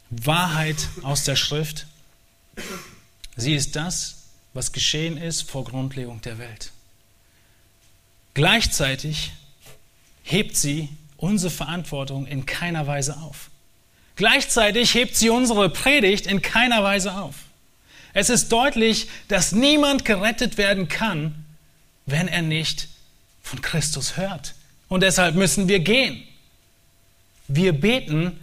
Wahrheit 0.10 0.88
aus 1.02 1.26
der 1.26 1.36
Schrift, 1.36 1.86
sie 3.36 3.56
ist 3.56 3.76
das, 3.76 4.23
was 4.54 4.72
geschehen 4.72 5.18
ist 5.18 5.50
vor 5.50 5.64
Grundlegung 5.64 6.22
der 6.22 6.38
Welt. 6.38 6.72
Gleichzeitig 8.34 9.32
hebt 10.24 10.56
sie 10.56 10.90
unsere 11.18 11.52
Verantwortung 11.52 12.26
in 12.26 12.46
keiner 12.46 12.88
Weise 12.88 13.18
auf. 13.18 13.50
Gleichzeitig 14.16 14.94
hebt 14.94 15.16
sie 15.16 15.30
unsere 15.30 15.70
Predigt 15.70 16.28
in 16.28 16.42
keiner 16.42 16.84
Weise 16.84 17.16
auf. 17.16 17.36
Es 18.14 18.30
ist 18.30 18.52
deutlich, 18.52 19.08
dass 19.28 19.54
niemand 19.54 20.06
gerettet 20.06 20.58
werden 20.58 20.88
kann, 20.88 21.46
wenn 22.06 22.28
er 22.28 22.44
nicht 22.44 22.90
von 23.42 23.62
Christus 23.62 24.18
hört. 24.18 24.54
Und 24.88 25.02
deshalb 25.02 25.36
müssen 25.36 25.68
wir 25.68 25.80
gehen. 25.80 26.24
Wir 27.48 27.74
beten, 27.74 28.40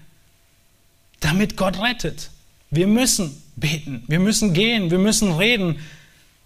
damit 1.21 1.57
Gott 1.57 1.79
rettet. 1.81 2.31
Wir 2.71 2.87
müssen 2.87 3.43
beten, 3.57 4.05
wir 4.09 4.19
müssen 4.19 4.55
gehen, 4.55 4.91
wir 4.91 4.99
müssen 4.99 5.33
reden, 5.33 5.81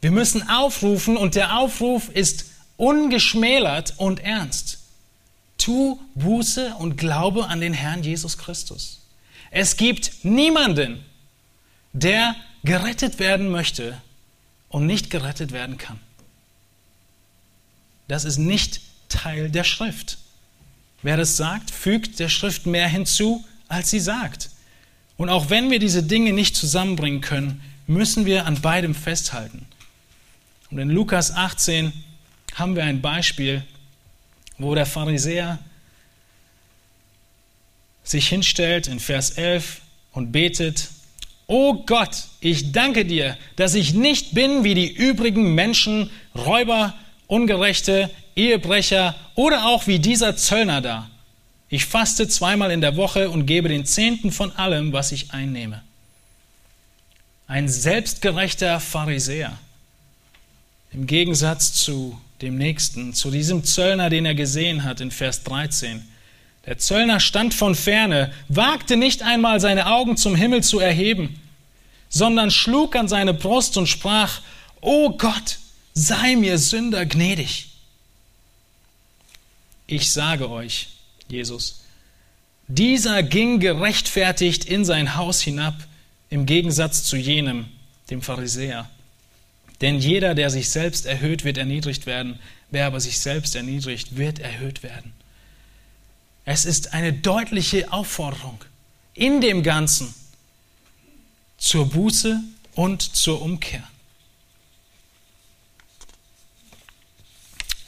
wir 0.04 0.10
müssen 0.10 0.46
aufrufen 0.50 1.16
und 1.16 1.34
der 1.34 1.56
Aufruf 1.56 2.10
ist 2.10 2.50
ungeschmälert 2.76 3.94
und 3.96 4.20
ernst. 4.20 4.80
Tu 5.56 5.98
Buße 6.14 6.74
und 6.74 6.98
glaube 6.98 7.46
an 7.46 7.62
den 7.62 7.72
Herrn 7.72 8.02
Jesus 8.02 8.36
Christus. 8.36 9.00
Es 9.50 9.78
gibt 9.78 10.22
niemanden, 10.22 11.02
der 11.94 12.36
gerettet 12.64 13.18
werden 13.18 13.48
möchte 13.48 13.96
und 14.68 14.84
nicht 14.84 15.08
gerettet 15.08 15.52
werden 15.52 15.78
kann. 15.78 15.98
Das 18.06 18.26
ist 18.26 18.36
nicht 18.36 18.82
Teil 19.08 19.48
der 19.48 19.64
Schrift. 19.64 20.18
Wer 21.00 21.16
das 21.16 21.38
sagt, 21.38 21.70
fügt 21.70 22.18
der 22.18 22.28
Schrift 22.28 22.66
mehr 22.66 22.88
hinzu, 22.88 23.42
als 23.68 23.88
sie 23.88 24.00
sagt. 24.00 24.50
Und 25.16 25.30
auch 25.30 25.48
wenn 25.48 25.70
wir 25.70 25.78
diese 25.78 26.02
Dinge 26.02 26.34
nicht 26.34 26.56
zusammenbringen 26.56 27.22
können, 27.22 27.62
müssen 27.86 28.26
wir 28.26 28.44
an 28.44 28.60
beidem 28.60 28.94
festhalten. 28.94 29.66
Und 30.74 30.80
in 30.80 30.90
Lukas 30.90 31.30
18 31.30 31.92
haben 32.56 32.74
wir 32.74 32.82
ein 32.82 33.00
Beispiel, 33.00 33.62
wo 34.58 34.74
der 34.74 34.86
Pharisäer 34.86 35.60
sich 38.02 38.28
hinstellt 38.28 38.88
in 38.88 38.98
Vers 38.98 39.30
11 39.30 39.82
und 40.10 40.32
betet, 40.32 40.88
O 41.46 41.74
Gott, 41.74 42.24
ich 42.40 42.72
danke 42.72 43.04
dir, 43.04 43.36
dass 43.54 43.76
ich 43.76 43.94
nicht 43.94 44.34
bin 44.34 44.64
wie 44.64 44.74
die 44.74 44.92
übrigen 44.92 45.54
Menschen, 45.54 46.10
Räuber, 46.34 46.92
Ungerechte, 47.28 48.10
Ehebrecher 48.34 49.14
oder 49.36 49.66
auch 49.66 49.86
wie 49.86 50.00
dieser 50.00 50.36
Zöllner 50.36 50.80
da. 50.80 51.08
Ich 51.68 51.86
faste 51.86 52.26
zweimal 52.26 52.72
in 52.72 52.80
der 52.80 52.96
Woche 52.96 53.30
und 53.30 53.46
gebe 53.46 53.68
den 53.68 53.86
Zehnten 53.86 54.32
von 54.32 54.50
allem, 54.50 54.92
was 54.92 55.12
ich 55.12 55.30
einnehme. 55.30 55.84
Ein 57.46 57.68
selbstgerechter 57.68 58.80
Pharisäer 58.80 59.56
im 60.94 61.06
Gegensatz 61.06 61.72
zu 61.74 62.18
dem 62.40 62.56
Nächsten, 62.56 63.14
zu 63.14 63.30
diesem 63.30 63.64
Zöllner, 63.64 64.10
den 64.10 64.24
er 64.24 64.34
gesehen 64.34 64.84
hat 64.84 65.00
in 65.00 65.10
Vers 65.10 65.42
13. 65.42 66.08
Der 66.66 66.78
Zöllner 66.78 67.20
stand 67.20 67.52
von 67.52 67.74
ferne, 67.74 68.32
wagte 68.48 68.96
nicht 68.96 69.22
einmal 69.22 69.60
seine 69.60 69.86
Augen 69.86 70.16
zum 70.16 70.36
Himmel 70.36 70.62
zu 70.62 70.78
erheben, 70.78 71.40
sondern 72.08 72.50
schlug 72.50 72.96
an 72.96 73.08
seine 73.08 73.34
Brust 73.34 73.76
und 73.76 73.88
sprach, 73.88 74.40
O 74.80 75.10
Gott, 75.10 75.58
sei 75.94 76.36
mir 76.36 76.58
Sünder 76.58 77.06
gnädig. 77.06 77.70
Ich 79.86 80.12
sage 80.12 80.48
euch, 80.48 80.88
Jesus, 81.28 81.82
dieser 82.68 83.22
ging 83.22 83.58
gerechtfertigt 83.58 84.64
in 84.64 84.84
sein 84.84 85.16
Haus 85.16 85.40
hinab, 85.40 85.74
im 86.30 86.46
Gegensatz 86.46 87.04
zu 87.04 87.16
jenem, 87.16 87.66
dem 88.10 88.22
Pharisäer. 88.22 88.88
Denn 89.84 89.98
jeder, 89.98 90.34
der 90.34 90.48
sich 90.48 90.70
selbst 90.70 91.04
erhöht, 91.04 91.44
wird 91.44 91.58
erniedrigt 91.58 92.06
werden. 92.06 92.38
Wer 92.70 92.86
aber 92.86 93.00
sich 93.00 93.20
selbst 93.20 93.54
erniedrigt, 93.54 94.16
wird 94.16 94.38
erhöht 94.38 94.82
werden. 94.82 95.12
Es 96.46 96.64
ist 96.64 96.94
eine 96.94 97.12
deutliche 97.12 97.92
Aufforderung 97.92 98.64
in 99.12 99.42
dem 99.42 99.62
Ganzen 99.62 100.14
zur 101.58 101.90
Buße 101.90 102.40
und 102.74 103.02
zur 103.02 103.42
Umkehr. 103.42 103.86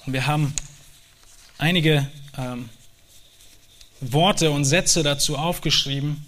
Und 0.04 0.12
wir 0.12 0.26
haben 0.26 0.52
einige 1.56 2.10
ähm, 2.36 2.68
Worte 4.02 4.50
und 4.50 4.66
Sätze 4.66 5.02
dazu 5.02 5.38
aufgeschrieben, 5.38 6.26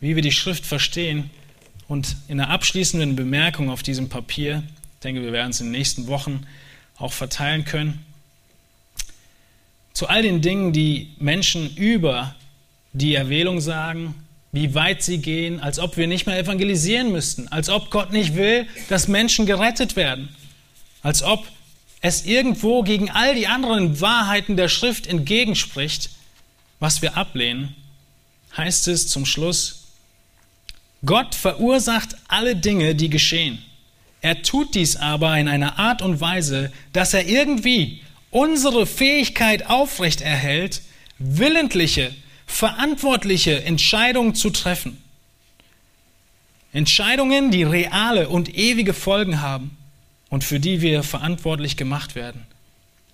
wie 0.00 0.16
wir 0.16 0.22
die 0.22 0.32
Schrift 0.32 0.64
verstehen. 0.64 1.28
Und 1.88 2.16
in 2.26 2.38
der 2.38 2.48
abschließenden 2.48 3.16
Bemerkung 3.16 3.68
auf 3.68 3.82
diesem 3.82 4.08
Papier 4.08 4.62
denke, 5.04 5.22
wir 5.22 5.32
werden 5.32 5.50
es 5.50 5.60
in 5.60 5.66
den 5.66 5.72
nächsten 5.72 6.06
Wochen 6.06 6.46
auch 6.96 7.12
verteilen 7.12 7.64
können. 7.64 8.04
Zu 9.92 10.08
all 10.08 10.22
den 10.22 10.40
Dingen, 10.40 10.72
die 10.72 11.14
Menschen 11.18 11.76
über 11.76 12.34
die 12.92 13.14
Erwählung 13.14 13.60
sagen, 13.60 14.14
wie 14.52 14.74
weit 14.74 15.02
sie 15.02 15.18
gehen, 15.18 15.60
als 15.60 15.78
ob 15.78 15.96
wir 15.96 16.06
nicht 16.06 16.26
mehr 16.26 16.38
evangelisieren 16.38 17.10
müssten, 17.12 17.48
als 17.48 17.68
ob 17.68 17.90
Gott 17.90 18.12
nicht 18.12 18.36
will, 18.36 18.66
dass 18.88 19.08
Menschen 19.08 19.46
gerettet 19.46 19.96
werden, 19.96 20.28
als 21.02 21.22
ob 21.22 21.44
es 22.00 22.24
irgendwo 22.24 22.82
gegen 22.82 23.10
all 23.10 23.34
die 23.34 23.46
anderen 23.46 24.00
Wahrheiten 24.00 24.56
der 24.56 24.68
Schrift 24.68 25.06
entgegenspricht, 25.06 26.10
was 26.78 27.02
wir 27.02 27.16
ablehnen, 27.16 27.74
heißt 28.56 28.88
es 28.88 29.08
zum 29.08 29.26
Schluss, 29.26 29.84
Gott 31.04 31.34
verursacht 31.34 32.16
alle 32.28 32.56
Dinge, 32.56 32.94
die 32.94 33.10
geschehen. 33.10 33.58
Er 34.24 34.40
tut 34.40 34.74
dies 34.74 34.96
aber 34.96 35.36
in 35.36 35.48
einer 35.48 35.78
Art 35.78 36.00
und 36.00 36.18
Weise, 36.18 36.72
dass 36.94 37.12
er 37.12 37.26
irgendwie 37.26 38.00
unsere 38.30 38.86
Fähigkeit 38.86 39.66
aufrechterhält, 39.68 40.80
willentliche, 41.18 42.10
verantwortliche 42.46 43.62
Entscheidungen 43.64 44.34
zu 44.34 44.48
treffen. 44.48 44.96
Entscheidungen, 46.72 47.50
die 47.50 47.64
reale 47.64 48.30
und 48.30 48.56
ewige 48.56 48.94
Folgen 48.94 49.42
haben 49.42 49.76
und 50.30 50.42
für 50.42 50.58
die 50.58 50.80
wir 50.80 51.02
verantwortlich 51.02 51.76
gemacht 51.76 52.14
werden. 52.14 52.46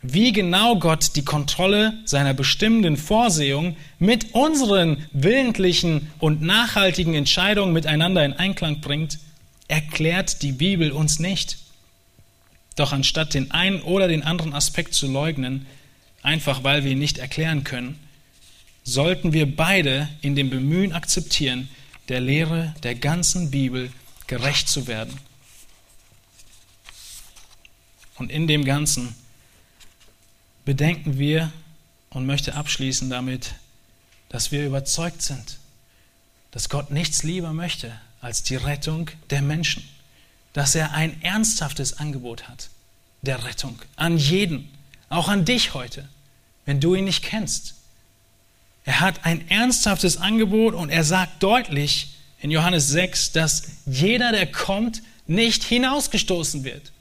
Wie 0.02 0.30
genau 0.30 0.76
Gott 0.76 1.16
die 1.16 1.24
Kontrolle 1.24 1.94
seiner 2.04 2.34
bestimmenden 2.34 2.96
Vorsehung 2.96 3.76
mit 3.98 4.32
unseren 4.32 5.04
willentlichen 5.12 6.12
und 6.20 6.40
nachhaltigen 6.40 7.14
Entscheidungen 7.14 7.72
miteinander 7.72 8.24
in 8.24 8.32
Einklang 8.32 8.80
bringt, 8.80 9.18
erklärt 9.70 10.42
die 10.42 10.52
Bibel 10.52 10.90
uns 10.90 11.18
nicht. 11.18 11.58
Doch 12.76 12.92
anstatt 12.92 13.34
den 13.34 13.50
einen 13.50 13.80
oder 13.82 14.08
den 14.08 14.22
anderen 14.22 14.52
Aspekt 14.52 14.94
zu 14.94 15.06
leugnen, 15.06 15.66
einfach 16.22 16.64
weil 16.64 16.84
wir 16.84 16.92
ihn 16.92 16.98
nicht 16.98 17.18
erklären 17.18 17.64
können, 17.64 17.98
sollten 18.84 19.32
wir 19.32 19.54
beide 19.56 20.08
in 20.22 20.34
dem 20.34 20.50
Bemühen 20.50 20.92
akzeptieren, 20.92 21.68
der 22.08 22.20
Lehre 22.20 22.74
der 22.82 22.94
ganzen 22.94 23.50
Bibel 23.50 23.92
gerecht 24.26 24.68
zu 24.68 24.86
werden. 24.86 25.16
Und 28.16 28.30
in 28.30 28.48
dem 28.48 28.64
Ganzen 28.64 29.14
bedenken 30.64 31.18
wir 31.18 31.52
und 32.10 32.26
möchte 32.26 32.54
abschließen 32.54 33.08
damit, 33.08 33.54
dass 34.28 34.52
wir 34.52 34.66
überzeugt 34.66 35.22
sind, 35.22 35.58
dass 36.50 36.68
Gott 36.68 36.90
nichts 36.90 37.22
lieber 37.22 37.52
möchte 37.52 37.92
als 38.20 38.42
die 38.42 38.56
Rettung 38.56 39.10
der 39.30 39.42
Menschen, 39.42 39.88
dass 40.52 40.74
er 40.74 40.92
ein 40.92 41.20
ernsthaftes 41.22 41.98
Angebot 41.98 42.48
hat 42.48 42.70
der 43.22 43.44
Rettung 43.44 43.78
an 43.96 44.16
jeden, 44.16 44.68
auch 45.08 45.28
an 45.28 45.44
dich 45.44 45.74
heute, 45.74 46.08
wenn 46.64 46.80
du 46.80 46.94
ihn 46.94 47.04
nicht 47.04 47.22
kennst. 47.22 47.74
Er 48.84 49.00
hat 49.00 49.24
ein 49.24 49.48
ernsthaftes 49.50 50.16
Angebot 50.16 50.74
und 50.74 50.88
er 50.88 51.04
sagt 51.04 51.42
deutlich 51.42 52.16
in 52.40 52.50
Johannes 52.50 52.88
6, 52.88 53.32
dass 53.32 53.64
jeder, 53.84 54.32
der 54.32 54.50
kommt, 54.50 55.02
nicht 55.26 55.62
hinausgestoßen 55.62 56.64
wird. 56.64 56.92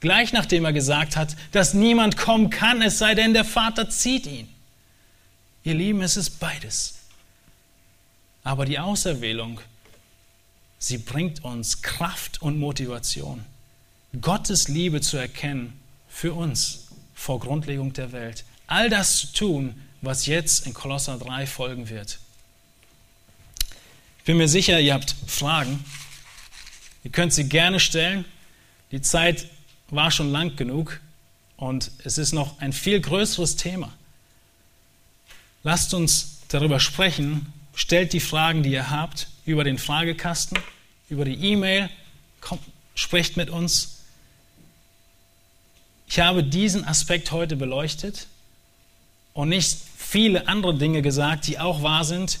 Gleich 0.00 0.32
nachdem 0.32 0.66
er 0.66 0.74
gesagt 0.74 1.16
hat, 1.16 1.34
dass 1.52 1.72
niemand 1.72 2.18
kommen 2.18 2.50
kann, 2.50 2.82
es 2.82 2.98
sei 2.98 3.14
denn, 3.14 3.32
der 3.32 3.44
Vater 3.44 3.88
zieht 3.88 4.26
ihn. 4.26 4.48
Ihr 5.64 5.74
Lieben, 5.74 6.02
es 6.02 6.18
ist 6.18 6.38
beides. 6.38 6.96
Aber 8.42 8.66
die 8.66 8.78
Auserwählung, 8.78 9.60
sie 10.86 10.98
bringt 10.98 11.44
uns 11.44 11.82
Kraft 11.82 12.42
und 12.42 12.58
Motivation, 12.58 13.44
Gottes 14.20 14.68
Liebe 14.68 15.00
zu 15.00 15.16
erkennen 15.16 15.78
für 16.08 16.34
uns 16.34 16.88
vor 17.14 17.40
Grundlegung 17.40 17.92
der 17.92 18.12
Welt. 18.12 18.44
All 18.66 18.88
das 18.88 19.18
zu 19.18 19.32
tun, 19.32 19.80
was 20.02 20.26
jetzt 20.26 20.66
in 20.66 20.74
Kolosser 20.74 21.18
3 21.18 21.46
folgen 21.46 21.88
wird. 21.88 22.18
Ich 24.18 24.24
bin 24.24 24.36
mir 24.36 24.48
sicher, 24.48 24.80
ihr 24.80 24.94
habt 24.94 25.14
Fragen. 25.26 25.84
Ihr 27.02 27.10
könnt 27.10 27.32
sie 27.32 27.48
gerne 27.48 27.80
stellen. 27.80 28.24
Die 28.90 29.02
Zeit 29.02 29.48
war 29.90 30.10
schon 30.10 30.30
lang 30.30 30.56
genug 30.56 31.00
und 31.56 31.90
es 32.04 32.18
ist 32.18 32.32
noch 32.32 32.58
ein 32.60 32.72
viel 32.72 33.00
größeres 33.00 33.56
Thema. 33.56 33.92
Lasst 35.62 35.94
uns 35.94 36.38
darüber 36.48 36.80
sprechen. 36.80 37.52
Stellt 37.74 38.12
die 38.12 38.20
Fragen, 38.20 38.62
die 38.62 38.70
ihr 38.70 38.90
habt, 38.90 39.28
über 39.46 39.64
den 39.64 39.78
Fragekasten, 39.78 40.58
über 41.14 41.24
die 41.24 41.52
E-Mail. 41.52 41.88
Sprecht 42.96 43.36
mit 43.36 43.50
uns. 43.50 44.00
Ich 46.08 46.18
habe 46.18 46.42
diesen 46.44 46.84
Aspekt 46.84 47.30
heute 47.30 47.56
beleuchtet 47.56 48.26
und 49.32 49.48
nicht 49.48 49.78
viele 49.96 50.48
andere 50.48 50.76
Dinge 50.76 51.02
gesagt, 51.02 51.46
die 51.46 51.58
auch 51.58 51.82
wahr 51.82 52.04
sind, 52.04 52.40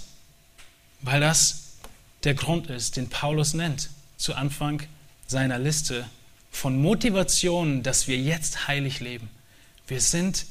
weil 1.00 1.20
das 1.20 1.76
der 2.24 2.34
Grund 2.34 2.68
ist, 2.68 2.96
den 2.96 3.08
Paulus 3.08 3.54
nennt 3.54 3.90
zu 4.16 4.34
Anfang 4.34 4.82
seiner 5.26 5.58
Liste 5.58 6.04
von 6.50 6.80
Motivationen, 6.80 7.82
dass 7.82 8.08
wir 8.08 8.18
jetzt 8.18 8.68
heilig 8.68 9.00
leben. 9.00 9.28
Wir 9.86 10.00
sind 10.00 10.46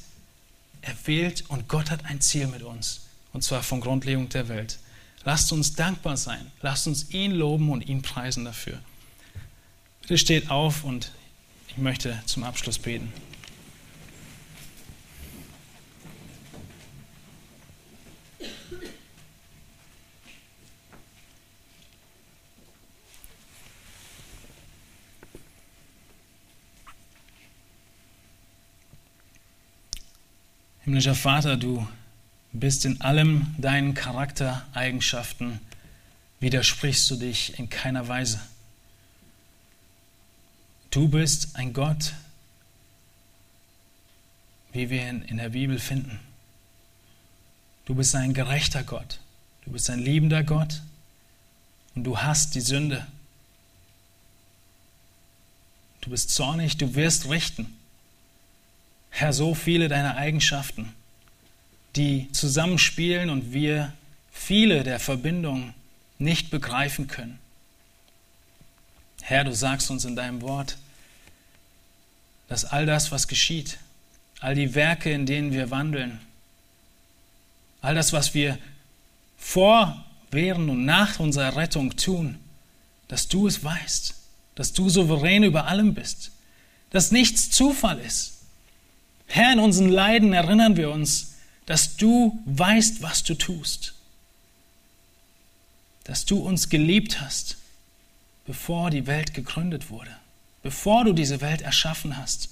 erwählt 0.82 1.44
und 1.48 1.68
Gott 1.68 1.90
hat 1.90 2.04
ein 2.06 2.20
Ziel 2.20 2.46
mit 2.46 2.62
uns, 2.62 3.02
und 3.32 3.42
zwar 3.42 3.62
von 3.62 3.80
Grundlegung 3.80 4.28
der 4.28 4.48
Welt. 4.48 4.78
Lasst 5.24 5.52
uns 5.52 5.74
dankbar 5.74 6.18
sein, 6.18 6.50
lasst 6.60 6.86
uns 6.86 7.10
ihn 7.10 7.32
loben 7.32 7.70
und 7.70 7.88
ihn 7.88 8.02
preisen 8.02 8.44
dafür. 8.44 8.78
Bitte 10.02 10.18
steht 10.18 10.50
auf 10.50 10.84
und 10.84 11.12
ich 11.68 11.78
möchte 11.78 12.20
zum 12.26 12.44
Abschluss 12.44 12.78
beten. 12.78 13.10
Himmlischer 30.84 31.14
Vater, 31.14 31.56
du 31.56 31.88
bist 32.60 32.84
in 32.84 33.00
allem 33.00 33.54
deinen 33.58 33.94
Charaktereigenschaften, 33.94 35.60
widersprichst 36.40 37.10
du 37.10 37.16
dich 37.16 37.58
in 37.58 37.68
keiner 37.68 38.06
Weise. 38.08 38.40
Du 40.90 41.08
bist 41.08 41.56
ein 41.56 41.72
Gott, 41.72 42.14
wie 44.72 44.88
wir 44.88 45.08
ihn 45.08 45.22
in 45.22 45.38
der 45.38 45.50
Bibel 45.50 45.78
finden. 45.78 46.20
Du 47.84 47.94
bist 47.94 48.14
ein 48.14 48.32
gerechter 48.32 48.84
Gott. 48.84 49.18
Du 49.64 49.72
bist 49.72 49.90
ein 49.90 49.98
liebender 49.98 50.44
Gott 50.44 50.82
und 51.94 52.04
du 52.04 52.18
hast 52.18 52.54
die 52.54 52.60
Sünde. 52.60 53.06
Du 56.00 56.10
bist 56.10 56.30
zornig, 56.30 56.76
du 56.76 56.94
wirst 56.94 57.28
richten. 57.28 57.74
Herr, 59.10 59.32
so 59.32 59.54
viele 59.54 59.88
deiner 59.88 60.16
Eigenschaften, 60.16 60.92
die 61.96 62.30
zusammenspielen 62.32 63.30
und 63.30 63.52
wir 63.52 63.92
viele 64.32 64.82
der 64.82 64.98
Verbindungen 64.98 65.74
nicht 66.18 66.50
begreifen 66.50 67.06
können. 67.06 67.38
Herr, 69.22 69.44
du 69.44 69.54
sagst 69.54 69.90
uns 69.90 70.04
in 70.04 70.16
deinem 70.16 70.42
Wort, 70.42 70.76
dass 72.48 72.64
all 72.64 72.84
das, 72.84 73.10
was 73.10 73.28
geschieht, 73.28 73.78
all 74.40 74.54
die 74.54 74.74
Werke, 74.74 75.10
in 75.10 75.24
denen 75.26 75.52
wir 75.52 75.70
wandeln, 75.70 76.20
all 77.80 77.94
das, 77.94 78.12
was 78.12 78.34
wir 78.34 78.58
vor, 79.38 80.04
während 80.30 80.68
und 80.68 80.84
nach 80.84 81.20
unserer 81.20 81.56
Rettung 81.56 81.96
tun, 81.96 82.38
dass 83.08 83.28
du 83.28 83.46
es 83.46 83.62
weißt, 83.62 84.14
dass 84.56 84.72
du 84.72 84.88
souverän 84.88 85.44
über 85.44 85.66
allem 85.66 85.94
bist, 85.94 86.32
dass 86.90 87.12
nichts 87.12 87.50
Zufall 87.50 87.98
ist, 88.00 88.34
Herr, 89.26 89.52
in 89.52 89.58
unseren 89.58 89.88
Leiden 89.88 90.32
erinnern 90.32 90.76
wir 90.76 90.90
uns, 90.90 91.33
dass 91.66 91.96
du 91.96 92.38
weißt, 92.44 93.02
was 93.02 93.22
du 93.22 93.34
tust. 93.34 93.94
Dass 96.04 96.24
du 96.24 96.38
uns 96.38 96.68
geliebt 96.68 97.20
hast, 97.20 97.56
bevor 98.46 98.90
die 98.90 99.06
Welt 99.06 99.32
gegründet 99.32 99.90
wurde, 99.90 100.10
bevor 100.62 101.04
du 101.04 101.12
diese 101.12 101.40
Welt 101.40 101.62
erschaffen 101.62 102.16
hast. 102.16 102.50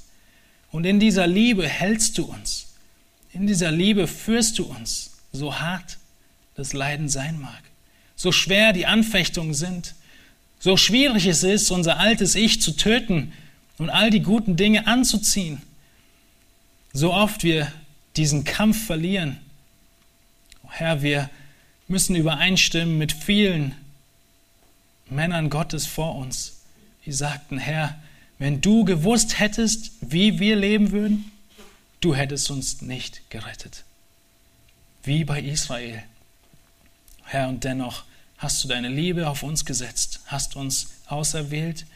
Und 0.70 0.84
in 0.84 1.01
dieser 1.01 1.26
Liebe 1.26 1.68
hältst 1.68 2.16
du 2.16 2.24
uns. 2.24 2.68
In 3.32 3.47
dieser 3.47 3.70
Liebe 3.70 4.06
führst 4.06 4.59
du 4.59 4.64
uns, 4.64 5.10
so 5.32 5.59
hart 5.59 5.98
das 6.55 6.72
Leiden 6.72 7.09
sein 7.09 7.40
mag, 7.40 7.62
so 8.16 8.32
schwer 8.32 8.72
die 8.72 8.86
Anfechtungen 8.86 9.55
sind, 9.55 9.94
so 10.59 10.76
schwierig 10.76 11.26
es 11.26 11.43
ist, 11.43 11.70
unser 11.70 11.98
altes 11.98 12.34
Ich 12.34 12.60
zu 12.60 12.72
töten 12.72 13.32
und 13.78 13.90
all 13.90 14.10
die 14.10 14.20
guten 14.20 14.56
Dinge 14.56 14.86
anzuziehen 14.86 15.62
so 16.93 17.12
oft 17.12 17.43
wir 17.43 17.72
diesen 18.16 18.44
Kampf 18.44 18.86
verlieren. 18.86 19.39
Oh 20.64 20.70
Herr, 20.70 21.02
wir 21.02 21.30
müssen 21.89 22.14
übereinstimmen 22.16 22.98
mit 22.98 23.12
vielen 23.12 23.74
Männern 25.09 25.51
Gottes 25.51 25.86
vor 25.86 26.16
uns, 26.16 26.62
die 27.05 27.12
sagten, 27.12 27.59
Herr, 27.59 28.01
wenn 28.39 28.60
du 28.60 28.84
gewusst 28.84 29.39
hättest, 29.39 29.93
wie 30.01 30.39
wir 30.39 30.56
leben 30.56 30.90
würden, 30.90 31.30
du 32.01 32.14
hättest 32.14 32.51
uns 32.51 32.82
nicht 32.82 33.28
gerettet. 33.30 33.84
Wie 35.02 35.24
bei 35.24 35.40
Israel. 35.40 36.02
Herr, 37.24 37.48
und 37.48 37.64
dennoch 37.64 38.05
hast 38.39 38.64
du 38.64 38.68
deine 38.68 38.89
Liebe 38.89 39.28
auf 39.28 39.43
uns 39.43 39.64
gesetzt, 39.64 40.20
hast 40.26 40.56
uns 40.56 40.89
auserwählt 41.06 41.86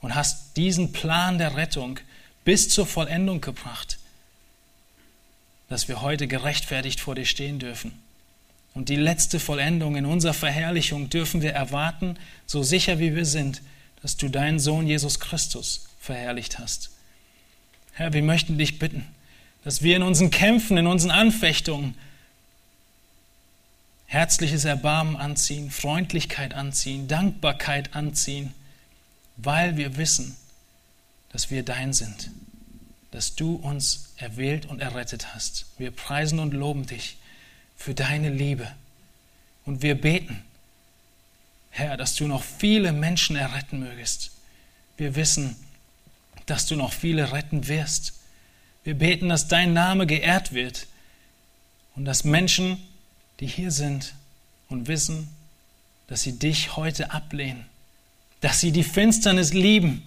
und 0.00 0.14
hast 0.14 0.56
diesen 0.56 0.92
Plan 0.92 1.38
der 1.38 1.56
Rettung 1.56 1.98
bis 2.44 2.68
zur 2.68 2.86
Vollendung 2.86 3.40
gebracht 3.40 3.97
dass 5.68 5.88
wir 5.88 6.00
heute 6.00 6.26
gerechtfertigt 6.26 7.00
vor 7.00 7.14
dir 7.14 7.26
stehen 7.26 7.58
dürfen. 7.58 7.92
Und 8.74 8.88
die 8.88 8.96
letzte 8.96 9.40
Vollendung 9.40 9.96
in 9.96 10.06
unserer 10.06 10.34
Verherrlichung 10.34 11.10
dürfen 11.10 11.42
wir 11.42 11.52
erwarten, 11.52 12.16
so 12.46 12.62
sicher 12.62 12.98
wie 12.98 13.14
wir 13.14 13.24
sind, 13.24 13.62
dass 14.02 14.16
du 14.16 14.28
deinen 14.28 14.60
Sohn 14.60 14.86
Jesus 14.86 15.18
Christus 15.20 15.88
verherrlicht 15.98 16.58
hast. 16.58 16.90
Herr, 17.92 18.12
wir 18.12 18.22
möchten 18.22 18.58
dich 18.58 18.78
bitten, 18.78 19.04
dass 19.64 19.82
wir 19.82 19.96
in 19.96 20.02
unseren 20.02 20.30
Kämpfen, 20.30 20.76
in 20.76 20.86
unseren 20.86 21.10
Anfechtungen 21.10 21.94
herzliches 24.06 24.64
Erbarmen 24.64 25.16
anziehen, 25.16 25.70
Freundlichkeit 25.70 26.54
anziehen, 26.54 27.08
Dankbarkeit 27.08 27.94
anziehen, 27.94 28.54
weil 29.36 29.76
wir 29.76 29.96
wissen, 29.96 30.36
dass 31.30 31.50
wir 31.50 31.62
dein 31.62 31.92
sind, 31.92 32.30
dass 33.10 33.34
du 33.34 33.54
uns 33.54 34.12
erwählt 34.16 34.66
und 34.66 34.80
errettet 34.80 35.34
hast. 35.34 35.66
Wir 35.78 35.90
preisen 35.90 36.38
und 36.38 36.52
loben 36.52 36.86
dich 36.86 37.16
für 37.76 37.94
deine 37.94 38.30
Liebe. 38.30 38.70
Und 39.64 39.82
wir 39.82 40.00
beten, 40.00 40.42
Herr, 41.70 41.96
dass 41.96 42.14
du 42.14 42.26
noch 42.26 42.42
viele 42.42 42.92
Menschen 42.92 43.36
erretten 43.36 43.78
mögest. 43.78 44.32
Wir 44.96 45.14
wissen, 45.14 45.56
dass 46.46 46.66
du 46.66 46.76
noch 46.76 46.92
viele 46.92 47.32
retten 47.32 47.68
wirst. 47.68 48.14
Wir 48.84 48.94
beten, 48.94 49.28
dass 49.28 49.48
dein 49.48 49.74
Name 49.74 50.06
geehrt 50.06 50.52
wird 50.52 50.86
und 51.94 52.04
dass 52.04 52.24
Menschen, 52.24 52.82
die 53.40 53.46
hier 53.46 53.70
sind 53.70 54.14
und 54.68 54.88
wissen, 54.88 55.28
dass 56.08 56.22
sie 56.22 56.38
dich 56.38 56.76
heute 56.76 57.10
ablehnen, 57.12 57.66
dass 58.40 58.60
sie 58.60 58.72
die 58.72 58.84
Finsternis 58.84 59.52
lieben, 59.52 60.02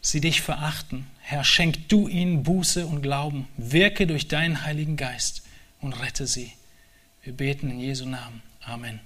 sie 0.00 0.20
dich 0.20 0.40
verachten. 0.40 1.06
Herr, 1.26 1.42
schenk 1.42 1.88
du 1.88 2.06
ihnen 2.06 2.42
Buße 2.42 2.86
und 2.86 3.00
Glauben, 3.00 3.48
wirke 3.56 4.06
durch 4.06 4.28
deinen 4.28 4.62
Heiligen 4.62 4.98
Geist 4.98 5.42
und 5.80 5.94
rette 5.94 6.26
sie. 6.26 6.52
Wir 7.22 7.32
beten 7.32 7.70
in 7.70 7.80
Jesu 7.80 8.04
Namen. 8.04 8.42
Amen. 8.60 9.00